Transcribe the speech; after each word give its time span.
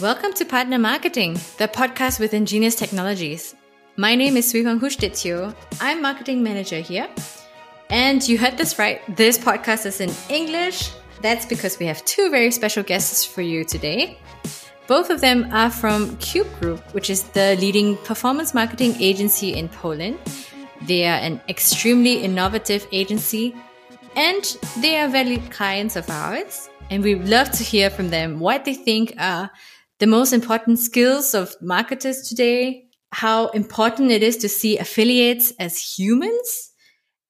Welcome 0.00 0.32
to 0.36 0.46
Partner 0.46 0.78
Marketing, 0.78 1.34
the 1.58 1.68
podcast 1.68 2.20
with 2.20 2.32
Ingenious 2.32 2.74
Technologies. 2.74 3.54
My 3.98 4.14
name 4.14 4.38
is 4.38 4.50
Suihong 4.50 4.80
Hushtitio. 4.80 5.54
I'm 5.78 6.00
marketing 6.00 6.42
manager 6.42 6.80
here. 6.80 7.06
And 7.90 8.26
you 8.26 8.38
heard 8.38 8.56
this 8.56 8.78
right. 8.78 9.02
This 9.14 9.36
podcast 9.36 9.84
is 9.84 10.00
in 10.00 10.10
English. 10.30 10.90
That's 11.20 11.44
because 11.44 11.78
we 11.78 11.84
have 11.84 12.02
two 12.06 12.30
very 12.30 12.50
special 12.50 12.82
guests 12.82 13.26
for 13.26 13.42
you 13.42 13.62
today. 13.62 14.16
Both 14.86 15.10
of 15.10 15.20
them 15.20 15.46
are 15.52 15.68
from 15.68 16.16
Cube 16.16 16.48
Group, 16.60 16.80
which 16.94 17.10
is 17.10 17.24
the 17.24 17.58
leading 17.60 17.98
performance 17.98 18.54
marketing 18.54 18.94
agency 19.00 19.52
in 19.52 19.68
Poland. 19.68 20.18
They 20.80 21.04
are 21.08 21.20
an 21.20 21.42
extremely 21.46 22.22
innovative 22.22 22.86
agency 22.90 23.54
and 24.16 24.56
they 24.78 24.98
are 24.98 25.08
valued 25.08 25.50
clients 25.50 25.96
of 25.96 26.08
ours. 26.08 26.70
And 26.88 27.04
we 27.04 27.16
love 27.16 27.50
to 27.50 27.62
hear 27.62 27.90
from 27.90 28.08
them 28.08 28.40
what 28.40 28.64
they 28.64 28.74
think 28.74 29.12
are 29.18 29.50
the 30.00 30.06
most 30.06 30.32
important 30.32 30.78
skills 30.78 31.34
of 31.34 31.54
marketers 31.60 32.26
today, 32.28 32.86
how 33.12 33.48
important 33.48 34.10
it 34.10 34.22
is 34.22 34.38
to 34.38 34.48
see 34.48 34.78
affiliates 34.78 35.52
as 35.58 35.98
humans, 35.98 36.72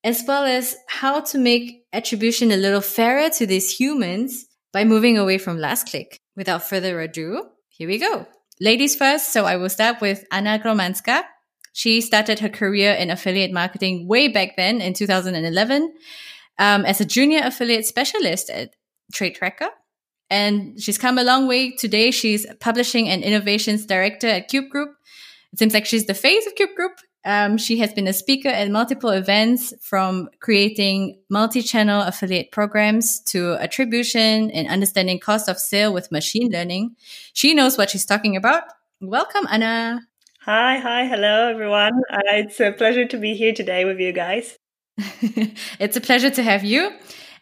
as 0.04 0.22
well 0.26 0.44
as 0.44 0.76
how 0.88 1.20
to 1.20 1.38
make 1.38 1.84
attribution 1.92 2.52
a 2.52 2.56
little 2.56 2.80
fairer 2.80 3.28
to 3.30 3.44
these 3.44 3.70
humans 3.76 4.46
by 4.72 4.84
moving 4.84 5.18
away 5.18 5.36
from 5.36 5.58
last 5.58 5.88
click. 5.88 6.16
Without 6.36 6.62
further 6.62 7.00
ado, 7.00 7.44
here 7.68 7.88
we 7.88 7.98
go. 7.98 8.26
Ladies 8.60 8.94
first. 8.94 9.32
So 9.32 9.44
I 9.46 9.56
will 9.56 9.68
start 9.68 10.00
with 10.00 10.24
Anna 10.30 10.60
Gromanska. 10.62 11.24
She 11.72 12.00
started 12.00 12.38
her 12.38 12.48
career 12.48 12.92
in 12.92 13.10
affiliate 13.10 13.52
marketing 13.52 14.06
way 14.06 14.28
back 14.28 14.56
then 14.56 14.80
in 14.80 14.94
2011 14.94 15.92
um, 16.58 16.84
as 16.84 17.00
a 17.00 17.04
junior 17.04 17.40
affiliate 17.42 17.86
specialist 17.86 18.48
at 18.48 18.74
TradeTracker 19.12 19.70
and 20.30 20.80
she's 20.80 20.98
come 20.98 21.18
a 21.18 21.24
long 21.24 21.46
way. 21.48 21.72
Today, 21.72 22.10
she's 22.10 22.46
publishing 22.60 23.08
and 23.08 23.22
innovations 23.22 23.84
director 23.84 24.28
at 24.28 24.48
Cube 24.48 24.68
Group. 24.68 24.90
It 25.52 25.58
seems 25.58 25.74
like 25.74 25.86
she's 25.86 26.06
the 26.06 26.14
face 26.14 26.46
of 26.46 26.54
Cube 26.54 26.74
Group. 26.76 26.92
Um, 27.24 27.58
she 27.58 27.78
has 27.78 27.92
been 27.92 28.06
a 28.06 28.14
speaker 28.14 28.48
at 28.48 28.70
multiple 28.70 29.10
events 29.10 29.74
from 29.82 30.30
creating 30.40 31.18
multi-channel 31.28 32.02
affiliate 32.02 32.50
programs 32.50 33.20
to 33.24 33.54
attribution 33.54 34.50
and 34.52 34.68
understanding 34.68 35.18
cost 35.18 35.48
of 35.48 35.58
sale 35.58 35.92
with 35.92 36.10
machine 36.10 36.50
learning. 36.50 36.96
She 37.34 37.52
knows 37.52 37.76
what 37.76 37.90
she's 37.90 38.06
talking 38.06 38.36
about. 38.36 38.62
Welcome, 39.02 39.46
Anna. 39.50 40.00
Hi, 40.44 40.78
hi, 40.78 41.06
hello, 41.06 41.50
everyone. 41.50 41.92
Uh, 42.10 42.20
it's 42.32 42.58
a 42.60 42.72
pleasure 42.72 43.04
to 43.06 43.18
be 43.18 43.34
here 43.34 43.52
today 43.52 43.84
with 43.84 44.00
you 44.00 44.12
guys. 44.12 44.56
it's 45.78 45.96
a 45.96 46.00
pleasure 46.00 46.30
to 46.30 46.42
have 46.42 46.64
you. 46.64 46.90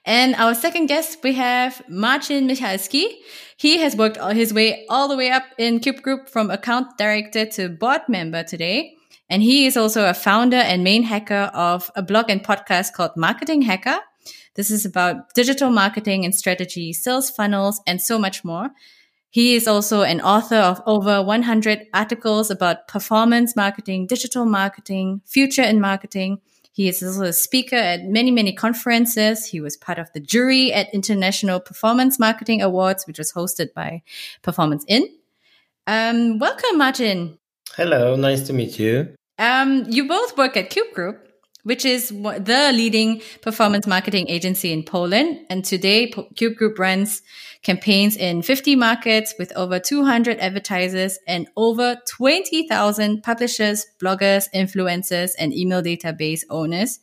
And 0.05 0.35
our 0.37 0.55
second 0.55 0.87
guest, 0.87 1.19
we 1.23 1.35
have 1.35 1.83
Marcin 1.89 2.49
Michalski. 2.49 3.17
He 3.57 3.79
has 3.79 3.97
worked 3.97 4.19
his 4.33 4.55
way 4.55 4.87
all 4.89 5.09
the 5.09 5.17
way 5.17 5.31
up 5.31 5.45
in 5.59 5.81
Cube 5.81 6.03
Group 6.03 6.29
from 6.29 6.51
account 6.51 6.97
director 6.97 7.45
to 7.47 7.69
board 7.69 8.03
member 8.09 8.43
today. 8.43 8.95
And 9.29 9.43
he 9.43 9.67
is 9.67 9.77
also 9.77 10.09
a 10.09 10.15
founder 10.15 10.57
and 10.57 10.83
main 10.83 11.03
hacker 11.03 11.51
of 11.53 11.91
a 11.95 12.03
blog 12.03 12.31
and 12.31 12.43
podcast 12.43 12.95
called 12.95 13.11
Marketing 13.17 13.63
Hacker. 13.63 13.99
This 14.55 14.71
is 14.71 14.87
about 14.87 15.35
digital 15.35 15.71
marketing 15.71 16.25
and 16.25 16.35
strategy, 16.35 16.93
sales 16.93 17.31
funnels, 17.31 17.81
and 17.87 18.01
so 18.01 18.19
much 18.19 18.45
more. 18.45 18.71
He 19.31 19.55
is 19.55 19.69
also 19.69 20.03
an 20.03 20.21
author 20.23 20.57
of 20.57 20.81
over 20.87 21.23
100 21.23 21.87
articles 21.93 22.51
about 22.51 22.89
performance 22.89 23.55
marketing, 23.55 24.07
digital 24.07 24.47
marketing, 24.47 25.21
future 25.27 25.63
in 25.63 25.81
marketing, 25.81 26.41
he 26.79 26.87
is 26.87 27.03
also 27.03 27.25
a 27.25 27.33
speaker 27.33 27.75
at 27.75 28.05
many, 28.05 28.31
many 28.31 28.53
conferences. 28.53 29.45
He 29.45 29.61
was 29.61 29.77
part 29.77 29.99
of 29.99 30.13
the 30.13 30.21
jury 30.21 30.73
at 30.73 30.95
International 30.95 31.59
Performance 31.59 32.21
Marketing 32.21 32.63
Awards, 32.63 33.05
which 33.05 33.19
was 33.19 33.33
hosted 33.33 33.75
by 33.75 34.03
Performance 34.43 34.85
In. 34.87 35.09
Um, 35.89 36.39
welcome, 36.39 36.79
Martin. 36.79 37.37
Hello, 37.77 38.15
nice 38.15 38.47
to 38.47 38.53
meet 38.53 38.79
you. 38.79 39.13
Um, 39.41 39.87
you 39.89 40.07
both 40.07 40.39
work 40.39 40.57
at 40.57 40.71
Cube 40.71 40.95
Group, 40.95 41.28
which 41.65 41.85
is 41.85 42.09
the 42.09 42.71
leading 42.75 43.21
performance 43.43 43.87
marketing 43.87 44.29
agency 44.29 44.73
in 44.73 44.83
Poland. 44.83 45.41
And 45.51 45.65
today, 45.65 46.13
Cube 46.35 46.57
Group 46.57 46.79
runs 46.79 47.23
campaigns 47.63 48.17
in 48.17 48.43
50 48.43 48.77
markets 48.77 49.35
with 49.39 49.53
over 49.57 49.79
200 49.79 50.39
advertisers 50.39 51.19
and 51.27 51.49
over 51.57 51.97
20,000 52.09 53.23
publishers, 53.23 53.87
bloggers, 54.01 54.47
influencers, 54.55 55.33
and 55.39 55.53
email 55.53 55.83
database 55.83 56.43
owners. 56.49 57.01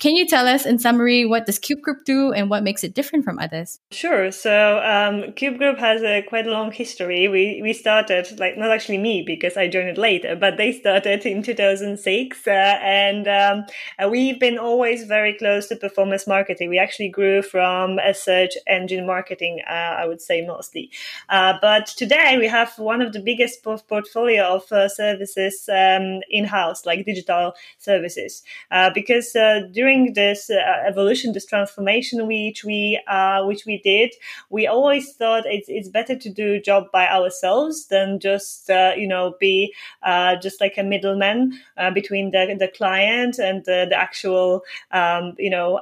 Can 0.00 0.16
you 0.16 0.26
tell 0.26 0.48
us 0.48 0.66
in 0.66 0.78
summary 0.80 1.24
what 1.24 1.46
does 1.46 1.58
Cube 1.58 1.80
Group 1.80 2.04
do 2.04 2.32
and 2.32 2.50
what 2.50 2.64
makes 2.64 2.82
it 2.82 2.94
different 2.94 3.24
from 3.24 3.38
others? 3.38 3.78
Sure. 3.92 4.32
So 4.32 4.82
um, 4.84 5.32
Cube 5.34 5.56
Group 5.56 5.78
has 5.78 6.02
a 6.02 6.20
quite 6.22 6.46
long 6.46 6.72
history. 6.72 7.28
We 7.28 7.60
we 7.62 7.72
started 7.72 8.38
like 8.40 8.58
not 8.58 8.72
actually 8.72 8.98
me 8.98 9.22
because 9.24 9.56
I 9.56 9.68
joined 9.68 9.88
it 9.88 9.96
later, 9.96 10.34
but 10.34 10.56
they 10.56 10.72
started 10.72 11.24
in 11.24 11.44
2006, 11.44 12.46
uh, 12.46 12.50
and 12.50 13.28
um, 13.28 13.66
uh, 14.02 14.08
we've 14.08 14.38
been 14.40 14.58
always 14.58 15.04
very 15.04 15.32
close 15.32 15.68
to 15.68 15.76
performance 15.76 16.26
marketing. 16.26 16.70
We 16.70 16.78
actually 16.78 17.08
grew 17.08 17.40
from 17.40 17.98
a 18.00 18.14
search 18.14 18.54
engine 18.66 19.06
marketing, 19.06 19.60
uh, 19.66 19.94
I 20.02 20.06
would 20.06 20.20
say 20.20 20.44
mostly, 20.44 20.90
uh, 21.28 21.54
but 21.62 21.86
today 21.86 22.36
we 22.36 22.48
have 22.48 22.76
one 22.78 23.00
of 23.00 23.12
the 23.12 23.20
biggest 23.20 23.62
portfolio 23.62 24.42
of 24.56 24.70
uh, 24.72 24.88
services 24.88 25.68
um, 25.68 26.20
in 26.28 26.44
house, 26.44 26.84
like 26.84 27.06
digital 27.06 27.54
services, 27.78 28.42
uh, 28.72 28.90
because 28.92 29.32
during 29.72 29.83
during 29.84 30.14
this 30.14 30.48
uh, 30.48 30.54
evolution, 30.86 31.32
this 31.34 31.44
transformation 31.44 32.26
which 32.26 32.64
we 32.64 32.98
uh, 33.06 33.44
which 33.44 33.66
we 33.66 33.82
did, 33.82 34.14
we 34.48 34.66
always 34.66 35.12
thought 35.12 35.44
it's 35.44 35.68
it's 35.68 35.90
better 35.90 36.16
to 36.16 36.30
do 36.30 36.54
a 36.54 36.60
job 36.60 36.84
by 36.90 37.06
ourselves 37.06 37.88
than 37.88 38.18
just 38.18 38.70
uh, 38.70 38.92
you 38.96 39.06
know 39.06 39.34
be 39.38 39.74
uh, 40.02 40.36
just 40.36 40.58
like 40.60 40.78
a 40.78 40.82
middleman 40.82 41.52
uh, 41.76 41.90
between 41.90 42.30
the 42.30 42.56
the 42.58 42.68
client 42.68 43.38
and 43.38 43.64
the, 43.66 43.86
the 43.90 43.96
actual 43.96 44.62
um, 44.90 45.34
you 45.38 45.50
know 45.50 45.80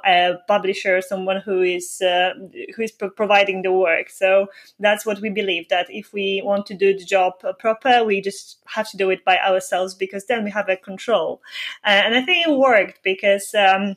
publisher, 0.48 1.00
someone 1.00 1.40
who 1.40 1.62
is 1.62 2.02
uh, 2.02 2.32
who 2.74 2.82
is 2.82 2.90
pro- 2.90 3.10
providing 3.10 3.62
the 3.62 3.70
work. 3.70 4.10
So 4.10 4.48
that's 4.80 5.06
what 5.06 5.20
we 5.20 5.30
believe 5.30 5.68
that 5.68 5.86
if 5.90 6.12
we 6.12 6.42
want 6.44 6.66
to 6.66 6.74
do 6.74 6.92
the 6.98 7.04
job 7.04 7.34
proper, 7.60 8.02
we 8.02 8.20
just 8.20 8.58
have 8.66 8.90
to 8.90 8.96
do 8.96 9.10
it 9.10 9.24
by 9.24 9.38
ourselves 9.38 9.94
because 9.94 10.26
then 10.26 10.42
we 10.42 10.50
have 10.50 10.68
a 10.68 10.76
control. 10.76 11.40
and 11.84 12.16
I 12.16 12.22
think 12.22 12.48
it 12.48 12.58
worked 12.58 13.04
because. 13.04 13.54
Um, 13.54 13.91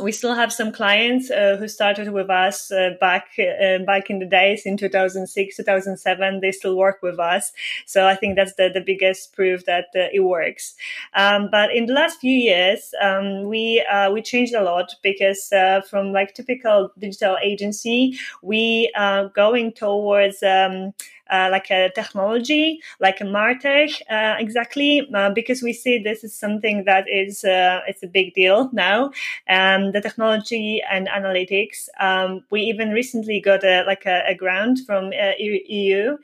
we 0.00 0.12
still 0.12 0.34
have 0.34 0.52
some 0.52 0.72
clients 0.72 1.30
uh, 1.30 1.56
who 1.58 1.68
started 1.68 2.12
with 2.12 2.30
us 2.30 2.70
uh, 2.72 2.90
back 3.00 3.28
uh, 3.38 3.78
back 3.84 4.10
in 4.10 4.18
the 4.18 4.26
days 4.26 4.62
in 4.64 4.76
2006 4.76 5.56
2007 5.56 6.40
they 6.40 6.52
still 6.52 6.76
work 6.76 7.00
with 7.02 7.18
us. 7.18 7.52
So 7.86 8.06
i 8.06 8.14
think 8.14 8.36
that's 8.36 8.54
the, 8.54 8.70
the 8.72 8.80
biggest 8.80 9.34
proof 9.34 9.64
that 9.66 9.86
uh, 9.94 10.08
it 10.12 10.20
works. 10.20 10.74
Um, 11.14 11.48
but 11.50 11.74
in 11.74 11.86
the 11.86 11.92
last 11.92 12.20
few 12.20 12.36
years 12.36 12.92
um, 13.00 13.44
we 13.48 13.84
uh, 13.90 14.10
we 14.10 14.22
changed 14.22 14.54
a 14.54 14.62
lot 14.62 14.94
because 15.02 15.52
uh, 15.52 15.80
from 15.82 16.12
like 16.12 16.34
typical 16.34 16.90
digital 16.98 17.36
agency 17.42 18.18
we 18.42 18.90
are 18.96 19.28
going 19.28 19.72
towards 19.72 20.42
um, 20.42 20.92
uh, 21.30 21.48
like 21.50 21.70
a 21.70 21.90
technology, 21.94 22.80
like 23.00 23.20
a 23.20 23.24
Martech, 23.24 24.00
uh, 24.10 24.36
exactly, 24.38 25.08
uh, 25.14 25.30
because 25.30 25.62
we 25.62 25.72
see 25.72 25.98
this 25.98 26.24
is 26.24 26.34
something 26.34 26.84
that 26.84 27.08
is 27.08 27.44
uh, 27.44 27.80
it's 27.86 28.02
a 28.02 28.06
big 28.06 28.34
deal 28.34 28.70
now. 28.72 29.10
Um, 29.48 29.92
the 29.92 30.00
technology 30.00 30.82
and 30.90 31.08
analytics. 31.08 31.88
Um, 32.00 32.44
we 32.50 32.62
even 32.62 32.90
recently 32.90 33.40
got 33.40 33.64
a, 33.64 33.84
like 33.86 34.06
a, 34.06 34.22
a 34.28 34.34
grant 34.34 34.80
from 34.86 35.12
EU 35.12 36.16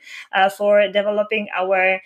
for 0.57 0.87
developing 0.91 1.47
our 1.57 2.01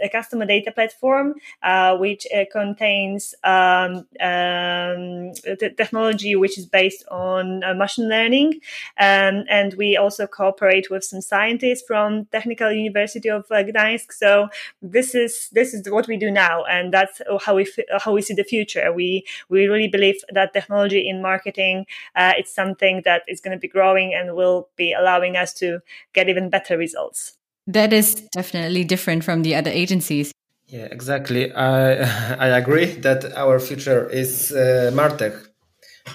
a 0.00 0.08
customer 0.08 0.46
data 0.46 0.72
platform, 0.72 1.34
uh, 1.62 1.96
which 1.96 2.26
uh, 2.34 2.44
contains 2.50 3.34
um, 3.44 4.06
um, 4.20 5.32
technology 5.76 6.36
which 6.36 6.58
is 6.58 6.66
based 6.66 7.04
on 7.10 7.62
uh, 7.64 7.74
machine 7.74 8.08
learning. 8.08 8.60
Um, 8.98 9.44
and 9.48 9.74
we 9.74 9.96
also 9.96 10.26
cooperate 10.26 10.90
with 10.90 11.04
some 11.04 11.20
scientists 11.20 11.82
from 11.88 12.26
Technical 12.36 12.70
University 12.70 13.28
of 13.28 13.44
uh, 13.50 13.64
Gdańsk. 13.68 14.12
So 14.12 14.48
this 14.82 15.14
is 15.14 15.48
this 15.58 15.74
is 15.74 15.80
what 15.90 16.06
we 16.06 16.16
do 16.16 16.30
now, 16.30 16.64
and 16.64 16.92
that's 16.92 17.16
how 17.44 17.54
we 17.56 17.64
how 18.04 18.12
we 18.12 18.22
see 18.22 18.34
the 18.34 18.48
future. 18.54 18.92
We 18.92 19.24
we 19.48 19.66
really 19.72 19.88
believe 19.96 20.18
that 20.36 20.52
technology 20.52 21.02
in 21.10 21.22
marketing 21.22 21.86
uh, 22.14 22.32
it's 22.36 22.54
something 22.54 23.02
that 23.04 23.22
is 23.28 23.40
going 23.40 23.56
to 23.56 23.60
be 23.60 23.68
growing 23.68 24.14
and 24.14 24.34
will 24.34 24.68
be 24.76 24.92
allowing 24.92 25.36
us 25.36 25.52
to 25.54 25.80
get 26.12 26.28
even 26.28 26.50
better 26.50 26.76
results. 26.76 27.36
That 27.66 27.92
is 27.92 28.14
definitely 28.32 28.84
different 28.84 29.24
from 29.24 29.42
the 29.42 29.54
other 29.54 29.70
agencies. 29.70 30.32
Yeah, 30.66 30.88
exactly. 30.90 31.52
I 31.52 32.02
I 32.46 32.48
agree 32.58 32.86
that 33.00 33.24
our 33.36 33.58
future 33.58 34.08
is 34.08 34.52
uh, 34.52 34.90
Martech. 34.94 35.34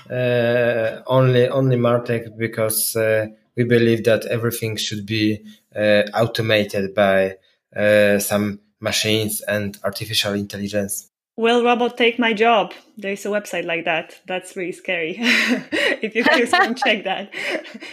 Uh, 0.09 1.01
only 1.05 1.47
only 1.49 1.77
Martech 1.77 2.35
because 2.37 2.95
uh, 2.95 3.27
we 3.55 3.63
believe 3.63 4.03
that 4.05 4.25
everything 4.25 4.75
should 4.77 5.05
be 5.05 5.44
uh, 5.75 6.03
automated 6.13 6.94
by 6.94 7.38
uh, 7.75 8.19
some 8.19 8.59
machines 8.79 9.41
and 9.41 9.77
artificial 9.83 10.33
intelligence. 10.33 11.09
will 11.35 11.63
robot 11.63 11.97
take 11.97 12.19
my 12.19 12.33
job? 12.33 12.73
There's 12.97 13.25
a 13.25 13.29
website 13.29 13.65
like 13.65 13.85
that. 13.85 14.19
That's 14.27 14.55
really 14.55 14.71
scary. 14.71 15.15
if 15.19 16.13
you 16.13 16.23
just 16.23 16.51
can 16.51 16.75
check 16.83 17.05
that, 17.05 17.33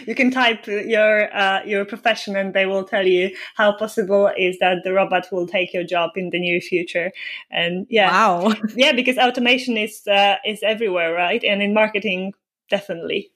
you 0.05 0.13
can 0.13 0.29
type 0.29 0.67
your 0.67 1.35
uh, 1.35 1.63
your 1.65 1.85
profession, 1.85 2.35
and 2.35 2.53
they 2.53 2.67
will 2.67 2.83
tell 2.83 3.07
you 3.07 3.35
how 3.55 3.71
possible 3.71 4.29
is 4.37 4.59
that 4.59 4.83
the 4.83 4.93
robot 4.93 5.27
will 5.31 5.47
take 5.47 5.73
your 5.73 5.83
job 5.83 6.11
in 6.15 6.29
the 6.29 6.39
near 6.39 6.61
future. 6.61 7.11
And 7.49 7.87
yeah, 7.89 8.11
wow, 8.11 8.53
yeah, 8.75 8.91
because 8.91 9.17
automation 9.17 9.77
is 9.77 10.05
uh, 10.07 10.35
is 10.45 10.61
everywhere, 10.61 11.13
right? 11.13 11.43
And 11.43 11.63
in 11.63 11.73
marketing, 11.73 12.33
definitely. 12.69 13.31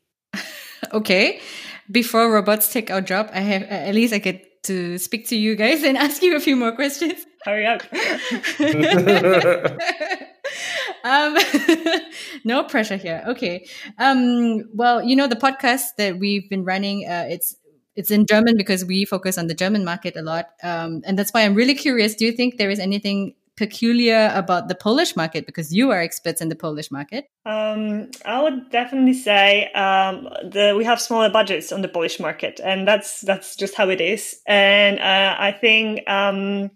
okay, 0.94 1.40
before 1.92 2.32
robots 2.32 2.72
take 2.72 2.92
our 2.92 3.02
job, 3.02 3.30
I 3.34 3.42
have 3.42 3.64
at 3.64 3.96
least 3.96 4.14
I 4.14 4.20
get 4.20 4.64
to 4.64 4.98
speak 4.98 5.28
to 5.30 5.36
you 5.36 5.56
guys 5.56 5.84
and 5.84 5.98
ask 6.06 6.22
you 6.22 6.36
a 6.36 6.40
few 6.40 6.56
more 6.56 6.72
questions. 6.72 7.26
Hurry 7.44 7.66
up. 7.66 7.84
um, 11.04 11.38
no 12.44 12.64
pressure 12.64 12.98
here. 12.98 13.24
Okay. 13.28 13.68
Um, 14.00 14.64
well, 14.74 15.04
you 15.04 15.16
know, 15.16 15.28
the 15.28 15.36
podcast 15.36 15.96
that 15.98 16.18
we've 16.18 16.50
been 16.50 16.64
running, 16.66 17.08
uh, 17.08 17.26
it's 17.30 17.56
it's 17.96 18.12
in 18.12 18.26
German 18.26 18.58
because 18.58 18.84
we 18.84 19.06
focus 19.06 19.38
on 19.38 19.48
the 19.48 19.54
German 19.54 19.86
market 19.86 20.18
a 20.18 20.22
lot. 20.22 20.48
Um, 20.64 21.02
and 21.06 21.18
that's 21.18 21.32
why 21.32 21.42
I'm 21.42 21.54
really 21.56 21.76
curious. 21.76 22.16
Do 22.16 22.26
you 22.26 22.34
think 22.34 22.58
there 22.58 22.70
is 22.70 22.80
anything 22.80 23.36
peculiar 23.58 24.32
about 24.34 24.68
the 24.68 24.76
Polish 24.76 25.16
market 25.16 25.46
because 25.46 25.74
you 25.74 25.92
are 25.92 26.02
experts 26.02 26.42
in 26.42 26.50
the 26.50 26.56
Polish 26.56 26.92
market? 26.92 27.30
Um, 27.46 28.10
I 28.26 28.42
would 28.42 28.70
definitely 28.70 29.14
say 29.14 29.72
um, 29.74 30.30
we 30.54 30.84
have 30.84 31.00
smaller 31.02 31.30
budgets 31.30 31.72
on 31.72 31.82
the 31.82 31.88
Polish 31.88 32.20
market, 32.20 32.60
and 32.64 32.88
that's 32.88 33.22
that's 33.22 33.56
just 33.56 33.76
how 33.76 33.90
it 33.90 34.02
is. 34.02 34.42
And 34.48 35.00
uh, 35.00 35.36
I 35.38 35.52
think 35.52 36.08
um, 36.10 36.72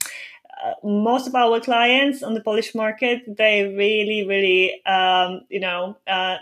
uh, 0.63 0.73
most 0.83 1.27
of 1.27 1.35
our 1.35 1.59
clients 1.59 2.21
on 2.21 2.33
the 2.33 2.41
Polish 2.41 2.75
market 2.75 3.21
they 3.37 3.73
really, 3.75 4.25
really, 4.27 4.83
um, 4.85 5.41
you 5.49 5.59
know, 5.59 5.97
uh, 6.07 6.37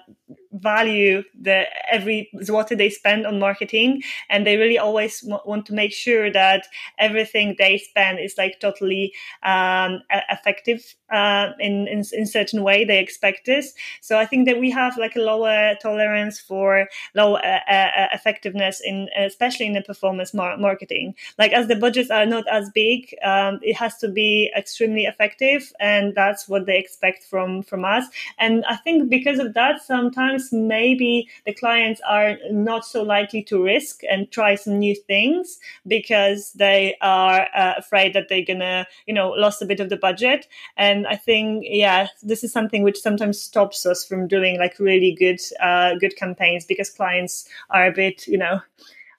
value 0.52 1.24
the 1.40 1.66
every 1.92 2.30
zloty 2.38 2.78
they 2.78 2.90
spend 2.90 3.26
on 3.26 3.40
marketing 3.40 4.02
and 4.30 4.46
they 4.46 4.58
really 4.58 4.78
always 4.78 5.22
w- 5.22 5.42
want 5.46 5.66
to 5.66 5.74
make 5.74 5.94
sure 5.94 6.32
that 6.32 6.68
everything 6.98 7.56
they 7.58 7.78
spend 7.78 8.20
is 8.20 8.36
like 8.38 8.60
totally 8.60 9.14
um, 9.44 10.02
effective 10.30 10.96
uh, 11.12 11.50
in, 11.60 11.88
in 11.88 12.04
in 12.12 12.26
certain 12.26 12.64
way 12.64 12.84
they 12.84 13.00
expect 13.00 13.46
this. 13.46 13.74
So 14.02 14.18
i 14.18 14.26
think 14.26 14.46
that 14.48 14.60
we 14.60 14.70
have 14.72 14.98
like 14.98 15.16
a 15.16 15.20
lower 15.20 15.76
tolerance 15.82 16.40
for 16.40 16.88
low 17.16 17.36
uh, 17.36 17.60
uh, 17.70 18.08
effectiveness 18.14 18.82
in 18.84 19.08
especially 19.18 19.68
in 19.68 19.74
the 19.74 19.82
performance 19.82 20.34
mar- 20.34 20.58
marketing. 20.58 21.16
Like 21.38 21.52
as 21.54 21.68
the 21.68 21.76
budgets 21.76 22.10
are 22.10 22.26
not 22.26 22.46
as 22.52 22.70
big 22.74 23.16
um, 23.24 23.60
it 23.62 23.76
has 23.78 23.98
to 24.00 24.08
be 24.10 24.52
extremely 24.58 25.04
effective 25.06 25.72
and 25.80 26.14
that's 26.16 26.48
what 26.50 26.66
they 26.66 26.78
expect 26.78 27.24
from 27.24 27.64
from 27.64 27.86
us. 27.86 28.06
And 28.38 28.66
i 28.66 28.76
think 28.76 29.10
because 29.10 29.40
of 29.40 29.54
that 29.54 29.82
sometimes 29.82 30.17
maybe 30.52 31.30
the 31.46 31.54
clients 31.54 32.02
are 32.08 32.38
not 32.52 32.86
so 32.86 33.04
likely 33.04 33.44
to 33.44 33.64
risk 33.64 34.02
and 34.10 34.32
try 34.32 34.56
some 34.56 34.80
new 34.80 34.96
things 34.96 35.60
because 35.86 36.52
they 36.54 36.96
are 37.02 37.48
uh, 37.56 37.74
afraid 37.78 38.14
that 38.14 38.30
they're 38.30 38.46
gonna, 38.46 38.88
you 39.06 39.14
know, 39.14 39.30
lost 39.30 39.62
a 39.62 39.66
bit 39.66 39.80
of 39.80 39.90
the 39.90 39.98
budget. 39.98 40.48
And 40.76 41.08
I 41.08 41.16
think, 41.16 41.66
yeah, 41.68 42.08
this 42.24 42.44
is 42.44 42.52
something 42.52 42.84
which 42.84 43.00
sometimes 43.00 43.40
stops 43.42 43.86
us 43.86 44.06
from 44.06 44.28
doing 44.28 44.60
like 44.60 44.80
really 44.80 45.16
good, 45.18 45.40
uh, 45.62 45.96
good 45.96 46.16
campaigns 46.16 46.66
because 46.66 46.90
clients 46.90 47.48
are 47.70 47.88
a 47.88 47.92
bit, 47.92 48.28
you 48.28 48.38
know, 48.38 48.62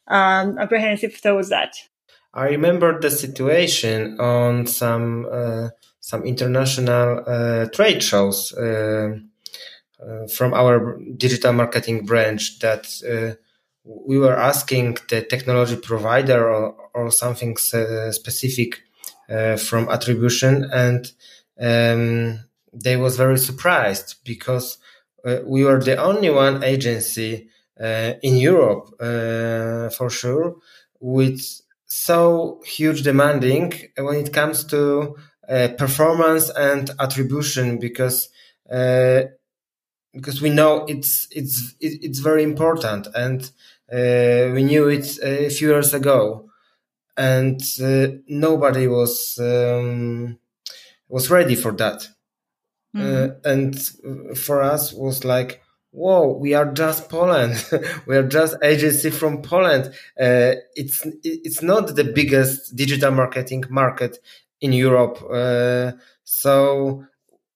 um, 0.09 0.59
apprehensive 0.59 1.21
towards 1.21 1.49
that. 1.51 1.77
I 2.35 2.49
remember 2.49 3.01
the 3.01 3.11
situation 3.11 4.21
on 4.21 4.67
some 4.67 5.27
uh, 5.31 5.69
some 6.01 6.25
international 6.25 7.25
uh, 7.27 7.67
trade 7.67 8.03
shows. 8.03 8.53
Uh, 8.53 9.19
from 10.33 10.55
our 10.55 10.99
digital 11.17 11.53
marketing 11.53 12.05
branch 12.07 12.59
that 12.61 12.87
uh, 13.09 13.35
we 13.85 14.19
were 14.19 14.37
asking 14.37 14.97
the 15.09 15.23
technology 15.23 15.77
provider 15.77 16.49
or, 16.49 16.77
or 16.95 17.11
something 17.11 17.57
uh, 17.75 18.13
specific 18.13 18.83
from 19.59 19.89
attribution 19.91 20.65
and 20.73 21.13
um, 21.61 22.39
they 22.73 22.97
was 22.97 23.17
very 23.17 23.37
surprised 23.37 24.15
because 24.25 24.79
we 25.45 25.65
were 25.65 25.81
the 25.81 25.97
only 25.97 26.31
one 26.31 26.63
agency 26.63 27.49
in 27.79 28.37
Europe 28.37 28.89
for 29.93 30.09
sure 30.09 30.57
with 31.01 31.43
so 31.89 32.61
huge 32.65 33.03
demanding 33.03 33.73
when 33.97 34.17
it 34.17 34.33
comes 34.33 34.65
to 34.65 35.17
uh, 35.49 35.69
performance 35.79 36.51
and 36.51 36.91
attribution 37.01 37.79
because 37.79 38.29
uh, 38.71 39.23
because 40.19 40.43
we 40.43 40.51
know 40.51 40.85
it's 40.89 41.29
it's 41.33 41.75
it's 41.81 42.21
very 42.21 42.43
important 42.43 43.09
and 43.15 43.41
uh, 43.93 44.53
we 44.55 44.63
knew 44.63 44.89
it 44.89 45.19
a 45.23 45.49
few 45.51 45.71
years 45.71 45.95
ago 45.95 46.51
and 47.17 47.61
uh, 47.83 48.09
nobody 48.29 48.87
was 48.89 49.39
um, 49.41 50.39
was 51.09 51.31
ready 51.31 51.57
for 51.57 51.73
that. 51.73 52.09
Uh, 52.99 53.29
and 53.45 53.79
for 54.37 54.61
us 54.63 54.93
was 54.93 55.25
like 55.25 55.63
whoa 55.93 56.33
we 56.33 56.55
are 56.55 56.73
just 56.73 57.09
poland. 57.09 57.55
We 58.07 58.17
are 58.17 58.27
just 58.27 58.57
agency 58.63 59.11
from 59.11 59.43
poland. 59.43 59.87
Uh, 60.21 60.55
it's 60.75 61.07
it's 61.23 61.63
not 61.63 61.95
the 61.95 62.05
biggest 62.05 62.75
digital 62.77 63.13
marketing 63.13 63.65
market 63.71 64.19
in 64.61 64.73
europe 64.73 65.19
uh, 65.31 65.93
so 66.25 67.05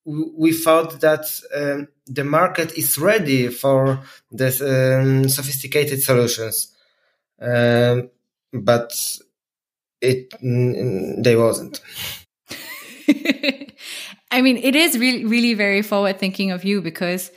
we 0.05 0.53
thought 0.53 1.01
that 1.01 1.27
um, 1.55 1.89
the 2.07 2.25
market 2.25 2.77
is 2.77 2.99
ready 2.99 3.49
for 3.49 4.01
the 4.31 5.01
um, 5.01 5.29
sophisticated 5.29 6.03
solutions, 6.03 6.75
um, 7.41 8.11
but 8.53 8.93
it 10.01 10.31
mm, 10.43 11.23
they 11.23 11.37
wasn't. 11.37 11.81
I 14.33 14.41
mean, 14.41 14.57
it 14.57 14.75
is 14.75 14.99
really, 14.99 15.25
really 15.25 15.55
very 15.55 15.83
forward 15.83 16.19
thinking 16.19 16.51
of 16.51 16.65
you 16.65 16.81
because 16.81 17.31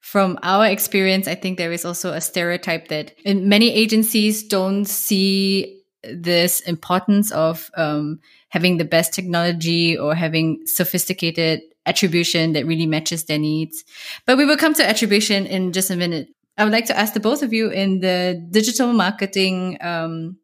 from 0.00 0.38
our 0.42 0.66
experience, 0.66 1.26
I 1.26 1.34
think 1.34 1.56
there 1.56 1.72
is 1.72 1.84
also 1.84 2.12
a 2.12 2.20
stereotype 2.20 2.88
that 2.88 3.14
many 3.24 3.72
agencies 3.72 4.42
don't 4.42 4.84
see 4.84 5.82
this 6.02 6.60
importance 6.60 7.30
of 7.32 7.70
um, 7.76 8.20
having 8.48 8.76
the 8.76 8.84
best 8.84 9.14
technology 9.14 9.96
or 9.96 10.14
having 10.14 10.66
sophisticated 10.66 11.62
attribution 11.86 12.52
that 12.52 12.66
really 12.66 12.86
matches 12.86 13.24
their 13.24 13.38
needs. 13.38 13.84
But 14.26 14.38
we 14.38 14.44
will 14.44 14.56
come 14.56 14.74
to 14.74 14.88
attribution 14.88 15.46
in 15.46 15.72
just 15.72 15.90
a 15.90 15.96
minute. 15.96 16.28
I 16.56 16.64
would 16.64 16.72
like 16.72 16.86
to 16.86 16.98
ask 16.98 17.14
the 17.14 17.20
both 17.20 17.42
of 17.42 17.52
you 17.52 17.70
in 17.70 18.00
the 18.00 18.46
digital 18.50 18.92
marketing 18.92 19.78
um, 19.80 20.38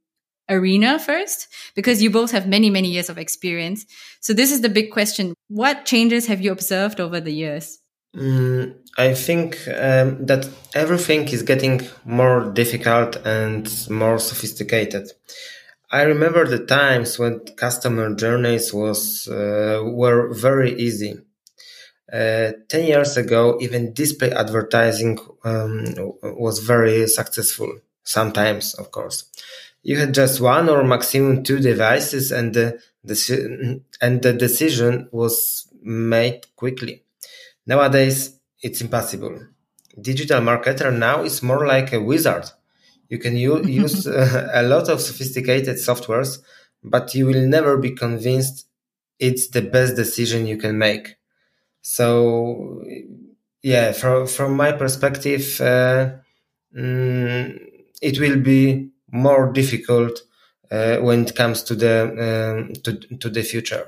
arena 0.48 0.98
first, 0.98 1.48
because 1.74 2.02
you 2.02 2.10
both 2.10 2.30
have 2.30 2.48
many, 2.48 2.70
many 2.70 2.88
years 2.88 3.10
of 3.10 3.18
experience. 3.18 3.84
So 4.20 4.32
this 4.32 4.50
is 4.50 4.62
the 4.62 4.68
big 4.68 4.90
question. 4.90 5.34
What 5.48 5.84
changes 5.84 6.26
have 6.26 6.40
you 6.40 6.50
observed 6.50 7.00
over 7.00 7.20
the 7.20 7.32
years? 7.32 7.78
Mm, 8.16 8.74
I 8.96 9.12
think 9.14 9.58
um, 9.68 10.24
that 10.24 10.48
everything 10.74 11.28
is 11.28 11.42
getting 11.42 11.82
more 12.04 12.50
difficult 12.50 13.16
and 13.26 13.70
more 13.90 14.18
sophisticated. 14.18 15.10
I 15.90 16.02
remember 16.02 16.46
the 16.46 16.64
times 16.64 17.18
when 17.18 17.40
customer 17.56 18.14
journeys 18.14 18.72
was 18.72 19.28
uh, 19.28 19.82
were 19.84 20.32
very 20.32 20.78
easy. 20.78 21.20
Uh, 22.12 22.52
10 22.68 22.86
years 22.86 23.16
ago, 23.16 23.58
even 23.60 23.92
display 23.92 24.30
advertising 24.32 25.18
um, 25.44 25.84
was 26.22 26.60
very 26.60 27.06
successful. 27.06 27.70
Sometimes, 28.04 28.74
of 28.74 28.90
course. 28.90 29.24
You 29.82 29.98
had 29.98 30.14
just 30.14 30.40
one 30.40 30.68
or 30.68 30.82
maximum 30.84 31.42
two 31.44 31.58
devices 31.60 32.32
and 32.32 32.54
the, 32.54 32.80
and 34.00 34.22
the 34.22 34.32
decision 34.32 35.08
was 35.12 35.68
made 35.82 36.46
quickly. 36.56 37.02
Nowadays, 37.66 38.38
it's 38.62 38.80
impossible. 38.80 39.40
Digital 40.00 40.40
marketer 40.40 40.96
now 40.96 41.22
is 41.24 41.42
more 41.42 41.66
like 41.66 41.92
a 41.92 42.00
wizard. 42.02 42.46
You 43.10 43.18
can 43.18 43.36
u- 43.36 43.64
use 43.82 44.06
uh, 44.08 44.50
a 44.54 44.64
lot 44.64 44.88
of 44.90 45.00
sophisticated 45.02 45.76
softwares, 45.78 46.40
but 46.84 47.14
you 47.14 47.26
will 47.26 47.46
never 47.48 47.78
be 47.78 47.92
convinced 47.92 48.66
it's 49.20 49.48
the 49.48 49.62
best 49.62 49.96
decision 49.96 50.46
you 50.48 50.58
can 50.58 50.78
make. 50.78 51.17
So 51.94 52.84
yeah, 53.62 53.92
from 53.92 54.26
from 54.26 54.50
my 54.56 54.72
perspective, 54.72 55.44
uh, 55.60 56.02
mm, 56.76 57.46
it 58.02 58.20
will 58.20 58.40
be 58.40 58.90
more 59.12 59.52
difficult 59.52 60.20
uh, 60.70 60.98
when 60.98 61.24
it 61.26 61.34
comes 61.36 61.62
to 61.64 61.74
the 61.74 61.94
um, 62.26 62.72
to 62.84 62.90
to 63.22 63.28
the 63.30 63.42
future. 63.42 63.86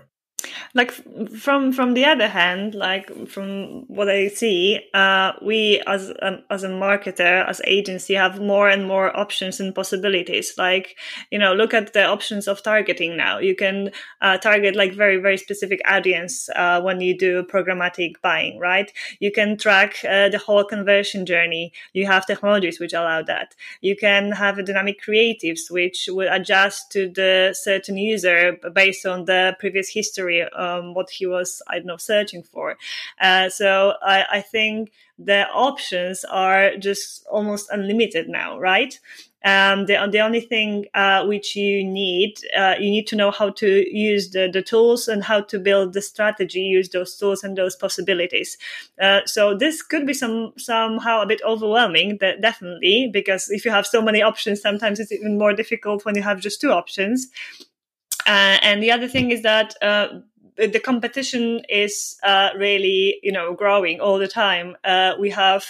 Like 0.75 0.91
from 1.31 1.73
from 1.73 1.95
the 1.95 2.05
other 2.05 2.29
hand 2.29 2.75
like 2.75 3.11
from 3.29 3.85
what 3.89 4.09
i 4.09 4.29
see 4.29 4.81
uh, 4.95 5.33
we 5.43 5.83
as 5.87 6.13
um, 6.23 6.43
as 6.51 6.65
a 6.65 6.69
marketer 6.69 7.47
as 7.49 7.61
agency 7.67 8.15
have 8.15 8.41
more 8.41 8.69
and 8.69 8.87
more 8.87 9.17
options 9.17 9.61
and 9.61 9.75
possibilities. 9.75 10.55
Like 10.57 10.97
you 11.31 11.39
know 11.39 11.53
look 11.55 11.75
at 11.75 11.93
the 11.93 12.05
options 12.05 12.49
of 12.49 12.63
targeting 12.63 13.17
now. 13.17 13.39
You 13.39 13.55
can 13.55 13.91
uh, 14.21 14.39
target 14.39 14.77
like 14.77 14.93
very 14.93 15.17
very 15.19 15.37
specific 15.37 15.81
audience 15.87 16.49
uh, 16.57 16.81
when 16.81 17.01
you 17.01 17.17
do 17.17 17.43
programmatic 17.45 18.21
buying 18.23 18.59
right? 18.59 18.93
You 19.21 19.31
can 19.33 19.57
track 19.57 20.05
uh, 20.05 20.29
the 20.29 20.39
whole 20.39 20.65
conversion 20.65 21.27
journey. 21.27 21.73
You 21.93 22.07
have 22.07 22.27
technologies 22.27 22.81
which 22.81 22.93
allow 22.93 23.23
that. 23.23 23.55
You 23.81 23.97
can 23.97 24.33
have 24.33 24.65
dynamic 24.65 25.01
creatives 25.03 25.71
which 25.71 26.09
will 26.11 26.29
adjust 26.31 26.91
to 26.93 27.09
the 27.09 27.55
certain 27.59 27.97
user 27.97 28.59
based 28.75 29.07
on 29.07 29.25
the 29.25 29.57
previous 29.59 29.89
history 29.89 30.47
um, 30.57 30.95
what 30.95 31.11
he 31.11 31.27
was 31.27 31.63
I 31.69 31.77
don't 31.77 31.87
know 31.87 31.97
searching 31.97 32.43
for. 32.43 32.77
Uh, 33.21 33.49
so 33.49 33.95
I, 34.03 34.25
I 34.31 34.41
think 34.41 34.93
the 35.19 35.47
options 35.51 36.25
are 36.25 36.77
just 36.77 37.27
almost 37.27 37.69
unlimited 37.71 38.29
now, 38.29 38.59
right? 38.59 38.99
Um, 39.43 39.87
the, 39.87 40.07
the 40.13 40.21
only 40.21 40.41
thing 40.41 40.87
uh, 40.93 41.25
which 41.25 41.57
you 41.57 41.83
need, 41.83 42.35
uh, 42.55 42.75
you 42.79 42.91
need 42.91 43.07
to 43.07 43.17
know 43.17 43.31
how 43.31 43.49
to 43.51 43.87
use 43.91 44.31
the, 44.31 44.51
the 44.53 44.61
tools 44.61 45.09
and 45.09 45.25
how 45.25 45.41
to 45.41 45.59
build 45.59 45.95
the 45.95 46.03
strategy, 46.03 46.61
use 46.61 46.91
those 46.91 47.17
tools 47.17 47.43
and 47.43 47.57
those 47.57 47.75
possibilities. 47.75 48.59
Uh, 49.01 49.21
so 49.25 49.57
this 49.57 49.81
could 49.81 50.07
be 50.07 50.13
some 50.13 50.53
somehow 50.59 51.23
a 51.23 51.27
bit 51.27 51.41
overwhelming, 51.43 52.19
definitely, 52.19 53.09
because 53.11 53.51
if 53.51 53.65
you 53.65 53.71
have 53.71 53.87
so 53.87 54.03
many 54.03 54.21
options, 54.21 54.61
sometimes 54.61 55.01
it's 55.01 55.13
even 55.13 55.39
more 55.39 55.55
difficult 55.55 56.05
when 56.05 56.15
you 56.15 56.23
have 56.23 56.41
just 56.41 56.61
two 56.61 56.71
options. 56.71 57.29
Uh, 58.27 58.59
and 58.63 58.83
the 58.83 58.91
other 58.91 59.09
thing 59.09 59.31
is 59.31 59.43
that 59.43 59.75
uh, 59.81 60.09
the 60.67 60.81
competition 60.81 61.63
is 61.69 62.17
uh, 62.23 62.51
really 62.57 63.19
you 63.23 63.33
know 63.33 63.55
growing 63.55 64.01
all 64.01 64.19
the 64.19 64.29
time. 64.29 64.77
Uh, 64.85 65.15
we 65.19 65.31
have 65.31 65.65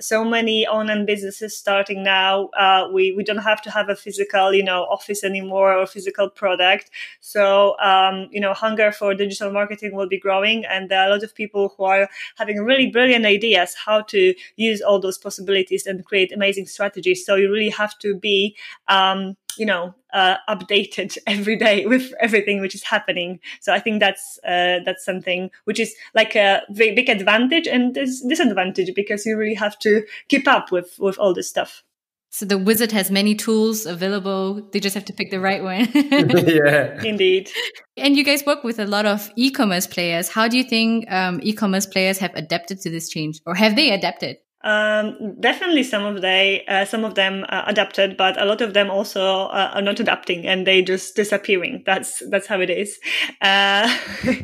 so 0.00 0.24
many 0.24 0.66
online 0.66 1.06
businesses 1.06 1.56
starting 1.56 2.02
now. 2.02 2.46
Uh, 2.56 2.88
we 2.92 3.12
we 3.12 3.24
don't 3.24 3.38
have 3.38 3.62
to 3.62 3.70
have 3.70 3.88
a 3.88 3.96
physical 3.96 4.52
you 4.52 4.62
know 4.62 4.84
office 4.84 5.24
anymore 5.24 5.72
or 5.72 5.86
physical 5.86 6.28
product. 6.28 6.90
So 7.20 7.78
um, 7.80 8.28
you 8.30 8.40
know 8.40 8.54
hunger 8.54 8.92
for 8.92 9.14
digital 9.14 9.52
marketing 9.52 9.94
will 9.94 10.08
be 10.08 10.18
growing 10.18 10.64
and 10.64 10.88
there 10.88 11.00
are 11.00 11.08
a 11.08 11.10
lot 11.10 11.22
of 11.22 11.34
people 11.34 11.74
who 11.76 11.84
are 11.84 12.08
having 12.36 12.58
really 12.58 12.90
brilliant 12.90 13.26
ideas 13.26 13.74
how 13.74 14.02
to 14.02 14.34
use 14.56 14.80
all 14.80 14.98
those 15.00 15.18
possibilities 15.18 15.86
and 15.86 16.04
create 16.04 16.32
amazing 16.32 16.66
strategies. 16.66 17.24
So 17.24 17.34
you 17.34 17.50
really 17.50 17.70
have 17.70 17.98
to 18.00 18.14
be 18.14 18.56
um, 18.88 19.36
you 19.58 19.66
know 19.66 19.94
uh, 20.12 20.36
updated 20.48 21.16
every 21.26 21.56
day 21.56 21.86
with 21.86 22.12
everything 22.20 22.60
which 22.60 22.74
is 22.74 22.82
happening. 22.82 23.40
So 23.60 23.72
I 23.72 23.80
think 23.80 24.00
that's 24.00 24.38
uh, 24.44 24.80
that's 24.84 25.04
something 25.04 25.50
which 25.64 25.80
is 25.80 25.94
like 26.14 26.34
a 26.36 26.62
very 26.70 26.94
big 26.94 27.08
advantage 27.08 27.66
and 27.66 27.94
disadvantage 27.94 28.94
because 28.94 29.26
you 29.26 29.36
really 29.36 29.54
have 29.54 29.78
to 29.80 30.04
keep 30.28 30.48
up 30.48 30.70
with 30.70 30.96
with 30.98 31.18
all 31.18 31.34
this 31.34 31.48
stuff. 31.48 31.82
So 32.30 32.44
the 32.44 32.58
wizard 32.58 32.92
has 32.92 33.10
many 33.10 33.34
tools 33.34 33.86
available. 33.86 34.68
They 34.70 34.78
just 34.78 34.94
have 34.94 35.06
to 35.06 35.12
pick 35.14 35.30
the 35.30 35.40
right 35.40 35.62
one. 35.62 35.88
yeah, 35.94 37.02
indeed. 37.02 37.48
And 37.96 38.14
you 38.14 38.24
guys 38.24 38.44
work 38.44 38.62
with 38.62 38.78
a 38.78 38.84
lot 38.84 39.06
of 39.06 39.30
e-commerce 39.36 39.86
players. 39.86 40.28
How 40.28 40.46
do 40.46 40.58
you 40.58 40.64
think 40.64 41.10
um, 41.10 41.40
e-commerce 41.42 41.86
players 41.86 42.18
have 42.18 42.34
adapted 42.34 42.80
to 42.82 42.90
this 42.90 43.08
change, 43.08 43.40
or 43.46 43.54
have 43.54 43.74
they 43.74 43.90
adapted? 43.90 44.36
Um, 44.64 45.38
definitely, 45.40 45.84
some 45.84 46.04
of 46.04 46.22
they, 46.22 46.64
uh, 46.66 46.84
some 46.84 47.04
of 47.04 47.14
them 47.14 47.44
uh, 47.48 47.64
adapted, 47.66 48.16
but 48.16 48.40
a 48.40 48.44
lot 48.44 48.60
of 48.60 48.74
them 48.74 48.90
also 48.90 49.46
uh, 49.46 49.70
are 49.74 49.82
not 49.82 50.00
adapting, 50.00 50.46
and 50.46 50.66
they 50.66 50.82
just 50.82 51.14
disappearing. 51.14 51.82
That's 51.86 52.22
that's 52.30 52.46
how 52.46 52.60
it 52.60 52.70
is. 52.70 52.98
Uh, 53.40 53.96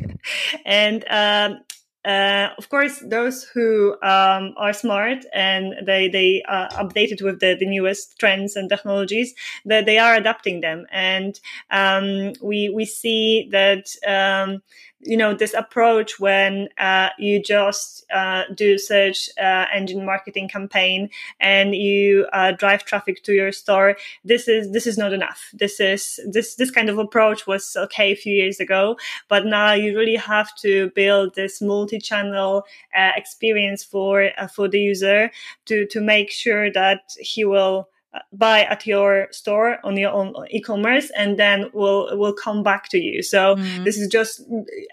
and 0.65 1.03
um, 1.09 1.59
uh, 2.05 2.49
of 2.57 2.69
course, 2.69 2.99
those 3.05 3.43
who 3.43 3.93
um, 4.03 4.53
are 4.57 4.73
smart 4.73 5.25
and 5.33 5.73
they 5.85 6.09
they 6.09 6.43
are 6.47 6.69
updated 6.69 7.21
with 7.21 7.39
the, 7.39 7.55
the 7.57 7.65
newest 7.65 8.19
trends 8.19 8.55
and 8.55 8.69
technologies, 8.69 9.33
that 9.65 9.85
they 9.85 9.97
are 9.97 10.13
adapting 10.15 10.61
them, 10.61 10.85
and 10.91 11.39
um, 11.71 12.33
we 12.41 12.69
we 12.69 12.85
see 12.85 13.49
that 13.51 13.85
um, 14.05 14.61
you 15.05 15.17
know 15.17 15.33
this 15.33 15.53
approach 15.53 16.19
when 16.19 16.69
uh, 16.77 17.09
you 17.17 17.41
just 17.41 18.05
uh, 18.11 18.43
do 18.55 18.77
search 18.77 19.29
uh, 19.41 19.65
engine 19.73 20.05
marketing 20.05 20.47
campaign 20.47 21.09
and 21.39 21.75
you 21.75 22.27
uh, 22.33 22.51
drive 22.51 22.83
traffic 22.85 23.23
to 23.23 23.33
your 23.33 23.51
store 23.51 23.95
this 24.23 24.47
is 24.47 24.71
this 24.71 24.87
is 24.87 24.97
not 24.97 25.13
enough. 25.13 25.49
This 25.53 25.79
is 25.79 26.19
this 26.27 26.55
this 26.55 26.71
kind 26.71 26.89
of 26.89 26.97
approach 26.97 27.45
was 27.47 27.75
okay 27.75 28.11
a 28.11 28.15
few 28.15 28.33
years 28.33 28.59
ago 28.59 28.97
but 29.27 29.45
now 29.45 29.73
you 29.73 29.97
really 29.97 30.15
have 30.15 30.55
to 30.57 30.89
build 30.91 31.35
this 31.35 31.61
multi-channel 31.61 32.63
uh, 32.97 33.11
experience 33.15 33.83
for 33.83 34.29
uh, 34.37 34.47
for 34.47 34.67
the 34.67 34.79
user 34.79 35.31
to 35.65 35.85
to 35.87 36.01
make 36.01 36.31
sure 36.31 36.71
that 36.71 37.15
he 37.19 37.45
will 37.45 37.89
buy 38.31 38.63
at 38.63 38.85
your 38.85 39.27
store 39.31 39.77
on 39.83 39.97
your 39.97 40.11
own 40.11 40.33
e-commerce 40.51 41.09
and 41.15 41.37
then 41.37 41.69
we'll 41.73 42.15
will 42.17 42.33
come 42.33 42.61
back 42.61 42.87
to 42.89 42.99
you 42.99 43.23
so 43.23 43.55
mm. 43.55 43.83
this 43.83 43.97
is 43.97 44.07
just 44.07 44.41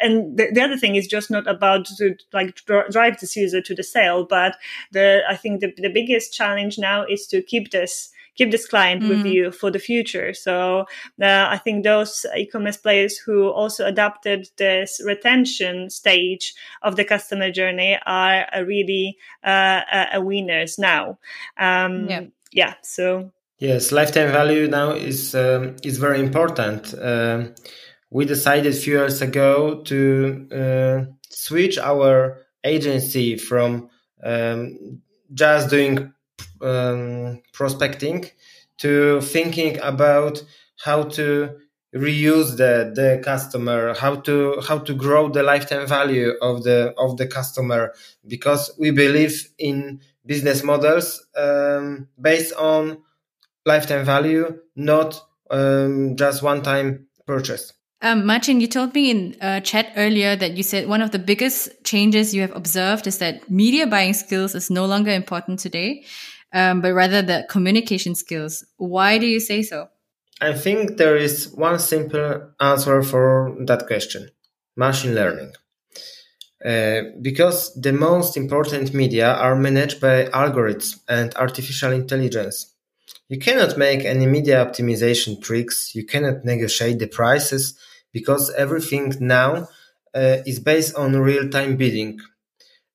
and 0.01 0.39
the, 0.39 0.49
the, 0.53 0.61
other 0.61 0.77
thing 0.77 0.95
is 0.95 1.07
just 1.07 1.31
not 1.31 1.47
about 1.47 1.85
to 1.85 2.15
like 2.33 2.59
drive 2.91 3.19
this 3.21 3.37
user 3.37 3.61
to 3.61 3.75
the 3.75 3.83
sale 3.83 4.25
but 4.25 4.57
the 4.93 5.21
i 5.29 5.37
think 5.37 5.61
the, 5.61 5.73
the 5.77 5.91
biggest 5.91 6.33
challenge 6.33 6.79
now 6.79 7.05
is 7.05 7.27
to 7.27 7.43
keep 7.43 7.71
this 7.71 8.11
keep 8.37 8.51
this 8.51 8.67
client 8.67 9.03
mm. 9.03 9.09
with 9.11 9.27
you 9.27 9.51
for 9.51 9.71
the 9.71 9.79
future. 9.79 10.33
So 10.33 10.87
uh, 11.21 11.47
I 11.51 11.59
think 11.59 11.85
those 11.85 12.25
e-commerce 12.35 12.79
players 12.79 13.19
who 13.19 13.51
also 13.51 13.85
adapted 13.85 14.49
this 14.57 15.01
retention 15.05 15.91
stage 15.91 16.55
of 16.83 16.97
the 16.97 17.05
customer 17.05 17.51
journey 17.51 17.99
are 18.07 18.47
really 18.65 19.19
uh, 19.45 19.83
uh, 19.93 20.21
winners 20.23 20.79
now. 20.79 21.19
Um, 21.59 22.09
yeah 22.09 22.21
yeah, 22.53 22.75
so 22.83 23.33
yes, 23.59 23.93
lifetime 23.93 24.33
value 24.33 24.69
now 24.69 24.93
is 24.93 25.35
um, 25.35 25.77
is 25.83 25.99
very 25.99 26.21
important. 26.21 26.95
Uh, 26.95 27.49
we 28.11 28.25
decided 28.25 28.73
a 28.73 28.77
few 28.77 28.95
years 28.95 29.23
ago 29.23 29.83
to 29.83 30.49
uh, 30.53 31.13
switch 31.29 31.79
our 31.79 32.39
agency 32.65 33.37
from 33.37 33.89
um, 34.23 35.01
just 35.33 35.71
doing 35.71 36.13
um, 36.61 37.41
prospecting 37.53 38.27
to 38.79 39.21
thinking 39.21 39.79
about 39.81 40.43
how 40.85 41.05
to 41.05 41.57
reuse 41.95 42.57
the 42.57 42.93
the 42.95 43.21
customer 43.25 43.95
how 43.95 44.15
to 44.15 44.61
how 44.69 44.79
to 44.79 44.95
grow 44.95 45.29
the 45.29 45.43
lifetime 45.43 45.87
value 45.87 46.33
of 46.41 46.63
the 46.63 46.95
of 46.97 47.17
the 47.17 47.27
customer 47.27 47.93
because 48.29 48.71
we 48.79 48.93
believe 48.93 49.49
in 49.59 50.01
business 50.25 50.63
models 50.63 51.27
um, 51.37 52.09
based 52.21 52.53
on 52.55 53.03
lifetime 53.67 54.05
value, 54.05 54.59
not 54.77 55.21
um, 55.51 56.17
just 56.17 56.43
one 56.43 56.63
time 56.63 57.07
purchase. 57.27 57.73
Um, 58.03 58.25
Martin, 58.25 58.61
you 58.61 58.67
told 58.67 58.95
me 58.95 59.11
in 59.11 59.37
uh, 59.43 59.61
chat 59.61 59.93
earlier 59.95 60.35
that 60.35 60.57
you 60.57 60.63
said 60.63 60.89
one 60.89 61.03
of 61.03 61.11
the 61.11 61.19
biggest 61.19 61.69
changes 61.85 62.35
you 62.35 62.41
have 62.41 62.57
observed 62.57 63.07
is 63.07 63.19
that 63.19 63.51
media 63.51 63.87
buying 63.87 64.15
skills 64.15 64.55
is 64.55 64.71
no 64.71 64.87
longer 64.87 65.11
important 65.11 65.59
today, 65.59 66.05
um, 66.55 66.81
but 66.81 66.95
rather 66.95 67.21
the 67.21 67.47
communication 67.51 68.15
skills. 68.15 68.65
Why 68.79 69.19
do 69.19 69.27
you 69.27 69.39
say 69.39 69.63
so? 69.63 69.89
I 70.41 70.55
think 70.55 70.97
there 70.97 71.17
is 71.17 71.53
one 71.53 71.79
simple 71.79 72.53
answer 72.59 73.03
for 73.03 73.55
that 73.67 73.87
question 73.87 74.31
machine 74.77 75.15
learning. 75.15 75.53
Uh, 76.63 77.03
because 77.23 77.75
the 77.75 77.93
most 77.93 78.37
important 78.37 78.93
media 78.93 79.33
are 79.33 79.57
managed 79.57 79.99
by 79.99 80.27
algorithms 80.27 81.01
and 81.09 81.35
artificial 81.37 81.91
intelligence. 81.91 82.75
You 83.29 83.39
cannot 83.39 83.79
make 83.79 84.05
any 84.05 84.27
media 84.27 84.65
optimization 84.65 85.41
tricks, 85.41 85.95
you 85.95 86.05
cannot 86.05 86.45
negotiate 86.45 86.99
the 86.99 87.07
prices 87.07 87.79
because 88.13 88.53
everything 88.55 89.15
now 89.21 89.69
uh, 90.15 90.39
is 90.45 90.61
based 90.61 90.95
on 90.97 91.17
real 91.17 91.49
time 91.49 91.77
bidding. 91.77 92.21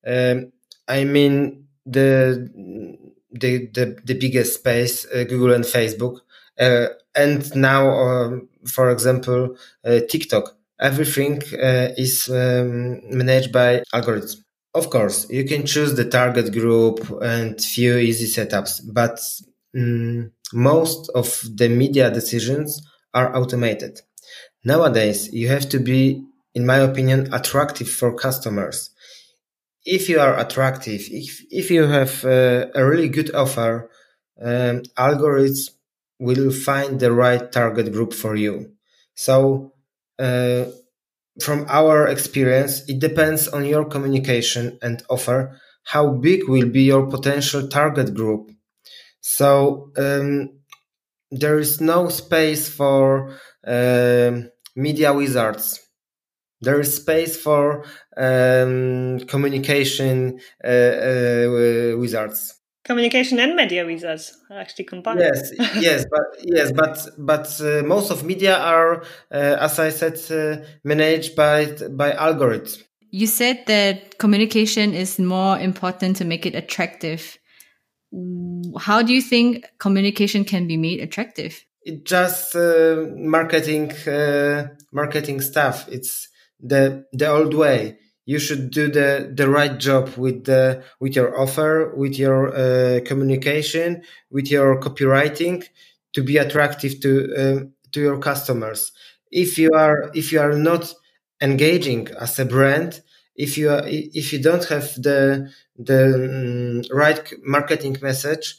Um, 0.05 0.51
I 0.87 1.05
mean, 1.05 1.67
the, 1.87 2.49
the, 3.31 3.67
the, 3.73 3.97
the 4.03 4.13
biggest 4.13 4.55
space, 4.55 5.07
uh, 5.07 5.23
Google 5.23 5.53
and 5.53 5.63
Facebook, 5.63 6.19
uh, 6.59 6.87
and 7.15 7.55
now, 7.55 7.89
um, 7.89 8.49
for 8.67 8.91
example, 8.91 9.57
uh, 9.83 10.01
TikTok 10.09 10.54
everything 10.79 11.41
uh, 11.53 11.89
is 11.97 12.29
um, 12.29 13.01
managed 13.09 13.51
by 13.51 13.83
algorithms. 13.93 14.37
Of 14.73 14.89
course, 14.89 15.29
you 15.29 15.45
can 15.45 15.65
choose 15.65 15.95
the 15.95 16.05
target 16.05 16.51
group 16.51 17.09
and 17.21 17.59
few 17.61 17.97
easy 17.97 18.25
setups, 18.25 18.81
but 18.91 19.19
um, 19.77 20.31
most 20.53 21.09
of 21.15 21.43
the 21.55 21.69
media 21.69 22.11
decisions 22.11 22.81
are 23.13 23.35
automated. 23.35 24.01
Nowadays, 24.63 25.31
you 25.31 25.47
have 25.47 25.69
to 25.69 25.79
be, 25.79 26.25
in 26.53 26.65
my 26.65 26.77
opinion, 26.77 27.33
attractive 27.33 27.89
for 27.89 28.13
customers. 28.13 28.89
If 29.85 30.09
you 30.09 30.19
are 30.19 30.37
attractive, 30.37 31.01
if, 31.11 31.41
if 31.51 31.71
you 31.71 31.83
have 31.83 32.25
uh, 32.25 32.67
a 32.73 32.85
really 32.85 33.07
good 33.07 33.33
offer, 33.33 33.89
um, 34.41 34.81
algorithms 34.97 35.69
will 36.19 36.51
find 36.51 36.99
the 36.99 37.11
right 37.11 37.51
target 37.51 37.91
group 37.93 38.13
for 38.13 38.35
you. 38.35 38.71
So 39.13 39.74
uh, 40.19 40.65
from 41.41 41.65
our 41.69 42.07
experience, 42.07 42.83
it 42.87 42.99
depends 42.99 43.47
on 43.47 43.65
your 43.65 43.85
communication 43.85 44.79
and 44.81 45.03
offer 45.09 45.59
how 45.85 46.09
big 46.09 46.47
will 46.49 46.69
be 46.69 46.83
your 46.83 47.07
potential 47.07 47.67
target 47.67 48.13
group. 48.13 48.51
So 49.21 49.91
um, 49.97 50.59
there 51.31 51.59
is 51.59 51.81
no 51.81 52.09
space 52.09 52.69
for 52.69 53.37
uh, 53.65 54.31
media 54.75 55.13
wizards. 55.13 55.81
There 56.61 56.79
is 56.79 56.95
space 56.95 57.37
for 57.37 57.85
um, 58.17 59.19
communication 59.27 60.39
uh, 60.63 60.67
uh, 60.67 61.95
wizards 61.97 62.54
communication 62.85 63.39
and 63.39 63.55
media 63.55 63.85
wizards 63.85 64.37
are 64.49 64.59
actually 64.59 64.85
combined. 64.85 65.19
Yes, 65.19 65.51
yes, 65.75 66.05
but 66.09 66.21
yes, 66.43 66.71
but 66.71 67.09
but 67.17 67.61
uh, 67.61 67.83
most 67.83 68.11
of 68.11 68.23
media 68.23 68.57
are, 68.57 69.01
uh, 69.31 69.57
as 69.59 69.79
I 69.79 69.89
said, 69.89 70.19
uh, 70.31 70.63
managed 70.83 71.35
by 71.35 71.65
by 71.89 72.11
algorithms. 72.11 72.83
You 73.11 73.27
said 73.27 73.65
that 73.67 74.17
communication 74.19 74.93
is 74.93 75.19
more 75.19 75.59
important 75.59 76.17
to 76.17 76.25
make 76.25 76.45
it 76.45 76.55
attractive. 76.55 77.37
How 78.79 79.01
do 79.01 79.13
you 79.13 79.21
think 79.21 79.65
communication 79.79 80.45
can 80.45 80.67
be 80.67 80.77
made 80.77 81.01
attractive? 81.01 81.65
It 81.81 82.05
just 82.05 82.55
uh, 82.55 83.05
marketing 83.15 83.91
uh, 84.07 84.67
marketing 84.91 85.41
stuff. 85.41 85.87
It's 85.89 86.29
the 86.59 87.05
the 87.13 87.27
old 87.27 87.53
way 87.53 87.97
you 88.25 88.39
should 88.39 88.71
do 88.71 88.89
the 88.91 89.31
the 89.33 89.49
right 89.49 89.77
job 89.79 90.09
with 90.17 90.45
the 90.45 90.83
with 90.99 91.15
your 91.15 91.39
offer 91.39 91.93
with 91.95 92.17
your 92.17 92.55
uh, 92.55 92.99
communication 93.05 94.01
with 94.31 94.49
your 94.51 94.79
copywriting 94.79 95.63
to 96.13 96.23
be 96.23 96.37
attractive 96.37 96.99
to 97.01 97.11
um, 97.37 97.73
to 97.91 98.01
your 98.01 98.17
customers. 98.19 98.91
If 99.31 99.57
you 99.57 99.71
are 99.73 100.11
if 100.13 100.31
you 100.31 100.39
are 100.39 100.53
not 100.57 100.93
engaging 101.41 102.07
as 102.19 102.39
a 102.39 102.45
brand 102.45 103.01
if 103.35 103.57
you 103.57 103.69
are, 103.69 103.83
if 103.85 104.31
you 104.31 104.41
don't 104.41 104.63
have 104.65 104.93
the 104.95 105.51
the 105.77 106.01
um, 106.15 106.97
right 106.97 107.33
marketing 107.43 107.97
message 108.01 108.55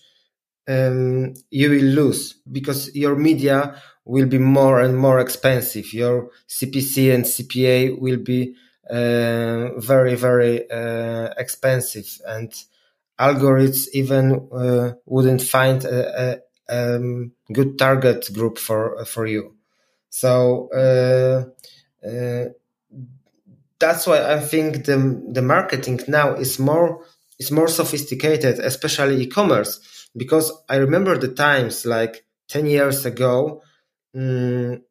um, 0.68 1.34
you 1.50 1.70
will 1.70 1.84
lose 2.00 2.34
because 2.50 2.94
your 2.94 3.16
media 3.16 3.80
will 4.04 4.26
be 4.26 4.38
more 4.38 4.80
and 4.80 4.96
more 4.98 5.20
expensive. 5.20 5.92
Your 5.92 6.30
cpc 6.48 7.14
and 7.14 7.24
cpa 7.24 7.98
will 7.98 8.18
be 8.18 8.54
uh, 8.54 8.54
very 8.90 10.14
very 10.14 10.70
uh, 10.70 11.34
expensive. 11.36 12.20
And 12.26 12.52
algorithms 13.18 13.88
even 13.92 14.48
uh, 14.52 14.92
wouldn't 15.06 15.42
find 15.42 15.84
a, 15.84 16.40
a 16.68 16.96
um, 16.96 17.32
good 17.52 17.78
target 17.78 18.32
group 18.32 18.58
for 18.58 19.04
for 19.04 19.26
you. 19.26 19.56
So 20.10 20.68
that's 23.78 24.06
why 24.06 24.34
I 24.34 24.40
think 24.40 24.84
the 24.84 25.22
the 25.32 25.42
marketing 25.42 26.00
now 26.08 26.34
is 26.34 26.58
more 26.58 27.04
is 27.38 27.50
more 27.50 27.68
sophisticated, 27.68 28.58
especially 28.58 29.22
e-commerce, 29.22 30.08
because 30.16 30.52
I 30.68 30.76
remember 30.76 31.18
the 31.18 31.34
times 31.34 31.84
like 31.84 32.24
ten 32.48 32.66
years 32.66 33.04
ago, 33.04 33.62
um, 34.14 34.82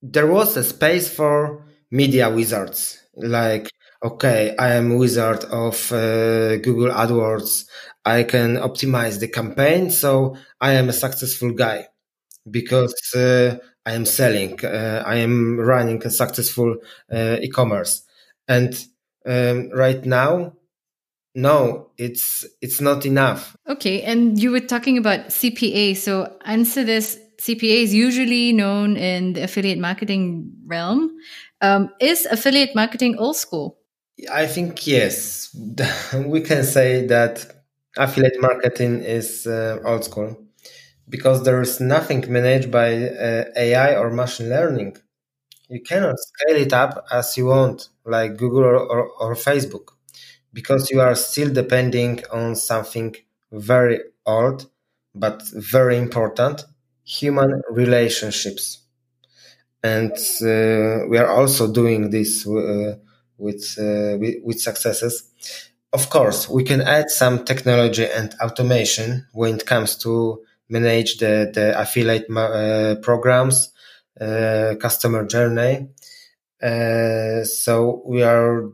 there 0.00 0.26
was 0.26 0.56
a 0.56 0.64
space 0.64 1.08
for 1.08 1.66
media 1.90 2.30
wizards 2.30 3.01
like 3.16 3.70
okay 4.02 4.54
i 4.58 4.72
am 4.72 4.96
wizard 4.96 5.44
of 5.44 5.92
uh, 5.92 6.56
google 6.58 6.90
adwords. 6.90 7.66
I 8.04 8.24
can 8.24 8.56
optimize 8.56 9.20
the 9.20 9.28
campaign 9.28 9.90
so 9.90 10.36
i 10.60 10.72
am 10.72 10.88
a 10.88 10.92
successful 10.92 11.52
guy 11.52 11.88
because 12.50 12.94
uh, 13.14 13.56
i 13.86 13.92
am 13.92 14.04
selling 14.04 14.64
uh, 14.64 15.02
i 15.06 15.16
am 15.16 15.58
running 15.58 16.04
a 16.04 16.10
successful 16.10 16.76
uh, 17.12 17.36
e-commerce. 17.40 18.02
And 18.48 18.74
um, 19.24 19.70
right 19.70 20.04
now 20.04 20.54
no 21.34 21.90
it's 21.96 22.44
it's 22.60 22.80
not 22.80 23.06
enough. 23.06 23.56
Okay 23.68 24.02
and 24.02 24.40
you 24.40 24.50
were 24.50 24.60
talking 24.60 24.98
about 24.98 25.28
cpa 25.28 25.96
so 25.96 26.36
answer 26.44 26.84
this 26.84 27.18
cpa 27.40 27.82
is 27.82 27.94
usually 27.94 28.52
known 28.52 28.96
in 28.96 29.32
the 29.34 29.42
affiliate 29.42 29.78
marketing 29.78 30.52
realm 30.66 31.10
um, 31.62 31.90
is 32.00 32.26
affiliate 32.26 32.74
marketing 32.74 33.16
old 33.18 33.36
school? 33.36 33.78
I 34.30 34.46
think 34.46 34.86
yes. 34.86 35.54
we 36.26 36.42
can 36.42 36.64
say 36.64 37.06
that 37.06 37.46
affiliate 37.96 38.40
marketing 38.40 39.02
is 39.02 39.46
uh, 39.46 39.78
old 39.84 40.04
school 40.04 40.36
because 41.08 41.44
there 41.44 41.60
is 41.60 41.80
nothing 41.80 42.24
managed 42.30 42.70
by 42.70 43.08
uh, 43.08 43.44
AI 43.56 43.96
or 43.96 44.10
machine 44.10 44.50
learning. 44.50 44.96
You 45.68 45.80
cannot 45.82 46.16
scale 46.18 46.56
it 46.56 46.72
up 46.72 47.06
as 47.10 47.36
you 47.36 47.46
want, 47.46 47.88
like 48.04 48.36
Google 48.36 48.64
or, 48.64 48.78
or, 48.78 49.10
or 49.20 49.34
Facebook, 49.34 49.88
because 50.52 50.90
you 50.90 51.00
are 51.00 51.14
still 51.14 51.52
depending 51.52 52.22
on 52.32 52.56
something 52.56 53.14
very 53.52 54.00
old 54.26 54.66
but 55.14 55.42
very 55.52 55.98
important 55.98 56.64
human 57.04 57.62
relationships 57.70 58.81
and 59.82 60.12
uh, 60.12 61.06
we 61.08 61.18
are 61.18 61.28
also 61.28 61.72
doing 61.72 62.10
this 62.10 62.46
uh, 62.46 62.96
with, 63.36 63.76
uh, 63.78 64.16
with, 64.42 64.60
successes. 64.60 65.24
Of 65.92 66.08
course, 66.08 66.48
we 66.48 66.62
can 66.62 66.80
add 66.80 67.10
some 67.10 67.44
technology 67.44 68.06
and 68.06 68.34
automation 68.40 69.26
when 69.32 69.56
it 69.56 69.66
comes 69.66 69.96
to 69.98 70.42
manage 70.68 71.18
the 71.18 71.50
the 71.52 71.78
affiliate 71.78 72.30
uh, 72.30 72.94
programs, 73.02 73.72
uh, 74.20 74.74
customer 74.80 75.26
journey. 75.26 75.88
Uh, 76.62 77.44
so 77.44 78.02
we 78.06 78.22
are 78.22 78.70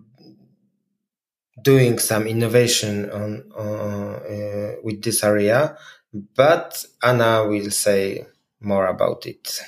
doing 1.63 1.99
some 1.99 2.27
innovation 2.27 3.11
on 3.11 3.45
with 4.85 5.03
this 5.03 5.25
area, 5.25 5.77
but 6.37 6.85
Anna 7.03 7.45
will 7.49 7.71
say 7.71 8.27
more 8.61 8.87
about 8.87 9.27
it. 9.27 9.61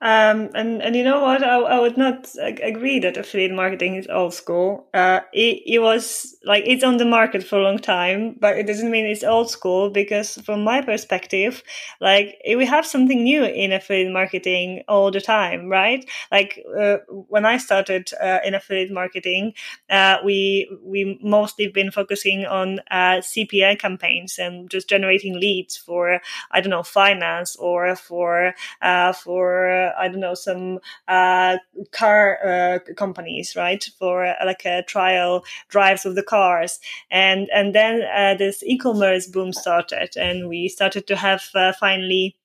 Um, 0.00 0.50
and 0.54 0.80
and 0.80 0.94
you 0.94 1.02
know 1.02 1.20
what? 1.22 1.42
I, 1.42 1.56
I 1.58 1.80
would 1.80 1.96
not 1.96 2.28
agree 2.40 3.00
that 3.00 3.16
affiliate 3.16 3.50
marketing 3.52 3.96
is 3.96 4.06
old 4.06 4.32
school. 4.32 4.86
Uh, 4.94 5.22
it, 5.32 5.60
it 5.66 5.80
was 5.80 6.36
like 6.44 6.62
it's 6.68 6.84
on 6.84 6.98
the 6.98 7.04
market 7.04 7.42
for 7.42 7.58
a 7.58 7.62
long 7.64 7.80
time, 7.80 8.36
but 8.38 8.56
it 8.56 8.68
doesn't 8.68 8.92
mean 8.92 9.06
it's 9.06 9.24
old 9.24 9.50
school 9.50 9.90
because 9.90 10.36
from 10.46 10.62
my 10.62 10.82
perspective, 10.82 11.64
like 12.00 12.36
we 12.46 12.64
have 12.64 12.86
something 12.86 13.24
new 13.24 13.42
in 13.42 13.72
affiliate 13.72 14.12
marketing 14.12 14.84
all 14.86 15.10
the 15.10 15.20
time, 15.20 15.68
right? 15.68 16.08
Like 16.30 16.64
uh, 16.78 16.98
when 17.08 17.44
I 17.44 17.58
started 17.58 18.10
uh, 18.22 18.38
in 18.44 18.54
affiliate 18.54 18.92
marketing, 18.92 19.54
uh, 19.90 20.18
we 20.24 20.70
we 20.80 21.18
mostly 21.22 21.66
been 21.68 21.90
focusing 21.90 22.46
on 22.46 22.78
uh, 22.92 23.20
CPA 23.20 23.74
campaigns 23.74 24.38
and 24.38 24.70
just 24.70 24.88
generating 24.88 25.40
leads 25.40 25.76
for 25.76 26.20
I 26.50 26.60
don't 26.60 26.70
know 26.70 26.82
finance 26.82 27.56
or 27.56 27.96
for 27.96 28.54
uh, 28.82 29.12
for 29.12 29.87
I 29.98 30.08
don't 30.08 30.20
know 30.20 30.34
some 30.34 30.80
uh, 31.06 31.58
car 31.92 32.38
uh, 32.44 32.92
companies, 32.94 33.54
right, 33.56 33.84
for 33.98 34.26
uh, 34.26 34.34
like 34.44 34.64
a 34.64 34.82
trial 34.82 35.44
drives 35.68 36.04
of 36.04 36.14
the 36.14 36.22
cars, 36.22 36.80
and 37.10 37.48
and 37.54 37.74
then 37.74 38.00
this 38.38 38.62
e-commerce 38.62 39.26
boom 39.26 39.52
started, 39.52 40.16
and 40.16 40.48
we 40.48 40.68
started 40.68 41.06
to 41.06 41.16
have 41.16 41.42
finally 41.78 42.36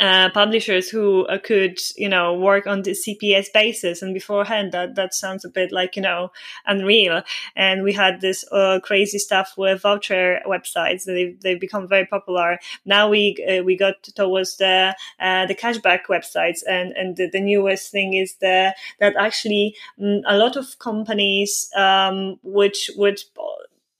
uh, 0.00 0.28
publishers 0.30 0.88
who 0.88 1.24
uh, 1.26 1.38
could, 1.38 1.78
you 1.96 2.08
know, 2.08 2.34
work 2.34 2.66
on 2.66 2.82
the 2.82 2.90
CPS 2.90 3.46
basis. 3.54 4.02
And 4.02 4.12
beforehand, 4.12 4.72
that, 4.72 4.94
that 4.96 5.14
sounds 5.14 5.44
a 5.44 5.48
bit 5.48 5.72
like, 5.72 5.96
you 5.96 6.02
know, 6.02 6.32
unreal. 6.66 7.22
And 7.54 7.82
we 7.82 7.92
had 7.92 8.20
this 8.20 8.44
uh, 8.52 8.80
crazy 8.82 9.18
stuff 9.18 9.54
with 9.56 9.82
voucher 9.82 10.40
websites. 10.46 11.04
They've, 11.04 11.40
they've 11.40 11.60
become 11.60 11.88
very 11.88 12.04
popular. 12.04 12.58
Now 12.84 13.08
we, 13.08 13.36
uh, 13.48 13.62
we 13.62 13.76
got 13.76 14.02
towards 14.02 14.56
the, 14.56 14.94
uh, 15.20 15.46
the 15.46 15.54
cashback 15.54 16.06
websites. 16.10 16.60
And, 16.68 16.92
and 16.92 17.16
the, 17.16 17.30
the, 17.30 17.40
newest 17.46 17.92
thing 17.92 18.14
is 18.14 18.34
the, 18.40 18.74
that 18.98 19.14
actually 19.16 19.76
um, 20.02 20.22
a 20.26 20.36
lot 20.36 20.56
of 20.56 20.78
companies, 20.80 21.70
um, 21.76 22.38
which 22.42 22.90
would, 22.96 23.20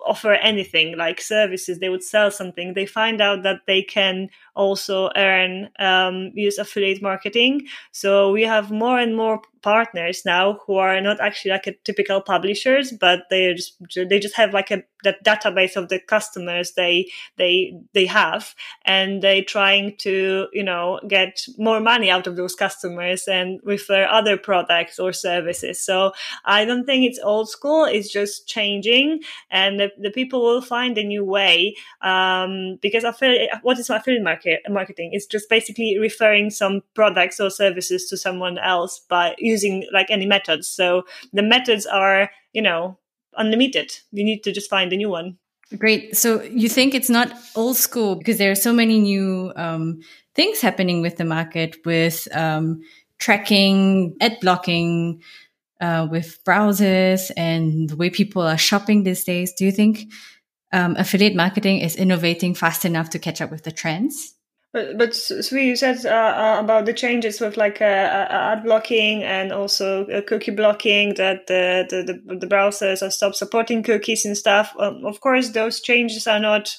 offer 0.06 0.34
anything 0.34 0.96
like 0.96 1.20
services 1.20 1.78
they 1.78 1.88
would 1.88 2.02
sell 2.02 2.30
something 2.30 2.74
they 2.74 2.86
find 2.86 3.20
out 3.20 3.42
that 3.42 3.62
they 3.66 3.82
can 3.82 4.28
also 4.56 5.10
earn 5.16 5.68
um, 5.78 6.32
use 6.34 6.58
affiliate 6.58 7.02
marketing 7.02 7.66
so 7.92 8.32
we 8.32 8.42
have 8.42 8.70
more 8.70 8.98
and 8.98 9.16
more 9.16 9.40
partners 9.66 10.22
now 10.24 10.60
who 10.64 10.76
are 10.76 11.00
not 11.00 11.20
actually 11.20 11.50
like 11.50 11.66
a 11.66 11.74
typical 11.82 12.20
publishers, 12.20 12.92
but 12.92 13.24
they 13.30 13.52
just 13.52 13.76
they 14.08 14.20
just 14.20 14.36
have 14.36 14.54
like 14.54 14.70
a 14.70 14.84
that 15.02 15.24
database 15.24 15.74
of 15.76 15.88
the 15.88 15.98
customers 15.98 16.72
they 16.76 17.10
they 17.36 17.74
they 17.92 18.06
have, 18.06 18.54
and 18.84 19.22
they 19.22 19.42
trying 19.42 19.96
to 19.96 20.46
you 20.52 20.62
know 20.62 21.00
get 21.08 21.44
more 21.58 21.80
money 21.80 22.08
out 22.12 22.28
of 22.28 22.36
those 22.36 22.54
customers 22.54 23.26
and 23.26 23.58
refer 23.64 24.06
other 24.06 24.36
products 24.36 25.00
or 25.00 25.12
services. 25.12 25.84
So 25.84 26.12
I 26.44 26.64
don't 26.64 26.86
think 26.86 27.04
it's 27.04 27.18
old 27.18 27.48
school; 27.48 27.86
it's 27.86 28.12
just 28.12 28.46
changing, 28.46 29.22
and 29.50 29.80
the, 29.80 29.90
the 29.98 30.12
people 30.12 30.42
will 30.42 30.62
find 30.62 30.96
a 30.96 31.02
new 31.02 31.24
way 31.24 31.74
um, 32.02 32.78
because 32.80 33.02
affiliate. 33.02 33.50
What 33.62 33.80
is 33.80 33.90
affiliate 33.90 34.22
market 34.46 34.72
marketing? 34.72 35.10
It's 35.12 35.26
just 35.26 35.48
basically 35.48 35.98
referring 35.98 36.50
some 36.50 36.82
products 36.94 37.40
or 37.40 37.50
services 37.50 38.08
to 38.08 38.16
someone 38.16 38.58
else 38.58 39.00
by 39.08 39.34
using 39.38 39.84
like 39.92 40.10
any 40.10 40.26
methods. 40.26 40.68
So 40.68 41.04
the 41.32 41.42
methods 41.42 41.86
are, 41.86 42.30
you 42.52 42.62
know, 42.62 42.98
unlimited. 43.36 43.98
You 44.12 44.24
need 44.24 44.42
to 44.44 44.52
just 44.52 44.70
find 44.70 44.92
a 44.92 44.96
new 44.96 45.10
one. 45.10 45.38
Great. 45.78 46.16
So 46.16 46.42
you 46.42 46.68
think 46.68 46.94
it's 46.94 47.10
not 47.10 47.32
old 47.56 47.76
school 47.76 48.14
because 48.14 48.38
there 48.38 48.52
are 48.52 48.56
so 48.56 48.72
many 48.72 49.00
new 49.00 49.52
um, 49.56 50.00
things 50.34 50.60
happening 50.60 51.02
with 51.02 51.16
the 51.16 51.24
market 51.24 51.76
with 51.84 52.28
um, 52.32 52.82
tracking, 53.18 54.16
ad 54.20 54.38
blocking, 54.40 55.22
uh, 55.80 56.06
with 56.10 56.38
browsers 56.44 57.32
and 57.36 57.88
the 57.88 57.96
way 57.96 58.10
people 58.10 58.42
are 58.42 58.56
shopping 58.56 59.02
these 59.02 59.24
days. 59.24 59.52
Do 59.54 59.64
you 59.64 59.72
think 59.72 60.04
um, 60.72 60.94
affiliate 60.96 61.34
marketing 61.34 61.80
is 61.80 61.96
innovating 61.96 62.54
fast 62.54 62.84
enough 62.84 63.10
to 63.10 63.18
catch 63.18 63.40
up 63.40 63.50
with 63.50 63.64
the 63.64 63.72
trends? 63.72 64.35
But 64.76 64.98
but 64.98 65.14
Sui, 65.14 65.68
you 65.68 65.74
said 65.74 66.04
uh, 66.04 66.10
uh, 66.10 66.60
about 66.60 66.84
the 66.84 66.92
changes 66.92 67.40
with 67.40 67.56
like 67.56 67.80
uh, 67.80 67.84
uh 67.84 68.52
ad 68.52 68.62
blocking 68.62 69.22
and 69.22 69.50
also 69.50 70.04
uh, 70.08 70.20
cookie 70.20 70.50
blocking 70.50 71.14
that 71.14 71.46
the, 71.46 71.86
the, 71.88 72.36
the 72.36 72.46
browsers 72.46 73.00
are 73.00 73.10
stopped 73.10 73.36
supporting 73.36 73.82
cookies 73.82 74.26
and 74.26 74.36
stuff. 74.36 74.74
Um, 74.78 75.06
of 75.06 75.22
course, 75.22 75.48
those 75.48 75.80
changes 75.80 76.26
are 76.26 76.38
not 76.38 76.76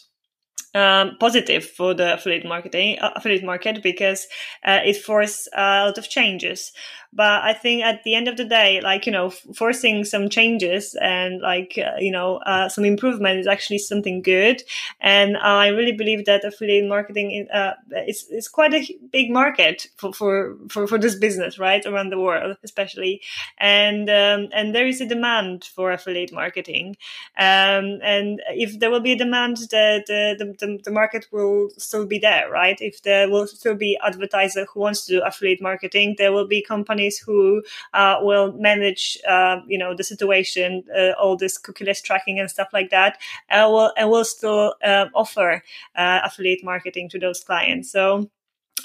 um, 0.76 1.18
positive 1.20 1.66
for 1.66 1.96
the 1.96 2.14
affiliate 2.14 2.46
marketing 2.46 3.00
uh, 3.00 3.14
affiliate 3.16 3.44
market 3.44 3.82
because 3.82 4.28
uh, 4.64 4.82
it 4.86 4.98
forces 4.98 5.50
a 5.56 5.86
lot 5.88 5.98
of 5.98 6.08
changes 6.08 6.74
but 7.18 7.44
i 7.44 7.52
think 7.52 7.84
at 7.84 8.04
the 8.04 8.14
end 8.16 8.28
of 8.28 8.38
the 8.38 8.46
day 8.46 8.80
like 8.82 9.06
you 9.08 9.12
know 9.12 9.30
forcing 9.62 10.06
some 10.06 10.30
changes 10.30 10.96
and 11.02 11.42
like 11.42 11.74
uh, 11.78 11.98
you 12.00 12.12
know 12.12 12.38
uh, 12.46 12.70
some 12.70 12.86
improvement 12.86 13.40
is 13.40 13.48
actually 13.48 13.80
something 13.80 14.22
good. 14.22 14.62
And 15.02 15.38
i 15.38 15.68
really 15.68 15.96
believe 16.02 16.26
that 16.26 16.46
affiliate 16.46 16.88
marketing 16.88 17.48
uh, 17.54 17.74
is, 18.08 18.28
is 18.30 18.48
quite 18.48 18.74
a 18.74 18.82
big 19.12 19.32
market 19.32 19.88
for, 19.98 20.14
for, 20.14 20.56
for, 20.70 20.88
for 20.88 20.98
this 20.98 21.16
business 21.16 21.58
right 21.58 21.84
around 21.86 22.10
the 22.12 22.20
world 22.20 22.58
especially. 22.64 23.22
And 23.58 24.10
um, 24.10 24.50
and 24.54 24.76
there 24.76 24.88
is 24.88 25.02
a 25.02 25.08
demand 25.08 25.66
for 25.76 25.92
affiliate 25.92 26.34
marketing. 26.34 26.98
Um, 27.38 27.86
and 28.14 28.42
if 28.66 28.80
there 28.80 28.92
will 28.92 29.06
be 29.10 29.14
a 29.14 29.18
demand 29.26 29.58
the, 29.58 30.04
the, 30.08 30.56
the, 30.60 30.80
the 30.84 30.92
market 30.92 31.28
will 31.32 31.70
still 31.78 32.06
be 32.06 32.20
there 32.20 32.46
right? 32.52 32.78
If 32.80 33.02
there 33.02 33.30
will 33.30 33.48
still 33.48 33.76
be 33.76 33.98
advertiser 34.06 34.66
who 34.72 34.82
wants 34.82 35.06
to 35.06 35.14
do 35.14 35.22
affiliate 35.24 35.62
marketing 35.62 36.16
there 36.18 36.32
will 36.32 36.48
be 36.48 36.62
companies 36.62 37.07
companies 37.08 37.20
who 37.20 37.64
uh, 37.94 38.18
will 38.22 38.54
manage, 38.54 39.18
uh, 39.28 39.58
you 39.68 39.78
know, 39.78 39.96
the 39.96 40.04
situation, 40.04 40.84
uh, 40.96 41.12
all 41.20 41.38
this 41.38 41.60
cookieless 41.60 42.02
tracking 42.04 42.40
and 42.40 42.50
stuff 42.50 42.70
like 42.74 42.90
that, 42.90 43.18
and 43.50 43.72
will 43.72 43.92
and 43.98 44.10
will 44.10 44.26
still 44.26 44.76
um, 44.84 45.10
offer 45.14 45.64
uh, 45.96 46.20
affiliate 46.24 46.64
marketing 46.64 47.10
to 47.10 47.20
those 47.20 47.44
clients. 47.44 47.92
So. 47.92 48.30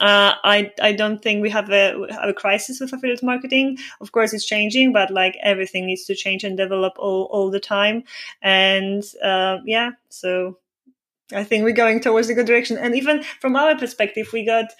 Uh, 0.00 0.32
I 0.42 0.72
I 0.80 0.92
don't 0.96 1.20
think 1.22 1.42
we 1.42 1.50
have 1.50 1.70
a 1.70 1.92
have 2.10 2.30
a 2.30 2.32
crisis 2.32 2.80
with 2.80 2.94
affiliate 2.94 3.22
marketing. 3.22 3.76
Of 4.00 4.10
course, 4.10 4.32
it's 4.32 4.46
changing, 4.46 4.92
but 4.92 5.10
like 5.10 5.36
everything 5.42 5.86
needs 5.86 6.06
to 6.06 6.14
change 6.14 6.44
and 6.44 6.56
develop 6.56 6.94
all 6.98 7.28
all 7.30 7.50
the 7.50 7.60
time. 7.60 8.02
And 8.40 9.04
uh, 9.22 9.58
yeah, 9.66 9.90
so 10.08 10.56
I 11.34 11.44
think 11.44 11.64
we're 11.64 11.84
going 11.84 12.00
towards 12.00 12.30
a 12.30 12.34
good 12.34 12.46
direction. 12.46 12.78
And 12.78 12.94
even 12.94 13.22
from 13.40 13.54
our 13.54 13.76
perspective, 13.76 14.30
we 14.32 14.46
got 14.46 14.72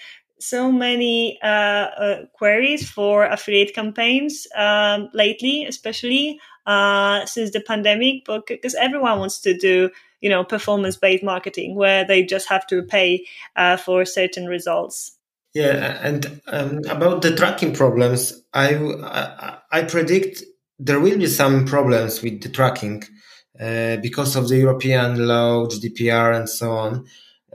so 0.43 0.71
many 0.71 1.39
uh, 1.41 1.45
uh, 1.47 2.25
queries 2.33 2.89
for 2.89 3.25
affiliate 3.25 3.73
campaigns 3.73 4.47
um, 4.55 5.09
lately, 5.13 5.65
especially 5.65 6.39
uh, 6.65 7.25
since 7.25 7.51
the 7.51 7.61
pandemic, 7.61 8.25
because 8.47 8.75
everyone 8.75 9.19
wants 9.19 9.39
to 9.41 9.57
do 9.57 9.89
you 10.21 10.29
know 10.29 10.43
performance 10.43 10.97
based 10.97 11.23
marketing 11.23 11.75
where 11.75 12.05
they 12.05 12.23
just 12.23 12.47
have 12.49 12.65
to 12.67 12.81
pay 12.81 13.25
uh, 13.55 13.77
for 13.77 14.05
certain 14.05 14.47
results. 14.47 15.17
Yeah, 15.53 15.99
and 16.01 16.41
um, 16.47 16.81
about 16.89 17.21
the 17.21 17.35
tracking 17.35 17.73
problems, 17.73 18.41
I, 18.53 18.75
I, 18.75 19.57
I 19.71 19.83
predict 19.83 20.41
there 20.79 20.99
will 20.99 21.19
be 21.19 21.27
some 21.27 21.65
problems 21.65 22.23
with 22.23 22.41
the 22.41 22.49
tracking 22.49 23.03
uh, 23.59 23.97
because 23.97 24.35
of 24.35 24.49
the 24.49 24.57
European 24.57 25.27
law, 25.27 25.67
GDPR, 25.67 26.35
and 26.35 26.49
so 26.49 26.71
on. 26.71 27.05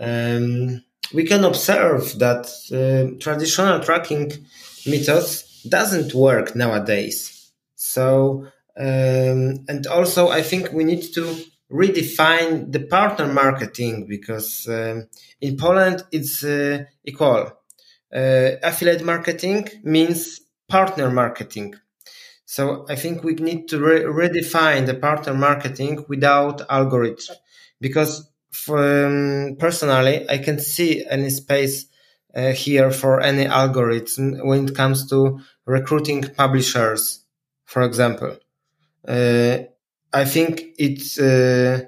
Um, 0.00 0.84
we 1.12 1.24
can 1.24 1.44
observe 1.44 2.18
that 2.18 2.46
uh, 2.72 3.18
traditional 3.20 3.80
tracking 3.80 4.32
methods 4.86 5.62
doesn't 5.68 6.14
work 6.14 6.54
nowadays. 6.54 7.52
So, 7.74 8.46
um, 8.76 9.64
and 9.68 9.86
also 9.86 10.28
I 10.28 10.42
think 10.42 10.72
we 10.72 10.84
need 10.84 11.02
to 11.14 11.36
redefine 11.70 12.72
the 12.72 12.80
partner 12.80 13.26
marketing 13.26 14.06
because 14.08 14.66
um, 14.68 15.06
in 15.40 15.56
Poland 15.56 16.04
it's 16.12 16.44
uh, 16.44 16.84
equal. 17.04 17.52
Uh, 18.14 18.52
affiliate 18.62 19.04
marketing 19.04 19.68
means 19.82 20.40
partner 20.68 21.10
marketing. 21.10 21.74
So 22.46 22.86
I 22.88 22.96
think 22.96 23.22
we 23.22 23.34
need 23.34 23.68
to 23.68 23.78
re- 23.78 24.04
redefine 24.04 24.86
the 24.86 24.94
partner 24.94 25.34
marketing 25.34 26.04
without 26.08 26.66
algorithms 26.68 27.30
because 27.80 28.28
um, 28.68 29.56
personally, 29.58 30.28
I 30.28 30.38
can 30.38 30.58
see 30.58 31.04
any 31.06 31.30
space 31.30 31.86
uh, 32.34 32.52
here 32.52 32.90
for 32.90 33.20
any 33.20 33.46
algorithm 33.46 34.38
when 34.46 34.68
it 34.68 34.74
comes 34.74 35.08
to 35.10 35.40
recruiting 35.66 36.22
publishers, 36.36 37.24
for 37.64 37.82
example. 37.82 38.36
Uh, 39.06 39.58
I 40.12 40.24
think 40.24 40.62
it's 40.78 41.18
uh, 41.18 41.80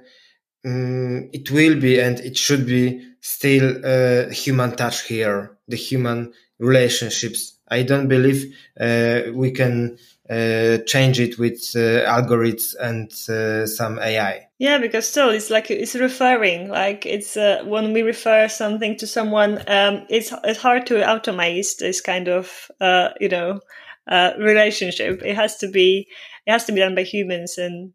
um, 0.64 1.30
it 1.32 1.50
will 1.50 1.80
be 1.80 1.98
and 2.00 2.20
it 2.20 2.36
should 2.36 2.66
be 2.66 3.02
still 3.20 3.80
uh, 3.84 4.30
human 4.30 4.76
touch 4.76 5.06
here, 5.06 5.56
the 5.68 5.76
human 5.76 6.32
relationships. 6.58 7.58
I 7.68 7.82
don't 7.82 8.08
believe 8.08 8.54
uh, 8.78 9.22
we 9.32 9.52
can 9.52 9.98
uh, 10.30 10.78
change 10.86 11.18
it 11.18 11.38
with 11.38 11.72
uh, 11.74 12.06
algorithms 12.06 12.74
and 12.80 13.12
uh, 13.28 13.66
some 13.66 13.98
AI. 13.98 14.46
Yeah, 14.58 14.78
because 14.78 15.08
still 15.08 15.30
it's 15.30 15.50
like 15.50 15.70
it's 15.70 15.94
referring. 15.94 16.68
Like 16.68 17.04
it's 17.04 17.36
uh, 17.36 17.62
when 17.64 17.92
we 17.92 18.02
refer 18.02 18.48
something 18.48 18.96
to 18.98 19.06
someone, 19.06 19.58
um, 19.66 20.06
it's 20.08 20.32
it's 20.44 20.60
hard 20.60 20.86
to 20.86 20.94
automate 20.94 21.78
this 21.78 22.00
kind 22.00 22.28
of 22.28 22.70
uh, 22.80 23.08
you 23.20 23.28
know 23.28 23.60
uh, 24.06 24.32
relationship. 24.38 25.22
It 25.24 25.34
has 25.34 25.56
to 25.58 25.68
be 25.68 26.06
it 26.46 26.52
has 26.52 26.64
to 26.66 26.72
be 26.72 26.80
done 26.80 26.94
by 26.94 27.02
humans, 27.02 27.58
and 27.58 27.92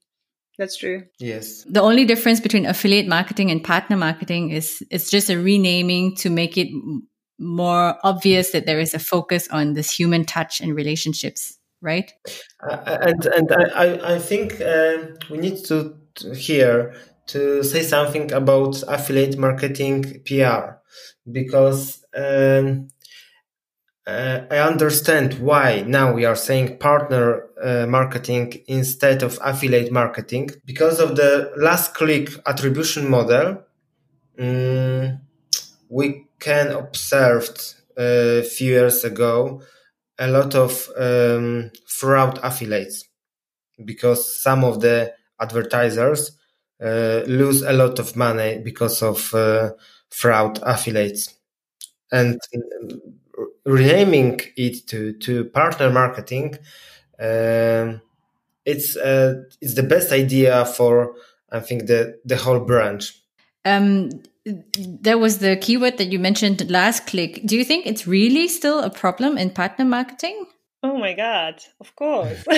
that's 0.58 0.78
true. 0.78 1.04
Yes. 1.20 1.64
The 1.70 1.82
only 1.82 2.04
difference 2.04 2.42
between 2.42 2.66
affiliate 2.66 3.08
marketing 3.08 3.50
and 3.50 3.64
partner 3.64 3.96
marketing 3.96 4.50
is 4.50 4.84
it's 4.90 5.10
just 5.10 5.30
a 5.30 5.40
renaming 5.40 6.16
to 6.18 6.30
make 6.30 6.58
it 6.58 6.68
more 7.40 7.98
obvious 8.04 8.52
that 8.52 8.66
there 8.66 8.80
is 8.80 8.94
a 8.94 9.00
focus 9.00 9.48
on 9.50 9.74
this 9.74 9.92
human 9.92 10.26
touch 10.26 10.62
and 10.62 10.76
relationships 10.76 11.58
right? 11.86 12.12
Uh, 12.68 12.98
and 13.02 13.26
and 13.28 13.54
I, 13.74 14.16
I 14.16 14.20
think 14.20 14.60
uh, 14.60 14.98
we 15.30 15.38
need 15.38 15.64
to, 15.66 15.96
to 16.16 16.36
here 16.36 16.94
to 17.28 17.64
say 17.64 17.84
something 17.84 18.32
about 18.34 18.84
affiliate 18.88 19.38
marketing 19.38 20.22
PR 20.26 20.82
because 21.32 22.04
um, 22.16 22.90
uh, 24.08 24.42
I 24.52 24.58
understand 24.58 25.36
why 25.40 25.84
now 25.88 26.14
we 26.14 26.26
are 26.26 26.36
saying 26.36 26.78
partner 26.78 27.48
uh, 27.64 27.86
marketing 27.88 28.62
instead 28.68 29.24
of 29.24 29.40
affiliate 29.44 29.92
marketing 29.92 30.52
because 30.66 31.00
of 31.00 31.16
the 31.16 31.52
last 31.58 31.94
click 31.94 32.30
attribution 32.46 33.10
model. 33.10 33.64
Um, 34.38 35.22
we 35.90 36.28
can 36.40 36.72
observe 36.72 37.50
a 37.98 38.42
uh, 38.42 38.44
few 38.44 38.72
years 38.72 39.04
ago 39.04 39.62
a 40.20 40.28
lot 40.28 40.56
of 40.56 40.90
um, 40.98 41.72
fraud 41.88 42.40
affiliates 42.44 43.06
because 43.84 44.42
some 44.42 44.64
of 44.64 44.82
the 44.82 45.14
advertisers 45.40 46.32
uh, 46.82 47.22
lose 47.28 47.62
a 47.62 47.74
lot 47.74 48.00
of 48.00 48.16
money 48.16 48.60
because 48.60 49.02
of 49.02 49.34
uh, 49.34 49.72
fraud 50.10 50.60
affiliates 50.64 51.34
and 52.12 52.40
uh, 52.56 52.96
renaming 53.66 54.40
it 54.58 54.88
to, 54.88 55.14
to 55.14 55.46
partner 55.46 55.90
marketing 55.92 56.58
um, 57.20 58.02
it's 58.66 58.98
uh, 58.98 59.44
it's 59.62 59.76
the 59.76 59.84
best 59.84 60.12
idea 60.12 60.66
for 60.66 61.16
I 61.52 61.60
think 61.60 61.88
the 61.88 62.20
the 62.26 62.36
whole 62.36 62.60
branch. 62.60 63.14
Um, 63.64 64.10
that 64.46 65.20
was 65.20 65.40
the 65.40 65.58
keyword 65.58 65.98
that 65.98 66.12
you 66.12 66.20
mentioned 66.20 66.70
last 66.70 67.08
click. 67.08 67.42
Do 67.46 67.58
you 67.58 67.64
think 67.64 67.88
it's 67.88 68.06
really 68.06 68.48
still 68.48 68.80
a 68.80 68.90
problem 68.90 69.38
in 69.38 69.50
partner 69.50 69.86
marketing? 69.86 70.46
Oh 70.84 70.98
my 70.98 71.14
god, 71.14 71.64
of 71.82 71.96
course. 71.96 72.44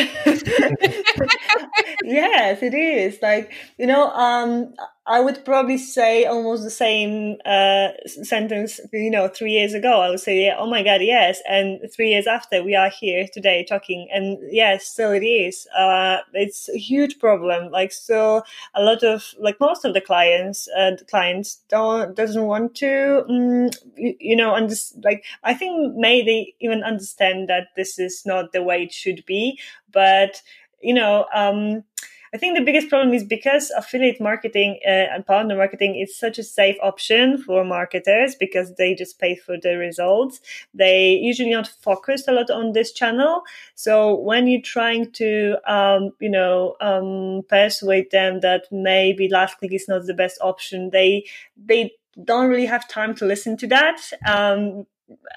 yes, 2.03 2.61
it 2.61 2.73
is. 2.73 3.19
Like, 3.21 3.53
you 3.77 3.87
know, 3.87 4.09
um 4.11 4.73
I 5.09 5.21
would 5.21 5.45
probably 5.45 5.77
say 5.77 6.25
almost 6.25 6.63
the 6.63 6.69
same 6.69 7.37
uh, 7.45 7.89
sentence, 8.05 8.81
you 8.91 9.09
know, 9.09 9.29
three 9.29 9.53
years 9.53 9.73
ago. 9.73 10.01
I 10.01 10.09
would 10.09 10.19
say, 10.19 10.45
yeah, 10.45 10.57
oh 10.59 10.69
my 10.69 10.83
God, 10.83 11.01
yes. 11.01 11.41
And 11.47 11.79
three 11.95 12.09
years 12.09 12.27
after, 12.27 12.61
we 12.61 12.75
are 12.75 12.89
here 12.89 13.25
today 13.31 13.65
talking. 13.67 14.09
And 14.13 14.37
yes, 14.51 14.85
still 14.85 15.11
it 15.11 15.23
is. 15.23 15.65
Uh, 15.67 16.17
it's 16.33 16.67
a 16.67 16.77
huge 16.77 17.19
problem. 17.19 17.71
Like, 17.71 17.93
still 17.93 18.43
a 18.75 18.83
lot 18.83 19.01
of, 19.01 19.33
like 19.39 19.61
most 19.61 19.85
of 19.85 19.93
the 19.93 20.01
clients, 20.01 20.67
uh, 20.77 20.97
clients 21.09 21.61
don't, 21.69 22.13
doesn't 22.13 22.45
want 22.45 22.75
to, 22.75 23.23
um, 23.29 23.69
you, 23.95 24.13
you, 24.19 24.35
know, 24.35 24.55
under, 24.55 24.75
like, 25.05 25.23
I 25.41 25.53
think 25.53 25.95
may 25.95 26.21
they 26.21 26.53
even 26.59 26.83
understand 26.83 27.47
that 27.47 27.69
this 27.77 27.97
is 27.97 28.23
not 28.25 28.51
the 28.51 28.61
way 28.61 28.83
it 28.83 28.91
should 28.91 29.25
be. 29.25 29.57
But, 29.89 30.41
you 30.81 30.93
know, 30.93 31.27
um, 31.33 31.85
I 32.33 32.37
think 32.37 32.57
the 32.57 32.63
biggest 32.63 32.89
problem 32.89 33.13
is 33.13 33.23
because 33.23 33.71
affiliate 33.71 34.19
marketing 34.19 34.79
uh, 34.85 35.13
and 35.13 35.25
partner 35.25 35.55
marketing 35.55 35.95
is 35.95 36.17
such 36.17 36.37
a 36.37 36.43
safe 36.43 36.77
option 36.81 37.37
for 37.37 37.63
marketers 37.63 38.35
because 38.35 38.75
they 38.75 38.95
just 38.95 39.19
pay 39.19 39.35
for 39.35 39.57
the 39.61 39.77
results. 39.77 40.39
They 40.73 41.11
usually 41.13 41.51
not 41.51 41.67
focused 41.67 42.27
a 42.27 42.31
lot 42.31 42.49
on 42.49 42.73
this 42.73 42.91
channel. 42.91 43.43
So 43.75 44.15
when 44.15 44.47
you're 44.47 44.61
trying 44.61 45.11
to, 45.13 45.57
um, 45.71 46.11
you 46.19 46.29
know, 46.29 46.75
um, 46.81 47.43
persuade 47.47 48.11
them 48.11 48.41
that 48.41 48.65
maybe 48.71 49.29
last 49.29 49.57
click 49.57 49.73
is 49.73 49.87
not 49.87 50.05
the 50.05 50.13
best 50.13 50.37
option, 50.41 50.89
they 50.91 51.25
they 51.55 51.91
don't 52.23 52.49
really 52.49 52.65
have 52.65 52.87
time 52.87 53.13
to 53.15 53.25
listen 53.25 53.57
to 53.57 53.67
that. 53.67 54.01
Um, 54.25 54.85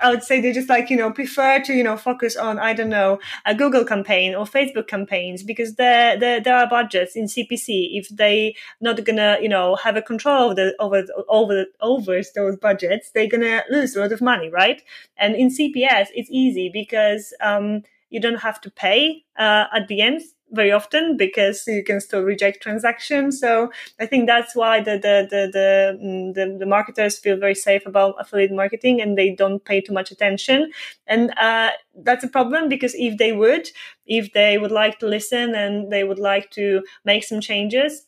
I 0.02 0.10
would 0.10 0.22
say 0.22 0.40
they 0.40 0.52
just 0.52 0.68
like, 0.68 0.90
you 0.90 0.96
know, 0.96 1.12
prefer 1.12 1.60
to, 1.60 1.72
you 1.72 1.84
know, 1.84 1.96
focus 1.96 2.36
on, 2.36 2.58
I 2.58 2.72
don't 2.72 2.88
know, 2.88 3.20
a 3.44 3.54
Google 3.54 3.84
campaign 3.84 4.34
or 4.34 4.44
Facebook 4.44 4.88
campaigns 4.88 5.42
because 5.42 5.76
there, 5.76 6.18
there, 6.18 6.40
there 6.40 6.56
are 6.56 6.68
budgets 6.68 7.14
in 7.14 7.26
CPC. 7.26 7.90
If 7.92 8.08
they 8.08 8.56
not 8.80 9.04
gonna, 9.04 9.38
you 9.40 9.48
know, 9.48 9.76
have 9.76 9.96
a 9.96 10.02
control 10.02 10.44
over 10.44 10.54
the, 10.54 10.74
over, 10.80 11.04
over, 11.28 11.66
over 11.80 12.20
those 12.34 12.56
budgets, 12.56 13.10
they're 13.14 13.28
gonna 13.28 13.62
lose 13.70 13.94
a 13.94 14.00
lot 14.00 14.12
of 14.12 14.20
money, 14.20 14.48
right? 14.48 14.82
And 15.16 15.36
in 15.36 15.48
CPS, 15.48 16.08
it's 16.14 16.30
easy 16.30 16.68
because, 16.72 17.32
um, 17.40 17.82
you 18.08 18.20
don't 18.20 18.40
have 18.40 18.60
to 18.62 18.70
pay, 18.70 19.24
uh, 19.38 19.66
at 19.72 19.86
the 19.86 20.00
end 20.00 20.22
very 20.52 20.72
often 20.72 21.16
because 21.16 21.64
you 21.66 21.84
can 21.84 22.00
still 22.00 22.22
reject 22.22 22.62
transactions. 22.62 23.38
So 23.40 23.70
I 24.00 24.06
think 24.06 24.26
that's 24.26 24.54
why 24.56 24.80
the 24.80 24.92
the 24.92 25.26
the 25.30 25.50
the, 25.52 25.98
mm, 26.02 26.34
the, 26.34 26.56
the 26.58 26.66
marketers 26.66 27.18
feel 27.18 27.36
very 27.36 27.54
safe 27.54 27.86
about 27.86 28.16
affiliate 28.18 28.52
marketing 28.52 29.00
and 29.00 29.16
they 29.16 29.30
don't 29.34 29.64
pay 29.64 29.80
too 29.80 29.92
much 29.92 30.10
attention. 30.10 30.70
And 31.06 31.32
uh, 31.38 31.70
that's 32.04 32.24
a 32.24 32.28
problem 32.28 32.68
because 32.68 32.94
if 32.94 33.18
they 33.18 33.32
would, 33.32 33.68
if 34.06 34.32
they 34.32 34.58
would 34.58 34.72
like 34.72 34.98
to 35.00 35.06
listen 35.06 35.54
and 35.54 35.90
they 35.92 36.04
would 36.04 36.18
like 36.18 36.50
to 36.52 36.82
make 37.04 37.24
some 37.24 37.40
changes, 37.40 38.06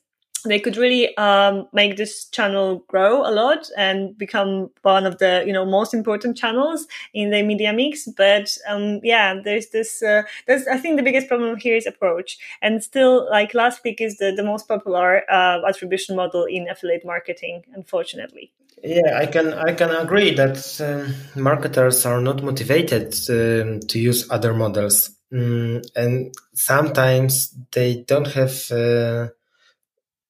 they 0.49 0.61
could 0.61 0.77
really 0.77 1.17
um, 1.17 1.69
make 1.73 1.97
this 1.97 2.27
channel 2.27 2.85
grow 2.89 3.27
a 3.27 3.31
lot 3.31 3.69
and 3.77 4.17
become 4.17 4.71
one 4.83 5.07
of 5.07 5.19
the 5.19 5.43
you 5.47 5.53
know 5.53 5.65
most 5.65 5.95
important 5.95 6.37
channels 6.37 6.87
in 7.15 7.31
the 7.31 7.43
media 7.43 7.73
mix. 7.73 8.09
But 8.09 8.57
um, 8.69 9.01
yeah 9.03 9.35
there's 9.43 9.69
this 9.69 10.03
uh, 10.03 10.23
i 10.49 10.79
think 10.79 10.97
the 10.97 11.03
biggest 11.03 11.29
problem 11.29 11.57
here 11.57 11.77
is 11.77 11.87
approach. 11.87 12.39
And 12.61 12.83
still 12.83 13.29
like 13.31 13.55
last 13.55 13.83
click 13.83 14.01
is 14.01 14.19
the, 14.19 14.33
the 14.33 14.43
most 14.43 14.69
popular 14.69 15.23
uh, 15.31 15.61
attribution 15.69 16.17
model 16.17 16.45
in 16.45 16.69
affiliate 16.69 17.05
marketing 17.05 17.65
unfortunately. 17.75 18.53
Yeah 18.83 19.19
i 19.19 19.27
can 19.27 19.55
i 19.55 19.73
can 19.73 19.91
agree 19.91 20.35
that 20.35 20.59
um, 20.81 21.15
marketers 21.41 22.05
are 22.05 22.21
not 22.21 22.43
motivated 22.43 23.15
um, 23.31 23.81
to 23.81 23.99
use 23.99 24.31
other 24.31 24.55
models. 24.55 25.11
Mm, 25.33 25.83
and 25.97 26.35
sometimes 26.53 27.57
they 27.73 28.05
don't 28.07 28.27
have 28.27 28.71
uh, 28.71 29.29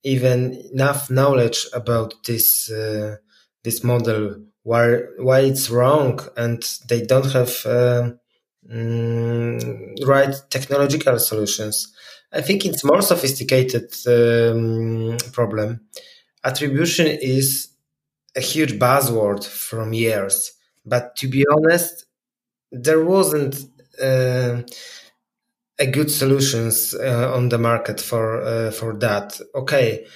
even 0.04 0.54
enough 0.72 1.10
knowledge 1.10 1.66
about 1.72 2.14
this 2.24 2.70
uh, 2.70 3.16
this 3.64 3.84
model. 3.84 4.36
Why 4.64 4.98
why 5.18 5.40
it's 5.40 5.70
wrong 5.70 6.20
and 6.36 6.62
they 6.88 7.02
don't 7.02 7.30
have 7.32 7.50
uh, 7.66 8.10
mm, 8.70 10.06
right 10.06 10.34
technological 10.50 11.18
solutions. 11.18 11.92
I 12.32 12.40
think 12.40 12.64
it's 12.64 12.84
more 12.84 13.02
sophisticated 13.02 13.92
um, 14.06 15.16
problem. 15.32 15.80
Attribution 16.44 17.06
is 17.06 17.68
a 18.36 18.40
huge 18.40 18.78
buzzword 18.78 19.44
from 19.44 19.92
years 19.92 20.52
but 20.84 21.16
to 21.16 21.28
be 21.28 21.44
honest 21.54 22.06
there 22.72 23.04
wasn't 23.04 23.56
uh, 24.02 24.62
a 25.82 25.86
good 25.86 26.10
solutions 26.10 26.94
uh, 26.94 27.32
on 27.34 27.48
the 27.50 27.58
market 27.58 28.00
for 28.00 28.42
uh, 28.42 28.70
for 28.70 28.94
that. 28.98 29.40
Okay, 29.54 30.06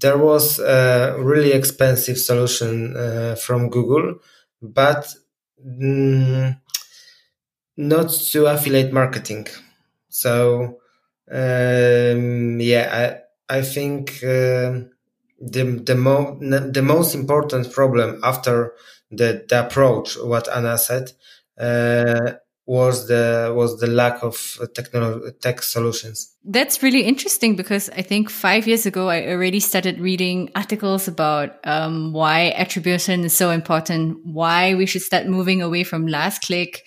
there 0.00 0.18
was 0.18 0.58
a 0.58 1.16
really 1.18 1.52
expensive 1.52 2.18
solution 2.18 2.96
uh, 2.96 3.34
from 3.36 3.70
Google, 3.70 4.16
but 4.62 5.02
mm, 5.66 6.56
not 7.76 8.08
to 8.10 8.46
affiliate 8.46 8.92
marketing. 8.92 9.46
So 10.08 10.78
um, 11.30 12.60
yeah, 12.60 13.18
I 13.48 13.58
I 13.58 13.62
think 13.62 14.22
uh, 14.22 14.86
the 15.40 15.82
the 15.84 15.94
mo- 15.96 16.38
the 16.40 16.82
most 16.82 17.14
important 17.14 17.72
problem 17.72 18.20
after 18.22 18.74
the 19.10 19.44
the 19.48 19.66
approach 19.66 20.16
what 20.18 20.48
Anna 20.54 20.78
said 20.78 21.12
uh, 21.58 22.34
was 22.66 23.08
the 23.08 23.52
was 23.54 23.78
the 23.78 23.86
lack 23.86 24.22
of 24.22 24.58
technology 24.74 25.30
tech 25.40 25.62
solutions. 25.62 26.34
That's 26.44 26.82
really 26.82 27.02
interesting 27.02 27.56
because 27.56 27.90
i 27.90 28.02
think 28.02 28.30
five 28.30 28.66
years 28.66 28.86
ago 28.86 29.08
i 29.08 29.26
already 29.26 29.60
started 29.60 30.00
reading 30.00 30.50
articles 30.54 31.06
about 31.06 31.56
um, 31.64 32.12
why 32.12 32.50
attribution 32.56 33.24
is 33.24 33.36
so 33.36 33.50
important 33.50 34.24
why 34.24 34.74
we 34.74 34.86
should 34.86 35.02
start 35.02 35.26
moving 35.26 35.62
away 35.62 35.84
from 35.84 36.06
last 36.06 36.46
click. 36.46 36.84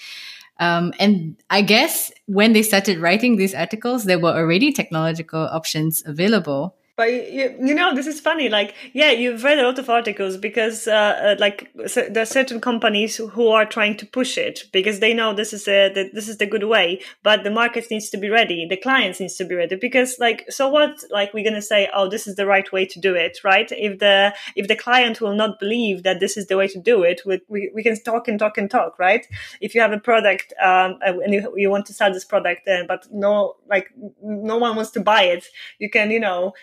Um, 0.59 0.93
and 0.97 1.35
i 1.51 1.61
guess 1.61 2.11
when 2.25 2.53
they 2.53 2.63
started 2.63 2.97
writing 2.97 3.35
these 3.37 3.53
articles 3.53 4.05
there 4.05 4.17
were 4.17 4.33
already 4.33 4.71
technological 4.71 5.47
options 5.51 6.01
available 6.03 6.76
but 6.97 7.09
you, 7.09 7.55
you 7.61 7.75
know 7.75 7.95
this 7.95 8.07
is 8.07 8.19
funny 8.19 8.49
like 8.49 8.73
yeah 8.93 9.11
you've 9.11 9.43
read 9.43 9.59
a 9.59 9.63
lot 9.63 9.79
of 9.79 9.89
articles 9.89 10.35
because 10.35 10.87
uh, 10.87 10.91
uh, 10.91 11.35
like 11.39 11.69
so 11.85 12.07
there 12.09 12.23
are 12.23 12.25
certain 12.25 12.59
companies 12.59 13.17
who 13.17 13.47
are 13.47 13.65
trying 13.65 13.95
to 13.95 14.05
push 14.05 14.37
it 14.37 14.63
because 14.73 14.99
they 14.99 15.13
know 15.13 15.33
this 15.33 15.53
is 15.53 15.67
a 15.67 15.93
the, 15.93 16.09
this 16.13 16.27
is 16.27 16.37
the 16.37 16.45
good 16.45 16.63
way 16.63 16.99
but 17.23 17.43
the 17.43 17.51
market 17.51 17.85
needs 17.91 18.09
to 18.09 18.17
be 18.17 18.29
ready 18.29 18.65
the 18.67 18.77
clients 18.77 19.19
needs 19.19 19.35
to 19.35 19.45
be 19.45 19.55
ready 19.55 19.75
because 19.75 20.17
like 20.19 20.43
so 20.49 20.67
what 20.67 21.03
like 21.11 21.33
we're 21.33 21.47
to 21.47 21.61
say 21.61 21.89
oh 21.93 22.09
this 22.09 22.27
is 22.27 22.35
the 22.35 22.45
right 22.45 22.71
way 22.71 22.85
to 22.85 22.99
do 22.99 23.15
it 23.15 23.37
right? 23.43 23.71
If 23.71 23.99
the 23.99 24.33
if 24.55 24.67
the 24.67 24.75
client 24.75 25.21
will 25.21 25.35
not 25.35 25.59
believe 25.59 26.03
that 26.03 26.19
this 26.19 26.37
is 26.37 26.47
the 26.47 26.57
way 26.57 26.67
to 26.67 26.79
do 26.79 27.03
it 27.03 27.21
we, 27.25 27.41
we, 27.47 27.71
we 27.73 27.83
can 27.83 28.01
talk 28.03 28.27
and 28.27 28.39
talk 28.39 28.57
and 28.57 28.69
talk 28.69 28.97
right? 28.97 29.25
If 29.61 29.75
you 29.75 29.81
have 29.81 29.91
a 29.91 29.99
product 29.99 30.53
um, 30.63 30.97
and 31.01 31.33
you, 31.33 31.53
you 31.55 31.69
want 31.69 31.85
to 31.87 31.93
sell 31.93 32.11
this 32.11 32.25
product 32.25 32.67
uh, 32.67 32.83
but 32.87 33.07
no 33.11 33.55
like 33.69 33.89
no 34.21 34.57
one 34.57 34.75
wants 34.75 34.91
to 34.91 34.99
buy 34.99 35.23
it 35.23 35.45
you 35.79 35.89
can 35.89 36.09
you 36.11 36.19
know 36.19 36.53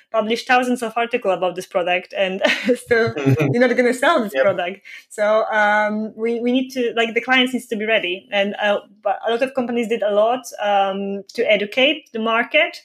thousands 0.46 0.82
of 0.82 0.92
articles 0.96 1.36
about 1.36 1.54
this 1.54 1.66
product 1.66 2.12
and 2.16 2.42
still 2.74 3.12
you're 3.16 3.60
not 3.60 3.70
going 3.70 3.84
to 3.84 3.94
sell 3.94 4.22
this 4.22 4.32
yep. 4.34 4.44
product 4.44 4.80
so 5.08 5.44
um, 5.52 6.12
we, 6.16 6.40
we 6.40 6.52
need 6.52 6.70
to 6.70 6.92
like 6.96 7.14
the 7.14 7.20
clients 7.20 7.52
needs 7.52 7.66
to 7.66 7.76
be 7.76 7.84
ready 7.84 8.28
and 8.30 8.54
uh, 8.60 8.78
a 9.26 9.30
lot 9.30 9.42
of 9.42 9.54
companies 9.54 9.88
did 9.88 10.02
a 10.02 10.14
lot 10.14 10.42
um, 10.62 11.22
to 11.28 11.42
educate 11.50 12.10
the 12.12 12.18
market 12.18 12.78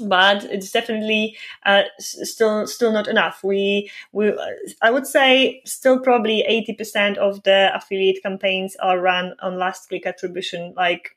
but 0.00 0.44
it's 0.44 0.70
definitely 0.70 1.36
uh, 1.66 1.82
still 1.98 2.66
still 2.66 2.92
not 2.92 3.08
enough. 3.08 3.44
We 3.44 3.90
we 4.12 4.32
I 4.80 4.90
would 4.90 5.06
say 5.06 5.60
still 5.64 6.00
probably 6.00 6.40
eighty 6.42 6.74
percent 6.74 7.18
of 7.18 7.42
the 7.42 7.70
affiliate 7.74 8.22
campaigns 8.22 8.76
are 8.76 8.98
run 8.98 9.34
on 9.40 9.58
last 9.58 9.88
click 9.88 10.06
attribution. 10.06 10.72
Like 10.76 11.16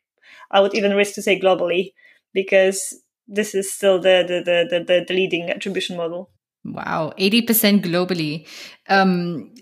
I 0.51 0.59
would 0.59 0.75
even 0.75 0.93
risk 0.93 1.15
to 1.15 1.21
say 1.21 1.39
globally 1.39 1.93
because 2.33 2.93
this 3.27 3.55
is 3.55 3.71
still 3.71 3.99
the 3.99 4.23
the 4.27 4.41
the 4.43 4.83
the, 4.85 5.05
the 5.07 5.13
leading 5.13 5.49
attribution 5.49 5.97
model. 5.97 6.29
Wow, 6.63 7.13
eighty 7.17 7.41
percent 7.41 7.83
globally. 7.83 8.47
Um, 8.89 9.53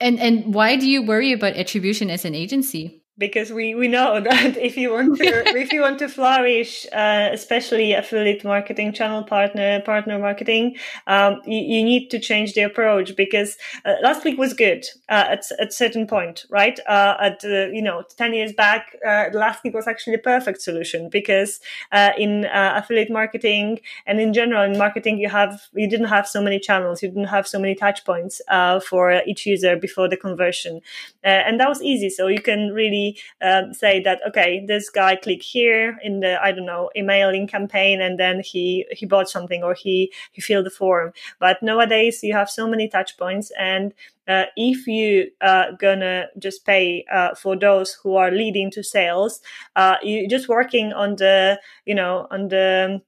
and 0.00 0.18
and 0.20 0.54
why 0.54 0.76
do 0.76 0.88
you 0.88 1.02
worry 1.02 1.32
about 1.32 1.56
attribution 1.56 2.10
as 2.10 2.24
an 2.24 2.34
agency? 2.34 3.02
Because 3.18 3.50
we, 3.50 3.74
we 3.74 3.88
know 3.88 4.20
that 4.30 4.56
if 4.56 4.76
you 4.76 4.92
want 4.92 5.16
to 5.18 5.24
if 5.56 5.72
you 5.72 5.80
want 5.80 5.98
to 6.00 6.08
flourish, 6.08 6.86
uh, 6.92 7.30
especially 7.32 7.92
affiliate 7.92 8.44
marketing, 8.44 8.92
channel 8.92 9.22
partner, 9.22 9.80
partner 9.80 10.18
marketing, 10.18 10.76
um, 11.06 11.40
you, 11.46 11.58
you, 11.58 11.84
need 11.84 12.10
to 12.10 12.18
change 12.18 12.54
the 12.54 12.62
approach 12.62 13.16
because 13.16 13.56
uh, 13.84 13.94
last 14.02 14.22
click 14.22 14.38
was 14.38 14.52
good 14.52 14.84
uh, 15.08 15.24
at 15.28 15.44
at 15.58 15.72
certain 15.72 16.06
point, 16.06 16.44
right? 16.50 16.78
Uh, 16.86 17.16
at 17.20 17.44
uh, 17.44 17.66
you 17.68 17.82
know 17.82 18.02
ten 18.16 18.34
years 18.34 18.52
back, 18.52 18.96
uh, 19.06 19.26
last 19.32 19.62
click 19.62 19.74
was 19.74 19.86
actually 19.88 20.16
the 20.16 20.22
perfect 20.22 20.60
solution 20.60 21.08
because 21.08 21.60
in 22.18 22.46
affiliate 22.52 23.10
marketing 23.10 23.80
and 24.06 24.20
in 24.20 24.32
general 24.32 24.62
in 24.62 24.76
marketing, 24.76 25.18
you 25.18 25.28
have 25.28 25.62
you 25.74 25.88
didn't 25.88 26.08
have 26.08 26.26
so 26.26 26.42
many 26.42 26.58
channels, 26.58 27.02
you 27.02 27.08
didn't 27.08 27.32
have 27.36 27.46
so 27.46 27.58
many 27.58 27.74
touch 27.74 28.04
points 28.04 28.40
for 28.88 29.22
each 29.26 29.46
user 29.46 29.76
before 29.76 30.08
the 30.08 30.16
conversion, 30.16 30.80
and 31.22 31.58
that 31.60 31.68
was 31.68 31.80
easy. 31.82 32.10
So 32.10 32.26
you 32.26 32.40
can 32.40 32.72
really 32.72 33.05
um, 33.40 33.72
say 33.72 34.00
that 34.02 34.20
okay, 34.28 34.64
this 34.66 34.90
guy 34.90 35.16
clicked 35.16 35.44
here 35.44 35.98
in 36.02 36.20
the 36.20 36.32
I 36.42 36.52
don't 36.52 36.66
know 36.66 36.90
emailing 36.96 37.46
campaign, 37.46 38.00
and 38.00 38.18
then 38.18 38.40
he 38.40 38.86
he 38.90 39.06
bought 39.06 39.28
something 39.28 39.62
or 39.62 39.74
he 39.74 40.12
he 40.32 40.40
filled 40.40 40.66
the 40.66 40.70
form. 40.70 41.12
But 41.38 41.62
nowadays 41.62 42.22
you 42.22 42.32
have 42.32 42.50
so 42.50 42.66
many 42.66 42.88
touch 42.88 43.16
points, 43.16 43.52
and 43.58 43.92
uh, 44.28 44.44
if 44.56 44.86
you 44.86 45.30
are 45.40 45.68
uh, 45.68 45.72
gonna 45.78 46.26
just 46.38 46.66
pay 46.66 47.04
uh, 47.12 47.34
for 47.34 47.56
those 47.56 47.92
who 48.02 48.16
are 48.16 48.30
leading 48.30 48.70
to 48.72 48.82
sales, 48.82 49.40
uh, 49.76 49.96
you 50.02 50.28
just 50.28 50.48
working 50.48 50.92
on 50.92 51.16
the 51.16 51.60
you 51.84 51.94
know 51.94 52.26
on 52.30 52.48
the 52.48 53.00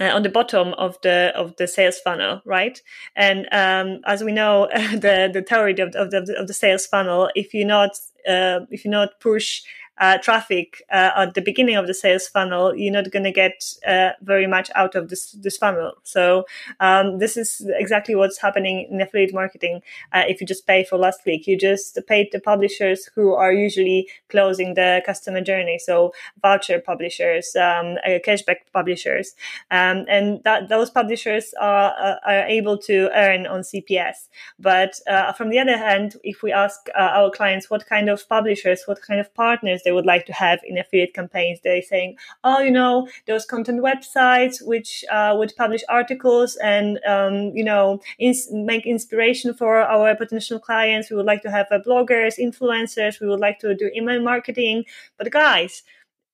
uh, 0.00 0.04
on 0.04 0.22
the 0.22 0.28
bottom 0.28 0.72
of 0.74 0.96
the 1.02 1.32
of 1.34 1.56
the 1.56 1.66
sales 1.66 1.98
funnel, 1.98 2.40
right? 2.44 2.80
And 3.16 3.46
um, 3.52 4.00
as 4.06 4.22
we 4.22 4.32
know, 4.32 4.68
the 4.74 5.30
the 5.32 5.42
theory 5.42 5.78
of, 5.80 5.94
of 5.94 6.10
the 6.10 6.34
of 6.38 6.46
the 6.46 6.54
sales 6.54 6.86
funnel, 6.86 7.30
if 7.34 7.52
you're 7.52 7.66
not 7.66 7.90
uh, 8.28 8.60
if 8.70 8.84
you 8.84 8.90
not 8.90 9.20
push 9.20 9.62
uh, 9.98 10.18
traffic 10.18 10.82
uh, 10.90 11.10
at 11.16 11.34
the 11.34 11.42
beginning 11.42 11.76
of 11.76 11.86
the 11.86 11.94
sales 11.94 12.26
funnel, 12.26 12.74
you're 12.74 12.92
not 12.92 13.10
going 13.10 13.24
to 13.24 13.32
get 13.32 13.74
uh, 13.86 14.10
very 14.22 14.46
much 14.46 14.70
out 14.74 14.94
of 14.94 15.08
this 15.10 15.32
this 15.32 15.56
funnel. 15.56 15.92
So 16.02 16.44
um, 16.80 17.18
this 17.18 17.36
is 17.36 17.66
exactly 17.74 18.14
what's 18.14 18.38
happening 18.38 18.88
in 18.90 19.00
affiliate 19.00 19.34
marketing. 19.34 19.82
Uh, 20.12 20.24
if 20.26 20.40
you 20.40 20.46
just 20.46 20.66
pay 20.66 20.84
for 20.84 20.96
last 20.96 21.22
click, 21.22 21.46
you 21.46 21.58
just 21.58 21.98
pay 22.08 22.28
the 22.32 22.40
publishers 22.40 23.10
who 23.14 23.34
are 23.34 23.52
usually 23.52 24.08
closing 24.28 24.74
the 24.74 25.02
customer 25.04 25.42
journey. 25.42 25.78
So 25.78 26.12
voucher 26.40 26.80
publishers, 26.80 27.54
um, 27.54 27.98
uh, 28.06 28.18
cashback 28.26 28.60
publishers, 28.72 29.34
um, 29.70 30.06
and 30.08 30.42
that 30.44 30.68
those 30.68 30.90
publishers 30.90 31.54
are 31.60 31.92
uh, 32.00 32.16
are 32.26 32.46
able 32.46 32.78
to 32.78 33.10
earn 33.14 33.46
on 33.46 33.60
CPS. 33.60 34.28
But 34.58 34.94
from 35.36 35.50
the 35.50 35.58
other 35.58 35.76
hand, 35.76 36.16
if 36.24 36.42
we 36.42 36.50
ask 36.50 36.88
our 36.94 37.30
clients 37.30 37.68
what 37.68 37.86
kind 37.86 38.08
of 38.08 38.26
publishers, 38.28 38.84
what 38.86 39.02
kind 39.02 39.20
of 39.20 39.32
partners 39.34 39.81
they 39.84 39.92
would 39.92 40.06
like 40.06 40.26
to 40.26 40.32
have 40.32 40.60
in 40.64 40.78
affiliate 40.78 41.14
campaigns. 41.14 41.60
They're 41.62 41.82
saying, 41.82 42.16
oh, 42.44 42.60
you 42.60 42.70
know, 42.70 43.08
those 43.26 43.44
content 43.44 43.80
websites 43.82 44.64
which 44.64 45.04
uh, 45.10 45.34
would 45.36 45.52
publish 45.56 45.82
articles 45.88 46.56
and, 46.56 46.98
um, 47.06 47.52
you 47.54 47.64
know, 47.64 48.00
ins- 48.18 48.48
make 48.50 48.86
inspiration 48.86 49.54
for 49.54 49.80
our 49.80 50.14
potential 50.16 50.58
clients. 50.58 51.10
We 51.10 51.16
would 51.16 51.26
like 51.26 51.42
to 51.42 51.50
have 51.50 51.66
uh, 51.70 51.78
bloggers, 51.86 52.38
influencers. 52.38 53.20
We 53.20 53.28
would 53.28 53.40
like 53.40 53.58
to 53.60 53.74
do 53.74 53.90
email 53.94 54.22
marketing. 54.22 54.84
But 55.18 55.30
guys, 55.30 55.82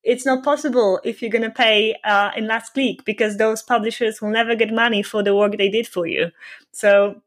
it's 0.02 0.24
not 0.24 0.44
possible 0.44 1.00
if 1.04 1.20
you're 1.20 1.30
going 1.30 1.42
to 1.42 1.50
pay 1.50 1.96
uh, 2.04 2.30
in 2.36 2.46
last 2.46 2.72
click 2.74 3.04
because 3.04 3.36
those 3.36 3.62
publishers 3.62 4.22
will 4.22 4.30
never 4.30 4.54
get 4.54 4.72
money 4.72 5.02
for 5.02 5.22
the 5.22 5.34
work 5.34 5.56
they 5.56 5.68
did 5.68 5.86
for 5.86 6.06
you. 6.06 6.30
So 6.72 7.20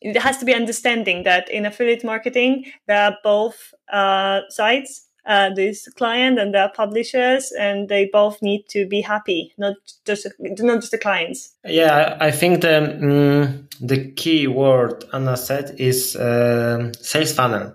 it 0.00 0.16
has 0.16 0.38
to 0.38 0.44
be 0.44 0.54
understanding 0.54 1.24
that 1.24 1.50
in 1.50 1.66
affiliate 1.66 2.04
marketing, 2.04 2.66
there 2.86 3.02
are 3.02 3.18
both 3.22 3.74
uh, 3.92 4.42
sides 4.48 5.06
uh, 5.26 5.50
this 5.54 5.88
client 5.88 6.38
and 6.38 6.54
their 6.54 6.68
publishers, 6.68 7.52
and 7.52 7.88
they 7.88 8.08
both 8.12 8.40
need 8.42 8.68
to 8.68 8.86
be 8.86 9.00
happy, 9.00 9.52
not 9.58 9.74
just 10.04 10.26
not 10.38 10.80
just 10.80 10.92
the 10.92 10.98
clients. 10.98 11.54
Yeah, 11.64 12.16
I 12.20 12.30
think 12.30 12.62
the 12.62 12.78
um, 12.78 13.68
the 13.80 14.12
key 14.12 14.46
word 14.46 15.04
Anna 15.12 15.36
said 15.36 15.76
is 15.78 16.16
uh, 16.16 16.92
sales 17.00 17.32
funnel, 17.32 17.74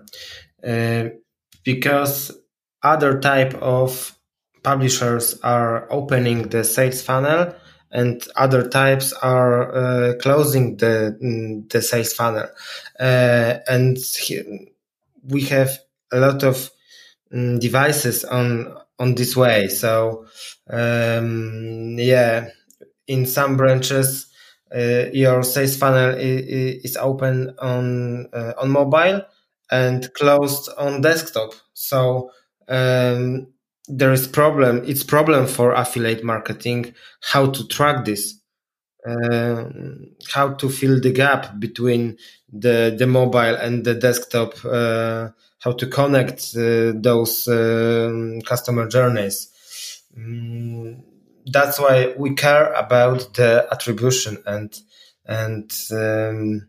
uh, 0.66 1.04
because 1.64 2.32
other 2.82 3.20
type 3.20 3.54
of 3.54 4.18
publishers 4.62 5.38
are 5.42 5.86
opening 5.90 6.48
the 6.48 6.64
sales 6.64 7.02
funnel 7.02 7.54
and 7.90 8.26
other 8.36 8.68
types 8.68 9.12
are 9.12 9.74
uh, 9.74 10.14
closing 10.20 10.76
the 10.76 11.18
mm, 11.22 11.68
the 11.70 11.82
sales 11.82 12.12
funnel 12.12 12.48
uh, 13.00 13.58
and 13.68 13.98
we 15.28 15.42
have 15.42 15.78
a 16.12 16.18
lot 16.18 16.42
of 16.42 16.70
devices 17.32 18.24
on 18.24 18.76
on 18.98 19.14
this 19.14 19.36
way. 19.36 19.68
So 19.68 20.26
um, 20.70 21.96
yeah, 21.98 22.48
in 23.06 23.26
some 23.26 23.56
branches, 23.56 24.26
uh, 24.74 25.06
your 25.12 25.42
sales 25.42 25.76
funnel 25.76 26.14
is, 26.16 26.84
is 26.84 26.96
open 26.96 27.54
on 27.58 28.28
uh, 28.32 28.52
on 28.58 28.70
mobile 28.70 29.22
and 29.70 30.12
closed 30.14 30.70
on 30.78 31.00
desktop. 31.00 31.52
So 31.74 32.30
um, 32.68 33.48
there 33.88 34.12
is 34.12 34.26
problem. 34.26 34.82
It's 34.86 35.02
problem 35.02 35.46
for 35.46 35.72
affiliate 35.72 36.24
marketing 36.24 36.94
how 37.20 37.50
to 37.50 37.66
track 37.68 38.04
this. 38.04 38.38
Uh, 39.04 39.64
how 40.32 40.52
to 40.54 40.68
fill 40.68 41.00
the 41.00 41.10
gap 41.12 41.58
between 41.58 42.16
the 42.52 42.94
the 42.96 43.06
mobile 43.06 43.56
and 43.56 43.84
the 43.84 43.94
desktop 43.94 44.54
uh, 44.64 45.28
how 45.62 45.72
to 45.72 45.86
connect 45.86 46.56
uh, 46.56 46.92
those 46.94 47.46
um, 47.48 48.40
customer 48.42 48.88
journeys. 48.88 49.48
Mm, 50.18 51.02
that's 51.46 51.78
why 51.78 52.14
we 52.16 52.34
care 52.34 52.72
about 52.72 53.34
the 53.34 53.66
attribution 53.70 54.38
and 54.46 54.78
and 55.24 55.72
um, 55.92 56.66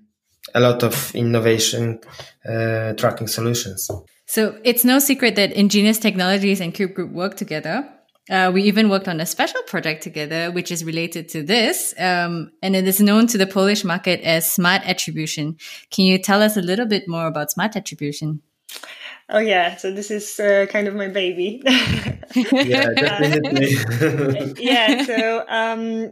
a 0.53 0.60
lot 0.60 0.84
of 0.84 1.15
innovation 1.15 1.99
uh, 2.47 2.93
tracking 2.93 3.27
solutions. 3.27 3.89
So 4.27 4.60
it's 4.63 4.86
no 4.86 4.99
secret 4.99 5.36
that 5.36 5.53
Ingenious 5.53 5.97
Technologies 5.97 6.62
and 6.62 6.73
Cube 6.73 6.93
Group 6.93 7.12
work 7.12 7.36
together. 7.36 7.89
Uh, 8.29 8.51
we 8.53 8.63
even 8.63 8.89
worked 8.89 9.08
on 9.08 9.19
a 9.19 9.25
special 9.25 9.62
project 9.63 10.01
together, 10.01 10.49
which 10.51 10.71
is 10.71 10.86
related 10.86 11.27
to 11.29 11.43
this, 11.43 11.93
um, 11.99 12.51
and 12.62 12.75
it 12.75 12.88
is 12.88 13.01
known 13.01 13.27
to 13.27 13.38
the 13.38 13.47
Polish 13.47 13.84
market 13.84 14.21
as 14.21 14.49
smart 14.49 14.82
attribution. 14.86 15.58
Can 15.91 16.06
you 16.06 16.17
tell 16.17 16.41
us 16.41 16.56
a 16.56 16.62
little 16.62 16.86
bit 16.86 17.08
more 17.08 17.27
about 17.27 17.51
smart 17.51 17.75
attribution? 17.75 18.41
Oh 19.29 19.39
yeah, 19.39 19.77
so 19.77 19.91
this 19.91 20.12
is 20.12 20.39
uh, 20.39 20.65
kind 20.69 20.88
of 20.88 20.95
my 20.95 21.07
baby. 21.07 21.62
yeah, 22.36 22.93
definitely. 22.93 24.53
yeah, 24.63 25.03
so 25.03 25.45
um, 25.47 26.12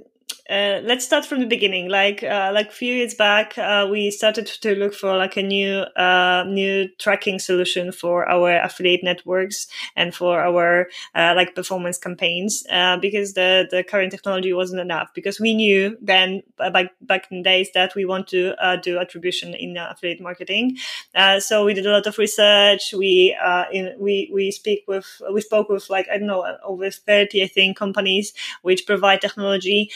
uh, 0.52 0.82
let's 0.84 1.06
start 1.06 1.26
from 1.26 1.40
the 1.40 1.46
beginning. 1.46 1.88
Like 1.88 2.24
uh, 2.24 2.52
like 2.54 2.70
a 2.70 2.74
few 2.74 2.94
years 2.94 3.14
back, 3.14 3.58
uh, 3.58 3.88
we 3.90 4.12
started 4.12 4.46
to 4.48 4.76
look 4.76 4.94
for 4.94 5.16
like 5.16 5.38
a 5.38 5.42
new 5.42 5.78
uh, 5.96 6.44
new 6.46 6.90
tracking 7.00 7.40
solution 7.40 7.94
for 7.94 8.28
our 8.30 8.62
affiliate 8.62 9.02
networks 9.02 9.68
and 9.96 10.14
for 10.14 10.42
our 10.42 10.90
uh, 11.16 11.34
like 11.38 11.56
performance 11.56 11.98
campaigns 11.98 12.66
uh, 12.70 12.98
because 12.98 13.34
the 13.34 13.66
the 13.72 13.82
current 13.82 14.12
technology 14.12 14.52
wasn't 14.52 14.82
enough. 14.82 15.14
Because 15.16 15.40
we 15.40 15.54
knew 15.54 15.98
then 16.02 16.44
back 16.58 16.92
back 17.02 17.32
in 17.32 17.44
days 17.44 17.70
that 17.74 17.96
we 17.96 18.04
want 18.04 18.28
to 18.28 18.54
do 18.84 19.00
attribution 19.00 19.54
in 19.54 19.78
affiliate 19.78 20.20
marketing. 20.20 20.78
so 21.40 21.64
we 21.64 21.74
did 21.74 21.86
a 21.86 21.92
lot 21.92 22.08
of 22.08 22.18
research. 22.18 22.94
We 22.94 23.38
in, 23.72 23.96
we 23.98 24.30
we 24.34 24.52
speak 24.52 24.84
with 24.86 25.22
we 25.32 25.40
spoke 25.40 25.70
with 25.70 25.90
like 25.90 26.10
I 26.10 26.18
don't 26.18 26.28
know 26.28 26.58
over 26.66 26.92
thirty 26.92 27.42
I 27.42 27.48
think 27.48 27.78
companies 27.78 28.34
which 28.64 28.86
provide 28.86 29.22
technology 29.22 29.90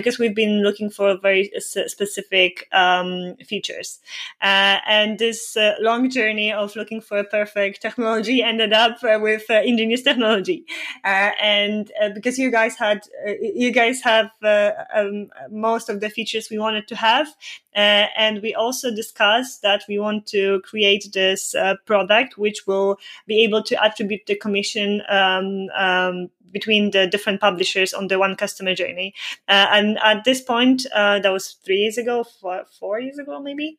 because 0.00 0.18
we've 0.18 0.34
been 0.34 0.62
looking 0.62 0.88
for 0.88 1.16
very 1.18 1.52
specific 1.58 2.66
um, 2.72 3.36
features. 3.46 4.00
Uh, 4.40 4.78
and 4.86 5.18
this 5.18 5.56
uh, 5.56 5.74
long 5.80 6.08
journey 6.08 6.50
of 6.52 6.74
looking 6.74 7.00
for 7.00 7.18
a 7.18 7.24
perfect 7.24 7.82
technology 7.82 8.42
ended 8.50 8.72
up 8.72 9.02
uh, 9.04 9.18
with 9.20 9.48
ingenious 9.50 10.02
technology. 10.02 10.64
And 11.04 11.90
because 12.14 12.38
you 12.38 12.50
guys 12.50 12.76
had, 12.76 13.02
you 13.40 13.70
guys 13.70 14.00
have 14.02 14.30
um, 14.42 15.28
most 15.50 15.88
of 15.88 16.00
the 16.00 16.08
features 16.08 16.48
we 16.50 16.58
wanted 16.58 16.88
to 16.88 16.96
have, 16.96 17.28
and 17.74 18.42
we 18.42 18.54
also 18.54 18.94
discussed 18.94 19.62
that 19.62 19.84
we 19.88 19.98
want 19.98 20.26
to 20.28 20.60
create 20.62 21.10
this 21.12 21.54
product 21.84 22.38
which 22.38 22.66
will 22.66 22.98
be 23.26 23.44
able 23.44 23.62
to 23.62 23.84
attribute 23.84 24.26
the 24.26 24.34
commission 24.34 25.02
um, 25.08 25.68
um, 25.76 26.30
between 26.52 26.90
the 26.90 27.06
different 27.06 27.40
publishers 27.40 27.92
on 27.92 28.08
the 28.08 28.18
one 28.18 28.36
customer 28.36 28.74
journey. 28.74 29.14
Uh, 29.48 29.66
and 29.70 29.98
at 29.98 30.24
this 30.24 30.40
point, 30.40 30.86
uh, 30.94 31.18
that 31.20 31.30
was 31.30 31.56
three 31.64 31.78
years 31.78 31.98
ago, 31.98 32.24
four, 32.24 32.64
four 32.78 33.00
years 33.00 33.18
ago, 33.18 33.40
maybe 33.40 33.78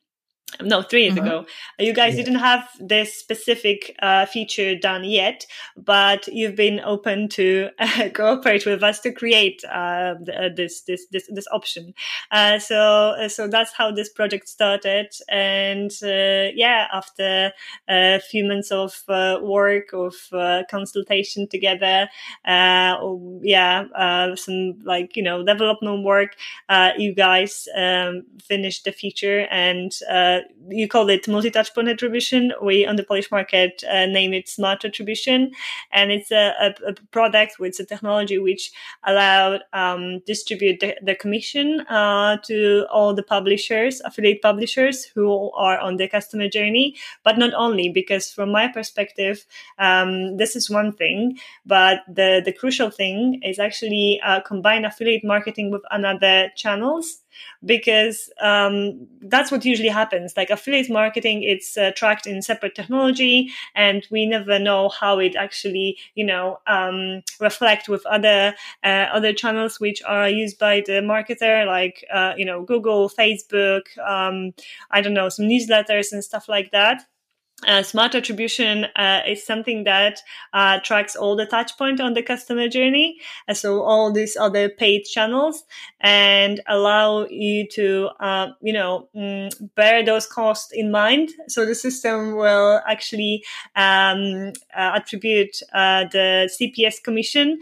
no 0.60 0.82
three 0.82 1.04
years 1.04 1.18
uh-huh. 1.18 1.26
ago 1.26 1.46
you 1.78 1.92
guys 1.92 2.16
yeah. 2.16 2.24
didn't 2.24 2.38
have 2.38 2.68
this 2.78 3.14
specific 3.14 3.96
uh, 4.02 4.26
feature 4.26 4.74
done 4.76 5.04
yet 5.04 5.46
but 5.76 6.26
you've 6.28 6.56
been 6.56 6.80
open 6.80 7.28
to 7.28 7.68
uh, 7.78 8.08
cooperate 8.14 8.66
with 8.66 8.82
us 8.82 9.00
to 9.00 9.12
create 9.12 9.62
uh, 9.64 10.14
this, 10.54 10.82
this 10.82 11.06
this 11.10 11.28
this 11.32 11.46
option 11.52 11.94
uh, 12.30 12.58
so 12.58 13.14
uh, 13.18 13.28
so 13.28 13.48
that's 13.48 13.72
how 13.72 13.90
this 13.90 14.08
project 14.08 14.48
started 14.48 15.08
and 15.28 15.90
uh, 16.02 16.50
yeah 16.54 16.86
after 16.92 17.52
a 17.88 18.20
few 18.20 18.44
months 18.44 18.70
of 18.70 19.02
work 19.42 19.92
of 19.92 20.14
consultation 20.70 21.48
together 21.48 22.08
yeah 22.44 23.84
some 24.34 24.78
like 24.84 25.16
you 25.16 25.22
know 25.22 25.44
development 25.44 26.04
work 26.04 26.36
you 26.98 27.14
guys 27.14 27.68
um, 27.76 28.22
finished 28.42 28.84
the 28.84 28.92
feature 28.92 29.46
and 29.50 29.92
you 30.68 30.88
call 30.88 31.08
it 31.10 31.26
multi-touch 31.28 31.74
point 31.74 31.88
attribution. 31.88 32.52
We 32.62 32.86
on 32.86 32.96
the 32.96 33.04
Polish 33.04 33.30
market 33.30 33.82
uh, 33.90 34.06
name 34.06 34.32
it 34.32 34.48
smart 34.48 34.84
attribution, 34.84 35.52
and 35.92 36.12
it's 36.12 36.30
a, 36.30 36.54
a, 36.60 36.90
a, 36.90 36.94
product 37.10 37.58
with 37.58 37.78
a 37.80 37.84
technology 37.84 38.38
which 38.38 38.72
allowed 39.04 39.60
um, 39.72 40.20
distribute 40.26 40.80
the, 40.80 40.96
the 41.02 41.14
commission 41.14 41.80
uh, 41.88 42.36
to 42.44 42.86
all 42.90 43.14
the 43.14 43.22
publishers, 43.22 44.00
affiliate 44.04 44.42
publishers 44.42 45.04
who 45.04 45.50
are 45.52 45.78
on 45.78 45.96
the 45.96 46.08
customer 46.08 46.48
journey. 46.48 46.96
But 47.24 47.38
not 47.38 47.54
only, 47.54 47.88
because 47.88 48.30
from 48.30 48.52
my 48.52 48.68
perspective, 48.68 49.44
um, 49.78 50.36
this 50.36 50.56
is 50.56 50.70
one 50.70 50.92
thing, 50.92 51.38
but 51.66 52.00
the 52.08 52.42
the 52.44 52.52
crucial 52.52 52.90
thing 52.90 53.40
is 53.42 53.58
actually 53.58 54.20
uh, 54.24 54.40
combine 54.40 54.84
affiliate 54.84 55.24
marketing 55.24 55.70
with 55.70 55.82
another 55.90 56.50
channels 56.56 57.21
because 57.64 58.30
um, 58.40 59.06
that's 59.22 59.50
what 59.50 59.64
usually 59.64 59.88
happens. 59.88 60.34
Like 60.36 60.50
affiliate 60.50 60.90
marketing, 60.90 61.42
it's 61.42 61.76
uh, 61.76 61.92
tracked 61.94 62.26
in 62.26 62.42
separate 62.42 62.74
technology, 62.74 63.50
and 63.74 64.06
we 64.10 64.26
never 64.26 64.58
know 64.58 64.88
how 64.88 65.18
it 65.18 65.36
actually, 65.36 65.98
you 66.14 66.24
know, 66.24 66.58
um, 66.66 67.22
reflect 67.40 67.88
with 67.88 68.04
other 68.06 68.54
uh, 68.84 69.06
other 69.12 69.32
channels 69.32 69.80
which 69.80 70.02
are 70.04 70.28
used 70.28 70.58
by 70.58 70.80
the 70.80 71.00
marketer, 71.00 71.66
like 71.66 72.04
uh, 72.12 72.34
you 72.36 72.44
know, 72.44 72.62
Google, 72.62 73.08
Facebook, 73.08 73.82
um, 73.98 74.52
I 74.90 75.00
don't 75.00 75.14
know, 75.14 75.28
some 75.28 75.46
newsletters 75.46 76.12
and 76.12 76.22
stuff 76.24 76.48
like 76.48 76.70
that. 76.72 77.02
Uh, 77.66 77.82
smart 77.82 78.14
attribution 78.14 78.86
uh, 78.96 79.20
is 79.26 79.44
something 79.46 79.84
that 79.84 80.20
uh, 80.52 80.80
tracks 80.80 81.14
all 81.14 81.36
the 81.36 81.46
touch 81.46 81.76
point 81.78 82.00
on 82.00 82.14
the 82.14 82.22
customer 82.22 82.68
journey 82.68 83.20
uh, 83.48 83.54
so 83.54 83.82
all 83.82 84.12
these 84.12 84.36
other 84.36 84.68
paid 84.68 85.04
channels 85.04 85.62
and 86.00 86.60
allow 86.66 87.24
you 87.26 87.66
to 87.68 88.08
uh, 88.18 88.48
you 88.60 88.72
know 88.72 89.08
mm, 89.14 89.48
bear 89.76 90.04
those 90.04 90.26
costs 90.26 90.72
in 90.72 90.90
mind. 90.90 91.30
So 91.48 91.64
the 91.64 91.74
system 91.74 92.34
will 92.34 92.80
actually 92.86 93.44
um, 93.76 94.52
uh, 94.76 94.92
attribute 94.94 95.60
the 95.72 96.50
cps 96.60 97.02
commission 97.02 97.60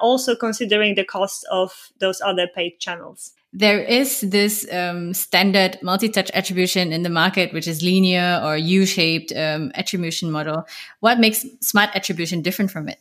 also 0.00 0.34
considering 0.36 0.94
the 0.94 1.04
cost 1.04 1.46
of 1.50 1.90
those 2.00 2.20
other 2.20 2.46
paid 2.46 2.78
channels 2.78 3.32
there 3.52 3.80
is 3.80 4.20
this 4.20 4.70
um, 4.72 5.14
standard 5.14 5.78
multi-touch 5.82 6.30
attribution 6.34 6.92
in 6.92 7.02
the 7.02 7.10
market, 7.10 7.52
which 7.52 7.66
is 7.66 7.82
linear 7.82 8.40
or 8.44 8.56
U-shaped 8.56 9.32
um, 9.34 9.72
attribution 9.74 10.30
model. 10.30 10.66
What 11.00 11.18
makes 11.18 11.46
smart 11.60 11.90
attribution 11.94 12.42
different 12.42 12.70
from 12.70 12.88
it? 12.88 12.98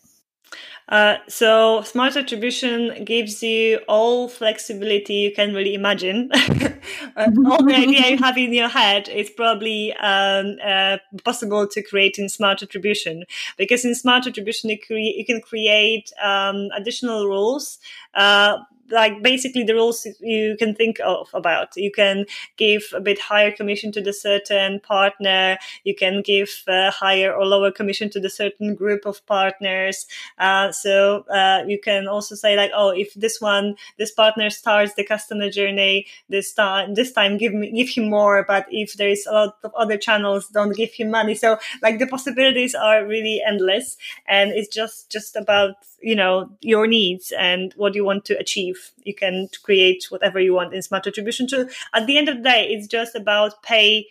Uh, 0.89 1.17
so 1.27 1.81
smart 1.81 2.15
attribution 2.15 3.03
gives 3.03 3.43
you 3.43 3.77
all 3.89 4.29
flexibility 4.29 5.15
you 5.15 5.31
can 5.33 5.53
really 5.53 5.73
imagine. 5.73 6.29
uh, 7.17 7.27
all 7.45 7.61
the 7.61 7.75
idea 7.75 8.11
you 8.11 8.17
have 8.17 8.37
in 8.37 8.53
your 8.53 8.69
head 8.69 9.09
is 9.09 9.29
probably 9.29 9.93
um, 9.95 10.55
uh, 10.65 10.97
possible 11.25 11.67
to 11.67 11.83
create 11.83 12.17
in 12.17 12.29
smart 12.29 12.63
attribution 12.63 13.25
because 13.57 13.83
in 13.83 13.93
smart 13.95 14.25
attribution 14.25 14.69
you, 14.69 14.79
cre- 14.79 14.93
you 14.93 15.25
can 15.25 15.41
create 15.41 16.09
um, 16.23 16.69
additional 16.73 17.25
rules 17.27 17.79
uh, 18.13 18.57
like 18.89 19.21
basically 19.21 19.63
the 19.63 19.73
rules 19.73 20.07
you 20.19 20.55
can 20.57 20.75
think 20.75 20.99
of 21.03 21.29
about. 21.33 21.75
You 21.75 21.91
can 21.91 22.25
give 22.57 22.83
a 22.93 23.01
bit 23.01 23.19
higher 23.19 23.51
commission 23.51 23.91
to 23.93 24.01
the 24.01 24.13
certain 24.13 24.79
partner. 24.79 25.57
You 25.83 25.95
can 25.95 26.21
give 26.21 26.63
a 26.67 26.91
higher 26.91 27.33
or 27.33 27.45
lower 27.45 27.71
commission 27.71 28.09
to 28.11 28.19
the 28.19 28.29
certain 28.29 28.75
group 28.75 29.05
of 29.05 29.25
partners. 29.25 30.07
Uh, 30.37 30.71
so 30.71 31.25
uh, 31.29 31.63
you 31.67 31.79
can 31.79 32.07
also 32.07 32.35
say 32.35 32.55
like, 32.55 32.71
oh, 32.73 32.89
if 32.89 33.13
this 33.13 33.41
one, 33.41 33.75
this 33.97 34.11
partner 34.11 34.49
starts 34.49 34.93
the 34.95 35.03
customer 35.03 35.49
journey 35.49 36.05
this 36.29 36.53
time, 36.53 36.93
this 36.93 37.11
time 37.11 37.37
give 37.37 37.53
me 37.53 37.71
give 37.71 37.89
him 37.89 38.09
more. 38.09 38.45
But 38.47 38.65
if 38.69 38.93
there 38.93 39.09
is 39.09 39.25
a 39.25 39.33
lot 39.33 39.57
of 39.63 39.73
other 39.75 39.97
channels, 39.97 40.47
don't 40.47 40.75
give 40.75 40.93
him 40.93 41.11
money. 41.11 41.35
So 41.35 41.57
like 41.81 41.99
the 41.99 42.07
possibilities 42.07 42.75
are 42.75 43.05
really 43.05 43.41
endless, 43.45 43.97
and 44.27 44.51
it's 44.51 44.73
just 44.73 45.09
just 45.11 45.35
about 45.35 45.75
you 46.01 46.15
know 46.15 46.49
your 46.61 46.87
needs 46.87 47.31
and 47.37 47.73
what 47.75 47.95
you 47.95 48.05
want 48.05 48.25
to 48.25 48.37
achieve. 48.39 48.91
You 49.03 49.15
can 49.15 49.49
create 49.63 50.05
whatever 50.09 50.39
you 50.39 50.53
want 50.53 50.73
in 50.73 50.81
smart 50.81 51.07
attribution 51.07 51.47
to 51.47 51.69
at 51.93 52.07
the 52.07 52.17
end 52.17 52.29
of 52.29 52.37
the 52.37 52.43
day 52.43 52.67
it's 52.69 52.87
just 52.87 53.15
about 53.15 53.61
pay 53.63 54.07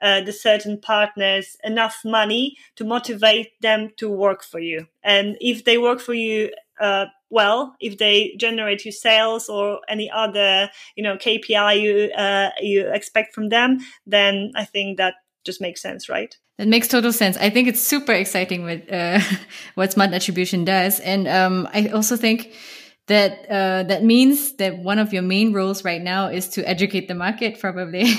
uh, 0.00 0.20
the 0.20 0.32
certain 0.32 0.80
partners 0.80 1.56
enough 1.64 2.02
money 2.04 2.56
to 2.76 2.84
motivate 2.84 3.60
them 3.60 3.90
to 3.96 4.08
work 4.08 4.44
for 4.44 4.60
you. 4.60 4.86
And 5.02 5.36
if 5.40 5.64
they 5.64 5.76
work 5.78 6.00
for 6.00 6.14
you 6.14 6.50
uh, 6.80 7.06
well 7.30 7.74
if 7.80 7.98
they 7.98 8.34
generate 8.38 8.84
you 8.84 8.92
sales 8.92 9.48
or 9.48 9.80
any 9.88 10.08
other 10.10 10.70
you 10.94 11.02
know 11.02 11.16
kpi 11.16 11.80
you 11.80 12.10
uh, 12.16 12.50
you 12.60 12.88
expect 12.92 13.34
from 13.34 13.48
them 13.48 13.78
then 14.06 14.52
i 14.54 14.64
think 14.64 14.96
that 14.96 15.14
just 15.44 15.60
makes 15.60 15.80
sense, 15.82 16.08
right? 16.08 16.36
That 16.58 16.66
makes 16.66 16.88
total 16.88 17.12
sense. 17.12 17.36
I 17.36 17.50
think 17.50 17.68
it's 17.68 17.80
super 17.80 18.12
exciting 18.12 18.64
what 18.64 18.92
uh, 18.92 19.20
what 19.74 19.92
smart 19.92 20.12
attribution 20.12 20.64
does, 20.64 20.98
and 21.00 21.28
um, 21.28 21.68
I 21.72 21.88
also 21.88 22.16
think 22.16 22.52
that 23.08 23.46
uh, 23.50 23.82
that 23.84 24.04
means 24.04 24.52
that 24.56 24.78
one 24.78 24.98
of 24.98 25.12
your 25.12 25.22
main 25.22 25.52
roles 25.52 25.84
right 25.84 26.02
now 26.02 26.28
is 26.28 26.48
to 26.50 26.68
educate 26.68 27.08
the 27.08 27.14
market 27.14 27.58
probably. 27.58 28.04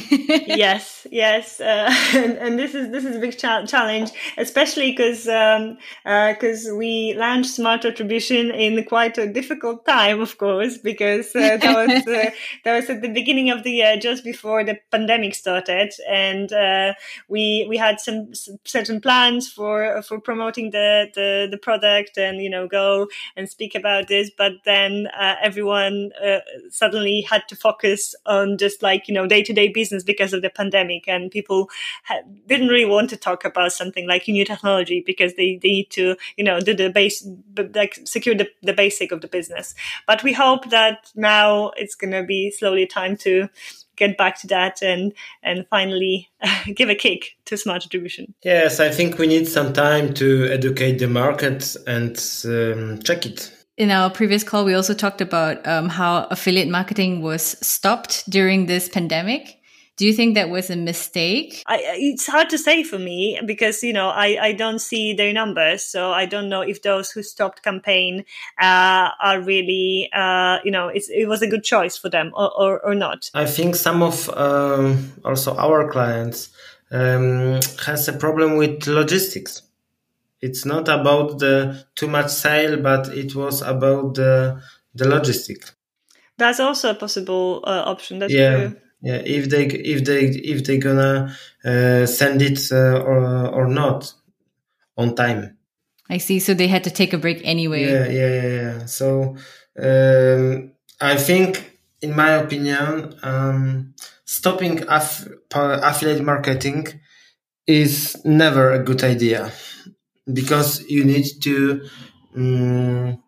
Yes 0.49 1.07
yes 1.11 1.61
uh, 1.61 1.93
and, 2.13 2.37
and, 2.37 2.59
this 2.59 2.73
is 2.75 2.91
this 2.91 3.05
is 3.05 3.15
a 3.15 3.19
big 3.19 3.37
cha- 3.37 3.65
challenge 3.65 4.11
especially 4.37 4.91
because 4.91 5.09
because 5.09 5.27
um, 5.27 5.77
uh, 6.05 6.33
we 6.75 7.13
launched 7.17 7.51
smart 7.51 7.85
attribution 7.85 8.51
in 8.51 8.83
quite 8.83 9.17
a 9.17 9.31
difficult 9.31 9.85
time 9.85 10.21
of 10.21 10.37
course 10.37 10.77
because 10.77 11.35
uh, 11.35 11.57
that 11.57 11.87
was 11.87 12.07
uh, 12.07 12.31
that 12.63 12.75
was 12.75 12.89
at 12.89 13.01
the 13.01 13.09
beginning 13.09 13.49
of 13.49 13.63
the 13.63 13.71
year 13.71 13.97
just 13.97 14.23
before 14.23 14.63
the 14.63 14.77
pandemic 14.91 15.35
started 15.35 15.91
and 16.07 16.51
uh, 16.53 16.93
we 17.27 17.65
we 17.69 17.77
had 17.77 17.99
some, 17.99 18.33
some, 18.33 18.57
certain 18.65 18.99
plans 19.01 19.49
for 19.49 20.01
for 20.01 20.19
promoting 20.19 20.71
the, 20.71 21.07
the 21.15 21.47
the 21.49 21.57
product 21.57 22.17
and 22.17 22.41
you 22.41 22.49
know 22.49 22.67
go 22.67 23.07
and 23.35 23.49
speak 23.49 23.75
about 23.75 24.07
this 24.07 24.29
but 24.37 24.53
then 24.65 24.78
then 24.79 25.07
uh, 25.07 25.35
everyone 25.41 26.11
uh, 26.23 26.39
suddenly 26.69 27.21
had 27.21 27.47
to 27.49 27.55
focus 27.55 28.15
on 28.25 28.57
just 28.57 28.81
like 28.81 29.07
you 29.07 29.13
know 29.13 29.27
day 29.27 29.43
to 29.43 29.53
day 29.53 29.67
business 29.67 30.03
because 30.03 30.33
of 30.33 30.41
the 30.41 30.49
pandemic, 30.49 31.07
and 31.07 31.31
people 31.31 31.69
ha- 32.03 32.21
didn't 32.47 32.69
really 32.69 32.85
want 32.85 33.09
to 33.09 33.17
talk 33.17 33.45
about 33.45 33.71
something 33.71 34.07
like 34.07 34.27
new 34.27 34.45
technology 34.45 35.03
because 35.05 35.33
they, 35.35 35.59
they 35.61 35.69
need 35.69 35.89
to 35.91 36.15
you 36.37 36.43
know 36.43 36.59
do 36.59 36.73
the 36.73 36.89
base 36.89 37.27
like 37.75 37.99
secure 38.05 38.35
the, 38.35 38.47
the 38.61 38.73
basic 38.73 39.11
of 39.11 39.21
the 39.21 39.27
business. 39.27 39.75
But 40.07 40.23
we 40.23 40.33
hope 40.33 40.69
that 40.69 41.11
now 41.15 41.71
it's 41.77 41.95
going 41.95 42.11
to 42.11 42.23
be 42.23 42.51
slowly 42.51 42.85
time 42.85 43.17
to 43.17 43.49
get 43.95 44.17
back 44.17 44.39
to 44.39 44.47
that 44.47 44.81
and 44.81 45.13
and 45.43 45.67
finally 45.69 46.29
give 46.73 46.89
a 46.89 46.95
kick 46.95 47.37
to 47.45 47.57
smart 47.57 47.85
attribution. 47.85 48.33
Yes, 48.43 48.79
I 48.79 48.89
think 48.89 49.17
we 49.17 49.27
need 49.27 49.47
some 49.47 49.73
time 49.73 50.13
to 50.15 50.47
educate 50.51 50.99
the 50.99 51.07
market 51.07 51.75
and 51.85 52.11
um, 52.45 53.01
check 53.03 53.25
it 53.25 53.58
in 53.79 53.91
our 53.91 54.09
previous 54.09 54.43
call, 54.43 54.65
we 54.65 54.73
also 54.73 54.93
talked 54.93 55.21
about 55.21 55.65
um, 55.65 55.87
how 55.87 56.27
affiliate 56.29 56.67
marketing 56.67 57.21
was 57.21 57.55
stopped 57.65 58.29
during 58.29 58.65
this 58.65 58.89
pandemic. 58.89 59.55
Do 59.95 60.05
you 60.05 60.13
think 60.13 60.35
that 60.35 60.49
was 60.49 60.69
a 60.69 60.75
mistake? 60.75 61.63
I, 61.65 61.81
it's 61.95 62.27
hard 62.27 62.49
to 62.51 62.57
say 62.57 62.83
for 62.83 62.99
me 62.99 63.39
because 63.45 63.83
you 63.83 63.91
know 63.91 64.09
I, 64.09 64.37
I 64.41 64.53
don't 64.53 64.79
see 64.79 65.13
their 65.13 65.33
numbers, 65.33 65.83
so 65.83 66.11
I 66.11 66.25
don't 66.25 66.47
know 66.47 66.61
if 66.61 66.81
those 66.83 67.11
who 67.11 67.21
stopped 67.23 67.63
campaign 67.63 68.23
uh, 68.61 69.09
are 69.21 69.41
really 69.41 70.09
uh, 70.13 70.59
you 70.63 70.71
know 70.71 70.89
it 70.93 71.27
was 71.27 71.41
a 71.41 71.47
good 71.47 71.63
choice 71.63 71.97
for 71.97 72.09
them 72.09 72.31
or, 72.33 72.49
or, 72.57 72.85
or 72.85 72.95
not. 72.95 73.29
I 73.33 73.45
think 73.45 73.75
some 73.75 74.01
of 74.01 74.29
um, 74.37 75.11
also 75.25 75.55
our 75.57 75.91
clients 75.91 76.49
um, 76.91 77.59
has 77.85 78.07
a 78.07 78.13
problem 78.13 78.55
with 78.55 78.87
logistics 78.87 79.63
it's 80.41 80.65
not 80.65 80.87
about 80.87 81.39
the 81.39 81.85
too 81.95 82.07
much 82.07 82.29
sale, 82.29 82.81
but 82.81 83.07
it 83.09 83.35
was 83.35 83.61
about 83.61 84.15
the 84.15 84.61
the 84.93 85.05
logistic. 85.05 85.71
That's 86.37 86.59
also 86.59 86.91
a 86.91 86.95
possible 86.95 87.63
uh, 87.65 87.83
option. 87.85 88.19
That's 88.19 88.33
yeah. 88.33 88.55
true. 88.55 88.75
Yeah, 89.01 89.21
if 89.25 89.49
they 89.49 89.65
if 89.65 90.03
they 90.03 90.25
if 90.25 90.65
they 90.65 90.77
gonna 90.77 91.35
uh, 91.63 92.05
send 92.05 92.41
it 92.41 92.59
uh, 92.71 92.99
or 92.99 93.47
or 93.47 93.67
not 93.67 94.13
on 94.97 95.15
time. 95.15 95.57
I 96.09 96.17
see. 96.17 96.39
So 96.39 96.53
they 96.53 96.67
had 96.67 96.83
to 96.83 96.91
take 96.91 97.13
a 97.13 97.17
break 97.17 97.41
anyway. 97.43 97.85
Yeah, 97.85 98.07
yeah, 98.07 98.41
yeah. 98.41 98.61
yeah. 98.61 98.85
So 98.85 99.35
um, 99.81 100.71
I 100.99 101.15
think, 101.15 101.79
in 102.01 102.13
my 102.15 102.31
opinion, 102.31 103.15
um, 103.23 103.93
stopping 104.25 104.83
aff- 104.89 105.27
affiliate 105.53 106.23
marketing 106.23 106.99
is 107.67 108.19
never 108.25 108.73
a 108.73 108.83
good 108.83 109.03
idea 109.03 109.51
because 110.33 110.83
you 110.89 111.03
need 111.03 111.25
to 111.41 111.87
um, 112.35 113.21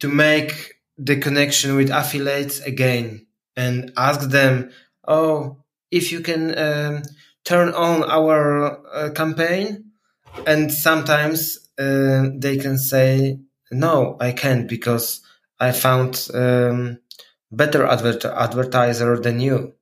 to 0.00 0.08
make 0.08 0.74
the 0.98 1.16
connection 1.16 1.76
with 1.76 1.90
affiliates 1.90 2.60
again 2.60 3.26
and 3.56 3.92
ask 3.96 4.28
them 4.30 4.70
oh 5.06 5.56
if 5.90 6.12
you 6.12 6.20
can 6.20 6.56
um, 6.58 7.02
turn 7.44 7.68
on 7.74 8.02
our 8.04 8.80
uh, 8.94 9.10
campaign 9.10 9.92
and 10.46 10.72
sometimes 10.72 11.58
uh, 11.78 12.28
they 12.36 12.56
can 12.56 12.78
say 12.78 13.38
no 13.70 14.16
i 14.20 14.32
can't 14.32 14.68
because 14.68 15.20
i 15.60 15.72
found 15.72 16.28
um, 16.34 16.98
better 17.50 17.86
adver- 17.86 18.34
advertiser 18.36 19.18
than 19.20 19.40
you. 19.40 19.74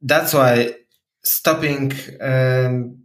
That's 0.00 0.34
why 0.34 0.74
stopping 1.24 1.92
um, 2.20 2.97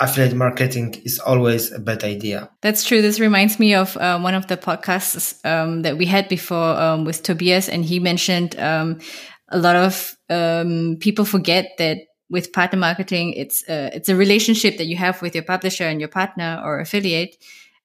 affiliate 0.00 0.34
marketing 0.36 1.00
is 1.04 1.18
always 1.18 1.72
a 1.72 1.78
bad 1.78 2.04
idea. 2.04 2.48
That's 2.60 2.84
true. 2.84 3.02
This 3.02 3.20
reminds 3.20 3.58
me 3.58 3.74
of 3.74 3.96
uh, 3.96 4.18
one 4.20 4.34
of 4.34 4.46
the 4.46 4.56
podcasts 4.56 5.44
um, 5.44 5.82
that 5.82 5.96
we 5.98 6.06
had 6.06 6.28
before 6.28 6.78
um, 6.80 7.04
with 7.04 7.22
Tobias, 7.22 7.68
and 7.68 7.84
he 7.84 7.98
mentioned 7.98 8.58
um, 8.60 9.00
a 9.48 9.58
lot 9.58 9.76
of 9.76 10.16
um, 10.30 10.96
people 11.00 11.24
forget 11.24 11.70
that 11.78 11.98
with 12.30 12.52
partner 12.52 12.78
marketing, 12.78 13.32
it's 13.32 13.68
uh, 13.68 13.90
it's 13.92 14.08
a 14.08 14.14
relationship 14.16 14.76
that 14.76 14.86
you 14.86 14.96
have 14.96 15.22
with 15.22 15.34
your 15.34 15.44
publisher 15.44 15.84
and 15.84 15.98
your 16.00 16.10
partner 16.10 16.60
or 16.64 16.78
affiliate. 16.78 17.36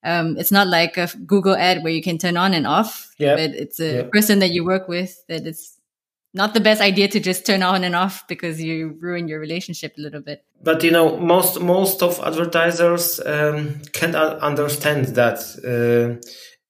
Um, 0.03 0.35
it's 0.37 0.51
not 0.51 0.67
like 0.67 0.97
a 0.97 1.07
Google 1.25 1.55
ad 1.55 1.81
where 1.81 1.93
you 1.93 2.03
can 2.03 2.17
turn 2.17 2.35
on 2.35 2.53
and 2.53 2.67
off, 2.67 3.13
Yep. 3.19 3.37
but 3.37 3.49
it's 3.55 3.79
a 3.79 3.93
Yep. 3.93 4.11
person 4.11 4.39
that 4.39 4.51
you 4.51 4.65
work 4.65 4.89
with 4.89 5.15
that 5.29 5.47
it's 5.47 5.79
not 6.33 6.53
the 6.53 6.59
best 6.59 6.81
idea 6.81 7.07
to 7.07 7.19
just 7.19 7.45
turn 7.45 7.61
on 7.61 7.83
and 7.83 7.95
off 7.95 8.27
because 8.27 8.61
you 8.61 8.97
ruin 8.99 9.27
your 9.27 9.39
relationship 9.39 9.93
a 9.97 10.01
little 10.01 10.21
bit. 10.21 10.43
But 10.63 10.83
you 10.83 10.91
know, 10.91 11.17
most 11.17 11.61
most 11.61 12.01
of 12.01 12.19
advertisers 12.19 13.19
um, 13.25 13.81
can't 13.91 14.15
understand 14.15 15.07
that 15.15 15.39
uh, 15.63 16.19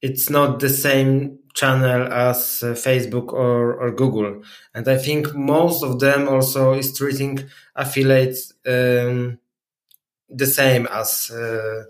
it's 0.02 0.30
not 0.30 0.60
the 0.60 0.70
same 0.70 1.40
channel 1.54 2.12
as 2.12 2.64
uh, 2.64 2.74
Facebook 2.74 3.32
or, 3.32 3.76
or 3.76 3.92
Google, 3.92 4.42
and 4.74 4.88
I 4.88 4.98
think 4.98 5.34
most 5.34 5.84
of 5.84 6.00
them 6.00 6.28
also 6.28 6.74
is 6.74 6.98
treating 6.98 7.44
affiliates 7.76 8.54
um, 8.66 9.40
the 10.30 10.48
same 10.48 10.88
as 10.88 11.32
uh, 11.32 11.84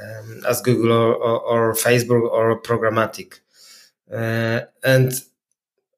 um, 0.00 0.42
as 0.48 0.62
Google 0.62 0.92
or, 0.92 1.14
or, 1.14 1.40
or 1.40 1.74
Facebook 1.74 2.30
or 2.30 2.62
programmatic, 2.62 3.40
uh, 4.10 4.60
and 4.82 5.12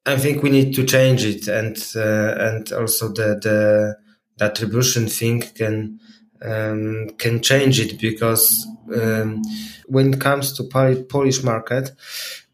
I 0.05 0.17
think 0.17 0.43
we 0.43 0.49
need 0.49 0.75
to 0.75 0.85
change 0.85 1.23
it, 1.23 1.47
and 1.47 1.77
uh, 1.95 2.35
and 2.37 2.71
also 2.73 3.07
the 3.09 3.39
the 3.41 3.97
the 4.37 4.45
attribution 4.45 5.07
thing 5.07 5.41
can 5.41 5.99
um, 6.41 7.09
can 7.17 7.41
change 7.41 7.79
it 7.79 7.99
because 7.99 8.67
um, 8.93 9.41
when 9.87 10.13
it 10.13 10.19
comes 10.19 10.53
to 10.53 10.63
Pol- 10.63 11.03
Polish 11.03 11.43
market, 11.43 11.91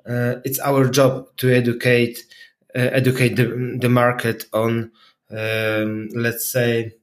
uh, 0.08 0.36
it's 0.46 0.60
our 0.60 0.88
job 0.90 1.28
to 1.38 1.52
educate 1.52 2.20
uh, 2.76 2.90
educate 2.92 3.36
the, 3.36 3.78
the 3.82 3.90
market 3.90 4.46
on 4.54 4.92
um, 5.32 6.10
let's 6.14 6.52
say 6.52 6.94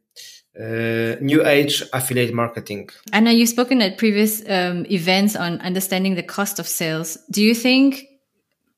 uh, 0.59 1.17
new 1.21 1.45
age 1.45 1.83
affiliate 1.93 2.33
marketing. 2.33 2.89
Anna, 3.13 3.33
you've 3.33 3.49
spoken 3.49 3.83
at 3.83 3.99
previous 3.99 4.43
um, 4.49 4.87
events 4.91 5.37
on 5.37 5.61
understanding 5.61 6.15
the 6.15 6.23
cost 6.23 6.59
of 6.59 6.67
sales. 6.67 7.19
Do 7.31 7.43
you 7.43 7.55
think 7.55 8.06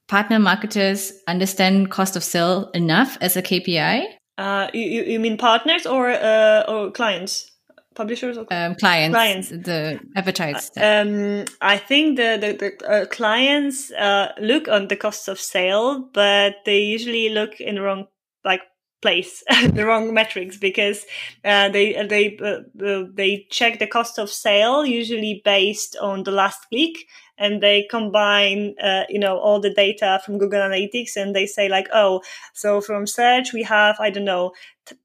partner 0.09 0.39
marketers 0.39 1.13
understand 1.29 1.91
cost 1.91 2.17
of 2.17 2.25
sale 2.25 2.71
enough 2.75 3.19
as 3.21 3.37
a 3.37 3.43
KPI? 3.43 4.05
Uh, 4.37 4.69
you, 4.73 5.03
you 5.05 5.21
mean 5.21 5.37
partners 5.37 5.87
or 5.87 6.11
uh, 6.11 6.65
or 6.69 6.91
clients, 6.91 7.51
publishers 7.95 8.39
or 8.39 8.47
Um, 8.51 8.75
clients, 8.77 9.15
Clients. 9.15 9.49
the 9.51 10.01
advertisers. 10.17 10.71
Um, 10.77 11.45
I 11.61 11.77
think 11.77 12.17
the 12.17 12.39
the, 12.41 12.53
the 12.53 12.89
uh, 12.89 13.07
clients 13.07 13.91
uh, 13.93 14.33
look 14.41 14.69
on 14.69 14.89
the 14.89 14.97
cost 14.97 15.29
of 15.29 15.39
sale, 15.41 16.09
but 16.15 16.55
they 16.65 16.81
usually 16.81 17.29
look 17.29 17.61
in 17.61 17.75
the 17.75 17.83
wrong 17.83 18.07
like 18.45 18.63
place, 19.03 19.43
the 19.75 19.85
wrong 19.85 20.15
metrics 20.15 20.57
because 20.57 21.05
uh, 21.45 21.69
they 21.69 22.07
they 22.07 22.39
uh, 22.39 22.85
uh, 22.85 23.05
they 23.13 23.47
check 23.51 23.79
the 23.79 23.87
cost 23.87 24.19
of 24.19 24.31
sale 24.31 24.87
usually 24.87 25.43
based 25.45 25.97
on 26.01 26.23
the 26.23 26.31
last 26.33 26.61
click. 26.73 26.97
And 27.39 27.63
they 27.63 27.87
combine, 27.91 28.75
uh, 28.83 29.05
you 29.09 29.19
know, 29.19 29.39
all 29.39 29.61
the 29.61 29.73
data 29.73 30.21
from 30.25 30.39
Google 30.39 30.61
Analytics, 30.61 31.17
and 31.17 31.35
they 31.35 31.47
say 31.47 31.69
like, 31.69 31.89
oh, 31.95 32.23
so 32.53 32.81
from 32.81 33.07
search 33.07 33.53
we 33.53 33.63
have, 33.63 33.97
I 34.01 34.11
don't 34.11 34.25
know, 34.25 34.53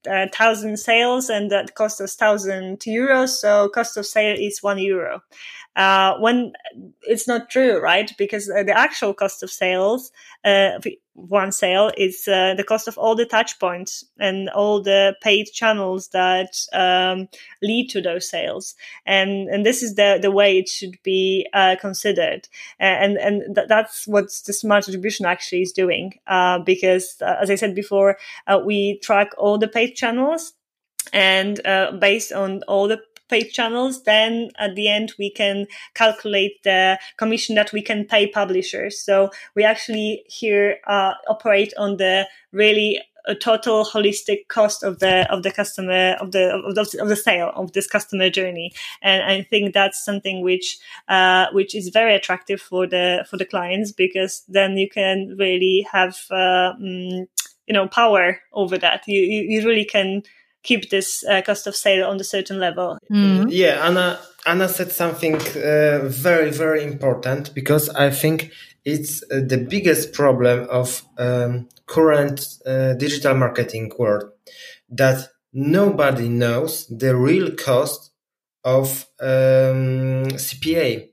uh, 0.10 0.28
thousand 0.34 0.78
sales, 0.78 1.30
and 1.30 1.52
that 1.52 1.76
cost 1.76 2.02
us 2.02 2.16
thousand 2.16 2.80
euros. 2.80 3.30
So 3.30 3.70
cost 3.70 3.98
of 3.98 4.06
sale 4.06 4.38
is 4.40 4.64
one 4.64 4.80
euro 4.80 5.22
uh, 5.76 6.18
when 6.20 6.54
it's 7.02 7.28
not 7.28 7.50
true, 7.50 7.80
right? 7.80 8.12
Because 8.18 8.50
uh, 8.50 8.64
the 8.64 8.78
actual 8.78 9.14
cost 9.14 9.42
of 9.44 9.52
sales, 9.52 10.12
uh, 10.46 10.80
one 11.14 11.52
sale 11.52 11.92
is 11.98 12.28
uh, 12.28 12.54
the 12.56 12.64
cost 12.64 12.88
of 12.88 12.98
all 12.98 13.16
the 13.16 13.26
touch 13.26 13.60
points 13.60 14.04
and 14.20 14.50
all 14.50 14.82
the 14.82 15.16
paid 15.22 15.46
channels 15.54 16.10
that 16.10 16.56
um, 16.74 17.28
lead 17.62 17.90
to 17.90 18.02
those 18.02 18.30
sales, 18.30 18.76
and 19.06 19.50
and 19.50 19.66
this 19.66 19.82
is 19.84 19.96
the 19.96 20.20
the 20.22 20.32
way 20.32 20.58
it 20.58 20.70
should 20.70 20.98
be 21.04 21.48
uh, 21.54 21.76
considered, 21.80 22.48
and 22.80 23.18
and 23.18 23.56
th- 23.56 23.68
that's 23.68 24.08
what 24.08 24.26
the 24.46 24.54
smart 24.54 24.88
attribution 24.88 25.26
actually 25.26 25.62
is 25.62 25.72
doing, 25.72 26.14
uh, 26.28 26.60
because 26.60 27.18
as 27.22 27.50
I 27.50 27.56
said 27.56 27.76
before, 27.76 28.18
we 28.66 29.00
track 29.00 29.32
all 29.38 29.58
the 29.58 29.68
paid 29.68 29.96
channels 29.96 30.54
and 31.12 31.66
uh, 31.66 31.92
based 31.92 32.32
on 32.32 32.62
all 32.68 32.88
the 32.88 33.02
paid 33.30 33.50
channels 33.52 34.04
then 34.04 34.50
at 34.58 34.76
the 34.76 34.88
end 34.88 35.14
we 35.18 35.30
can 35.30 35.68
calculate 35.94 36.62
the 36.64 37.00
commission 37.18 37.56
that 37.56 37.72
we 37.72 37.82
can 37.82 38.06
pay 38.06 38.28
publishers. 38.28 39.00
So 39.00 39.30
we 39.56 39.64
actually 39.64 40.24
here 40.28 40.78
uh, 40.88 41.14
operate 41.28 41.74
on 41.78 41.98
the 41.98 42.28
really 42.52 43.02
a 43.26 43.36
total 43.36 43.86
holistic 43.86 44.48
cost 44.50 44.84
of 44.84 45.00
the 45.00 45.32
of 45.32 45.44
the 45.44 45.52
customer 45.52 46.18
of 46.20 46.32
the 46.32 46.56
of 46.56 46.76
the, 46.76 47.02
of 47.02 47.08
the 47.08 47.16
sale 47.16 47.52
of 47.56 47.72
this 47.72 47.88
customer 47.88 48.30
journey. 48.30 48.74
And 49.02 49.24
i 49.24 49.44
think 49.44 49.74
that's 49.74 50.04
something 50.04 50.42
which 50.42 50.78
uh, 51.08 51.48
which 51.54 51.74
is 51.76 51.90
very 51.90 52.14
attractive 52.16 52.62
for 52.62 52.86
the 52.88 53.26
for 53.30 53.38
the 53.38 53.46
clients 53.46 53.92
because 53.92 54.44
then 54.48 54.78
you 54.78 54.90
can 54.90 55.36
really 55.38 55.88
have 55.92 56.18
uh, 56.32 56.74
mm, 56.80 57.28
you 57.68 57.74
know 57.74 57.88
power 57.88 58.40
over 58.52 58.78
that. 58.78 59.04
You 59.08 59.22
you, 59.22 59.42
you 59.44 59.68
really 59.68 59.86
can 59.86 60.24
keep 60.64 60.90
this 60.90 61.24
uh, 61.26 61.42
cost 61.42 61.68
of 61.68 61.76
sale 61.76 62.06
on 62.06 62.20
a 62.20 62.24
certain 62.24 62.60
level. 62.60 62.98
Mhm. 63.12 63.48
Yeah, 63.50 63.86
Anna 63.88 64.20
Anna 64.46 64.68
said 64.68 64.92
something 64.92 65.36
uh, 65.36 66.00
very 66.04 66.52
very 66.52 66.84
important 66.84 67.54
because 67.54 67.90
I 67.90 68.10
think 68.10 68.52
it's 68.86 69.24
uh, 69.24 69.42
the 69.48 69.58
biggest 69.58 70.14
problem 70.14 70.68
of 70.70 71.04
um, 71.18 71.70
current 71.86 72.48
uh, 72.66 72.94
digital 72.94 73.36
marketing 73.36 73.92
world 73.98 74.26
that 74.90 75.30
nobody 75.54 76.28
knows 76.30 76.88
the 76.88 77.16
real 77.16 77.52
cost 77.52 78.12
of 78.64 79.08
um, 79.22 80.28
CPA 80.36 81.10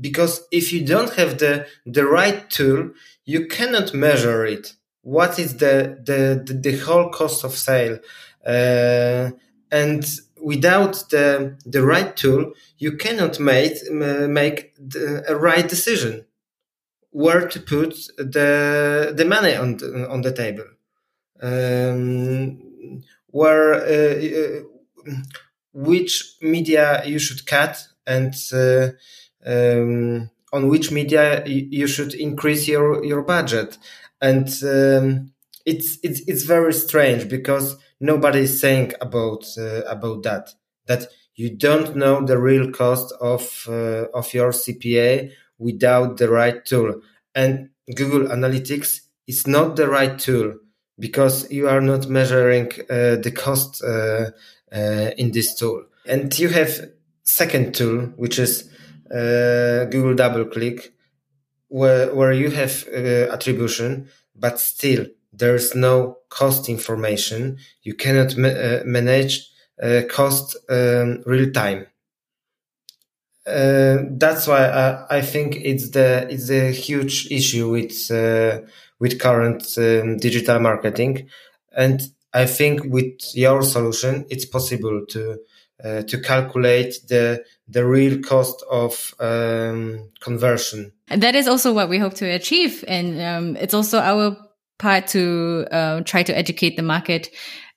because 0.00 0.42
if 0.50 0.72
you 0.72 0.84
don't 0.84 1.14
have 1.14 1.38
the 1.38 1.66
the 1.86 2.04
right 2.04 2.50
tool 2.50 2.90
you 3.24 3.46
cannot 3.46 3.94
measure 3.94 4.44
it 4.44 4.74
what 5.02 5.38
is 5.38 5.56
the 5.56 5.98
the 6.04 6.42
the, 6.44 6.54
the 6.54 6.78
whole 6.78 7.08
cost 7.10 7.44
of 7.44 7.52
sale 7.52 7.94
uh, 7.94 7.98
and 8.46 10.04
without 10.40 10.94
the 11.10 11.58
the 11.64 11.82
right 11.82 12.16
tool 12.16 12.52
you 12.78 12.92
cannot 12.96 13.40
make 13.40 13.74
make 13.90 14.74
the, 14.76 15.24
a 15.28 15.34
right 15.34 15.68
decision 15.68 16.24
where 17.10 17.48
to 17.48 17.60
put 17.60 17.94
the 18.18 19.12
the 19.16 19.24
money 19.24 19.54
on 19.54 19.78
the, 19.78 20.08
on 20.08 20.20
the 20.22 20.32
table. 20.32 20.64
Um, 21.42 23.02
where 23.28 23.74
uh, 23.74 24.60
uh, 25.10 25.12
which 25.72 26.36
media 26.40 27.02
you 27.04 27.18
should 27.18 27.46
cut 27.46 27.86
and 28.06 28.34
uh, 28.52 28.88
um, 29.44 30.30
on 30.52 30.68
which 30.68 30.90
media 30.90 31.44
you 31.46 31.86
should 31.86 32.14
increase 32.14 32.66
your 32.68 33.04
your 33.04 33.22
budget. 33.22 33.78
And 34.20 34.48
um, 34.62 35.32
it's 35.64 35.98
it's 36.02 36.20
it's 36.26 36.44
very 36.44 36.72
strange 36.72 37.28
because 37.28 37.76
nobody 38.00 38.40
is 38.40 38.60
saying 38.60 38.92
about 39.00 39.44
uh, 39.58 39.82
about 39.82 40.22
that. 40.24 40.54
That 40.86 41.08
you 41.34 41.50
don't 41.56 41.96
know 41.96 42.24
the 42.24 42.38
real 42.38 42.70
cost 42.70 43.14
of 43.20 43.66
uh, 43.68 44.06
of 44.14 44.32
your 44.34 44.50
CPA 44.50 45.30
without 45.58 46.16
the 46.16 46.28
right 46.28 46.64
tool. 46.64 47.00
And 47.34 47.70
Google 47.94 48.28
Analytics 48.28 49.00
is 49.26 49.46
not 49.46 49.76
the 49.76 49.88
right 49.88 50.18
tool 50.18 50.54
because 50.98 51.50
you 51.50 51.68
are 51.68 51.80
not 51.80 52.08
measuring 52.08 52.72
uh, 52.88 53.16
the 53.16 53.32
cost 53.34 53.82
uh, 53.82 54.30
uh, 54.72 55.10
in 55.18 55.32
this 55.32 55.54
tool. 55.54 55.84
And 56.06 56.36
you 56.38 56.48
have 56.48 56.90
second 57.22 57.74
tool 57.74 58.12
which 58.16 58.38
is 58.38 58.68
uh, 59.10 59.84
Google 59.90 60.14
DoubleClick 60.14 60.90
where 61.68 62.14
where 62.14 62.32
you 62.32 62.50
have 62.50 62.86
attribution 62.88 64.08
but 64.36 64.60
still 64.60 65.06
there's 65.32 65.74
no 65.74 66.18
cost 66.36 66.68
information. 66.68 67.58
You 67.82 67.94
cannot 67.94 68.36
ma- 68.36 68.48
uh, 68.48 68.82
manage 68.84 69.50
uh, 69.82 70.02
cost 70.08 70.56
um, 70.68 71.22
real 71.24 71.50
time. 71.50 71.86
Uh, 73.46 73.98
that's 74.18 74.46
why 74.46 74.66
I, 74.66 75.18
I 75.18 75.22
think 75.22 75.56
it's 75.56 75.90
the 75.90 76.26
it's 76.28 76.50
a 76.50 76.72
huge 76.72 77.28
issue 77.30 77.70
with 77.70 78.10
uh, 78.10 78.66
with 78.98 79.20
current 79.20 79.62
um, 79.78 80.16
digital 80.16 80.58
marketing, 80.58 81.28
and 81.76 82.00
I 82.34 82.46
think 82.46 82.82
with 82.84 83.18
your 83.34 83.62
solution 83.62 84.26
it's 84.28 84.44
possible 84.44 85.06
to 85.10 85.38
uh, 85.84 86.02
to 86.02 86.20
calculate 86.20 86.98
the 87.08 87.44
the 87.68 87.86
real 87.86 88.20
cost 88.20 88.64
of 88.70 89.14
um, 89.20 90.10
conversion. 90.20 90.92
And 91.08 91.22
that 91.22 91.34
is 91.36 91.46
also 91.46 91.72
what 91.72 91.88
we 91.88 91.98
hope 91.98 92.14
to 92.14 92.26
achieve. 92.26 92.84
And 92.88 93.20
um, 93.20 93.56
it's 93.56 93.74
also 93.74 94.00
our 94.00 94.36
part 94.78 95.06
to 95.08 95.66
uh, 95.70 96.00
try 96.02 96.22
to 96.22 96.36
educate 96.36 96.76
the 96.76 96.82
market 96.82 97.30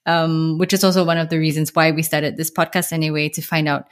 um, 0.06 0.58
which 0.58 0.72
is 0.72 0.84
also 0.84 1.04
one 1.04 1.18
of 1.18 1.28
the 1.28 1.38
reasons 1.38 1.74
why 1.74 1.90
we 1.90 2.02
started 2.02 2.36
this 2.36 2.50
podcast 2.50 2.92
anyway, 2.92 3.28
to 3.30 3.42
find 3.42 3.68
out 3.68 3.86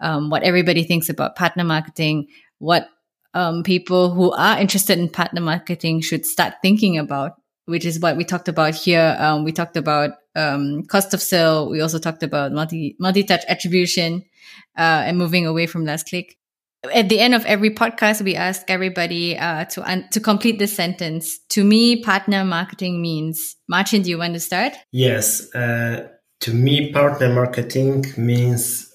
um, 0.00 0.30
what 0.30 0.42
everybody 0.42 0.84
thinks 0.84 1.08
about 1.08 1.36
partner 1.36 1.64
marketing, 1.64 2.26
what 2.58 2.88
um, 3.34 3.62
people 3.62 4.10
who 4.10 4.32
are 4.32 4.58
interested 4.58 4.98
in 4.98 5.08
partner 5.08 5.40
marketing 5.40 6.00
should 6.00 6.26
start 6.26 6.54
thinking 6.62 6.98
about, 6.98 7.40
which 7.66 7.86
is 7.86 8.00
what 8.00 8.16
we 8.16 8.24
talked 8.24 8.48
about 8.48 8.74
here. 8.74 9.16
Um, 9.18 9.44
we 9.44 9.52
talked 9.52 9.76
about 9.76 10.10
um, 10.34 10.82
cost 10.84 11.14
of 11.14 11.22
sale. 11.22 11.70
We 11.70 11.80
also 11.80 11.98
talked 11.98 12.22
about 12.22 12.52
multi 12.52 12.96
multi 12.98 13.22
touch 13.22 13.44
attribution 13.48 14.24
uh, 14.76 15.04
and 15.06 15.16
moving 15.16 15.46
away 15.46 15.66
from 15.66 15.84
last 15.84 16.08
click. 16.08 16.36
At 16.92 17.08
the 17.08 17.20
end 17.20 17.34
of 17.34 17.44
every 17.46 17.70
podcast, 17.70 18.22
we 18.22 18.34
ask 18.34 18.62
everybody 18.68 19.38
uh, 19.38 19.66
to 19.66 19.88
un- 19.88 20.08
to 20.10 20.20
complete 20.20 20.58
this 20.58 20.74
sentence. 20.74 21.38
To 21.50 21.62
me, 21.62 22.02
partner 22.02 22.44
marketing 22.44 23.00
means. 23.00 23.56
Martin, 23.68 24.02
do 24.02 24.10
you 24.10 24.18
want 24.18 24.34
to 24.34 24.40
start? 24.40 24.72
Yes. 24.90 25.54
Uh, 25.54 26.08
to 26.40 26.52
me, 26.52 26.92
partner 26.92 27.32
marketing 27.32 28.04
means 28.16 28.92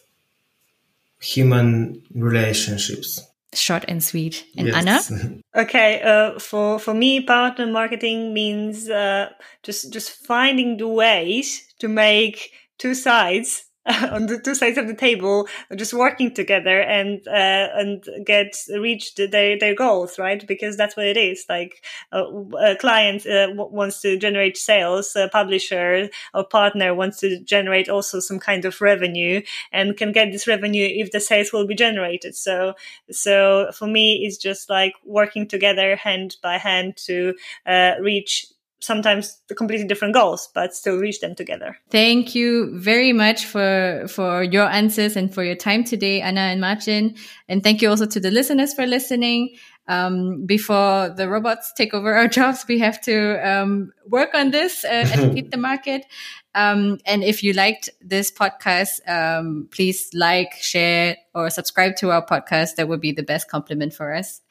human 1.22 2.04
relationships 2.14 3.22
short 3.54 3.86
and 3.88 4.04
sweet. 4.04 4.46
And 4.58 4.68
yes. 4.68 5.12
Anna? 5.12 5.38
okay, 5.56 6.02
uh, 6.02 6.40
for 6.40 6.80
for 6.80 6.94
me, 6.94 7.22
partner 7.22 7.68
marketing 7.68 8.34
means 8.34 8.90
uh, 8.90 9.30
just 9.64 9.92
just 9.92 10.12
finding 10.26 10.78
the 10.78 10.88
ways 10.88 11.66
to 11.80 11.88
make 11.88 12.52
two 12.78 12.94
sides 12.94 13.66
on 14.12 14.26
the 14.26 14.38
two 14.38 14.54
sides 14.54 14.78
of 14.78 14.88
the 14.88 14.94
table, 14.94 15.48
just 15.76 15.94
working 15.94 16.34
together 16.34 16.82
and 16.82 17.26
uh, 17.28 17.70
and 17.74 18.04
get 18.26 18.58
reach 18.78 19.16
their 19.16 19.58
their 19.58 19.74
goals, 19.76 20.20
right? 20.20 20.46
Because 20.46 20.76
that's 20.76 20.98
what 20.98 21.06
it 21.06 21.16
is. 21.16 21.46
Like 21.48 21.86
a, 22.12 22.24
a 22.24 22.76
client 22.76 23.26
uh, 23.26 23.48
wants 23.56 24.02
to 24.02 24.18
generate 24.18 24.58
sales, 24.58 25.16
a 25.16 25.30
publisher 25.30 26.10
or 26.34 26.44
partner 26.44 26.94
wants 26.94 27.20
to 27.22 27.40
generate 27.40 27.88
also 27.88 28.20
some 28.20 28.40
kind 28.40 28.66
of 28.66 28.82
revenue, 28.82 29.42
and 29.72 29.96
can 29.96 30.12
get 30.12 30.34
this 30.34 30.48
revenue 30.48 30.88
if 30.90 31.12
the 31.12 31.22
sales 31.22 31.54
will 31.54 31.66
be 31.66 31.76
generated. 31.76 32.36
So 32.36 32.74
so 33.10 33.72
for 33.74 33.88
me, 33.88 34.26
it's 34.26 34.38
just 34.38 34.70
like 34.70 34.94
working 35.06 35.48
together 35.48 35.96
hand 35.96 36.36
by 36.44 36.58
hand 36.58 36.98
to 37.06 37.36
uh, 37.66 37.94
reach 38.02 38.48
sometimes 38.80 39.42
completely 39.56 39.88
different 39.88 40.14
goals 40.14 40.50
but 40.54 40.74
still 40.74 40.98
reach 40.98 41.20
them 41.20 41.36
together. 41.36 41.78
Thank 41.90 42.36
you 42.36 42.78
very 42.80 43.14
much 43.14 43.46
for 43.46 44.06
for 44.08 44.44
your 44.44 44.68
answers 44.70 45.16
and 45.16 45.34
for 45.34 45.44
your 45.44 45.56
time 45.56 45.84
today 45.84 46.22
anna 46.22 46.42
and 46.42 46.62
martin 46.62 47.16
and 47.50 47.64
thank 47.64 47.82
you 47.82 47.90
also 47.90 48.06
to 48.06 48.20
the 48.20 48.32
listeners 48.32 48.74
for 48.74 48.86
listening. 48.86 49.56
Um, 49.90 50.46
before 50.46 51.10
the 51.16 51.30
robots 51.30 51.72
take 51.72 51.94
over 51.94 52.14
our 52.14 52.28
jobs 52.40 52.66
we 52.68 52.80
have 52.80 53.00
to 53.02 53.40
um, 53.50 53.94
work 54.06 54.34
on 54.34 54.52
this 54.52 54.84
uh, 54.84 54.90
educate 55.14 55.52
the 55.52 55.58
market. 55.58 56.06
Um, 56.54 57.00
and 57.06 57.24
if 57.24 57.42
you 57.42 57.54
liked 57.54 57.90
this 58.02 58.32
podcast 58.32 59.08
um, 59.08 59.70
please 59.72 60.10
like 60.14 60.54
share 60.60 61.18
or 61.34 61.50
subscribe 61.50 61.96
to 61.98 62.12
our 62.12 62.26
podcast. 62.26 62.76
That 62.76 62.88
would 62.88 63.02
be 63.02 63.12
the 63.12 63.24
best 63.24 63.50
compliment 63.50 63.94
for 63.94 64.14
us. 64.14 64.42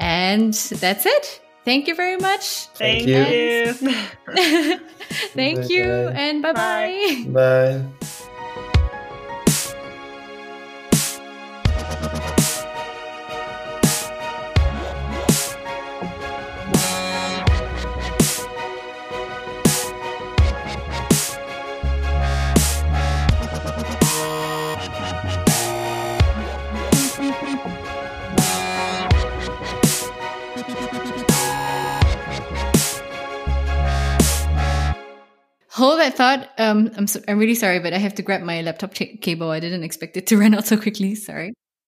And 0.00 0.54
that's 0.54 1.06
it 1.06 1.40
Thank 1.68 1.86
you 1.86 1.94
very 1.94 2.16
much. 2.16 2.68
Thank, 2.80 3.04
Thank 3.04 3.30
you. 3.30 3.74
Thank 5.36 5.68
you, 5.68 5.84
and 5.84 6.40
bye-bye. 6.40 7.26
Bye. 7.28 7.84
Hold 35.78 36.00
that 36.00 36.16
thought. 36.16 36.50
Um, 36.58 36.90
I'm 36.96 37.06
so, 37.06 37.20
I'm 37.28 37.38
really 37.38 37.54
sorry, 37.54 37.78
but 37.78 37.92
I 37.94 37.98
have 37.98 38.14
to 38.16 38.22
grab 38.22 38.42
my 38.42 38.62
laptop 38.62 38.94
cable. 38.94 39.50
I 39.50 39.60
didn't 39.60 39.84
expect 39.84 40.16
it 40.16 40.26
to 40.26 40.36
run 40.36 40.52
out 40.54 40.66
so 40.66 40.76
quickly. 40.76 41.14
Sorry. 41.14 41.54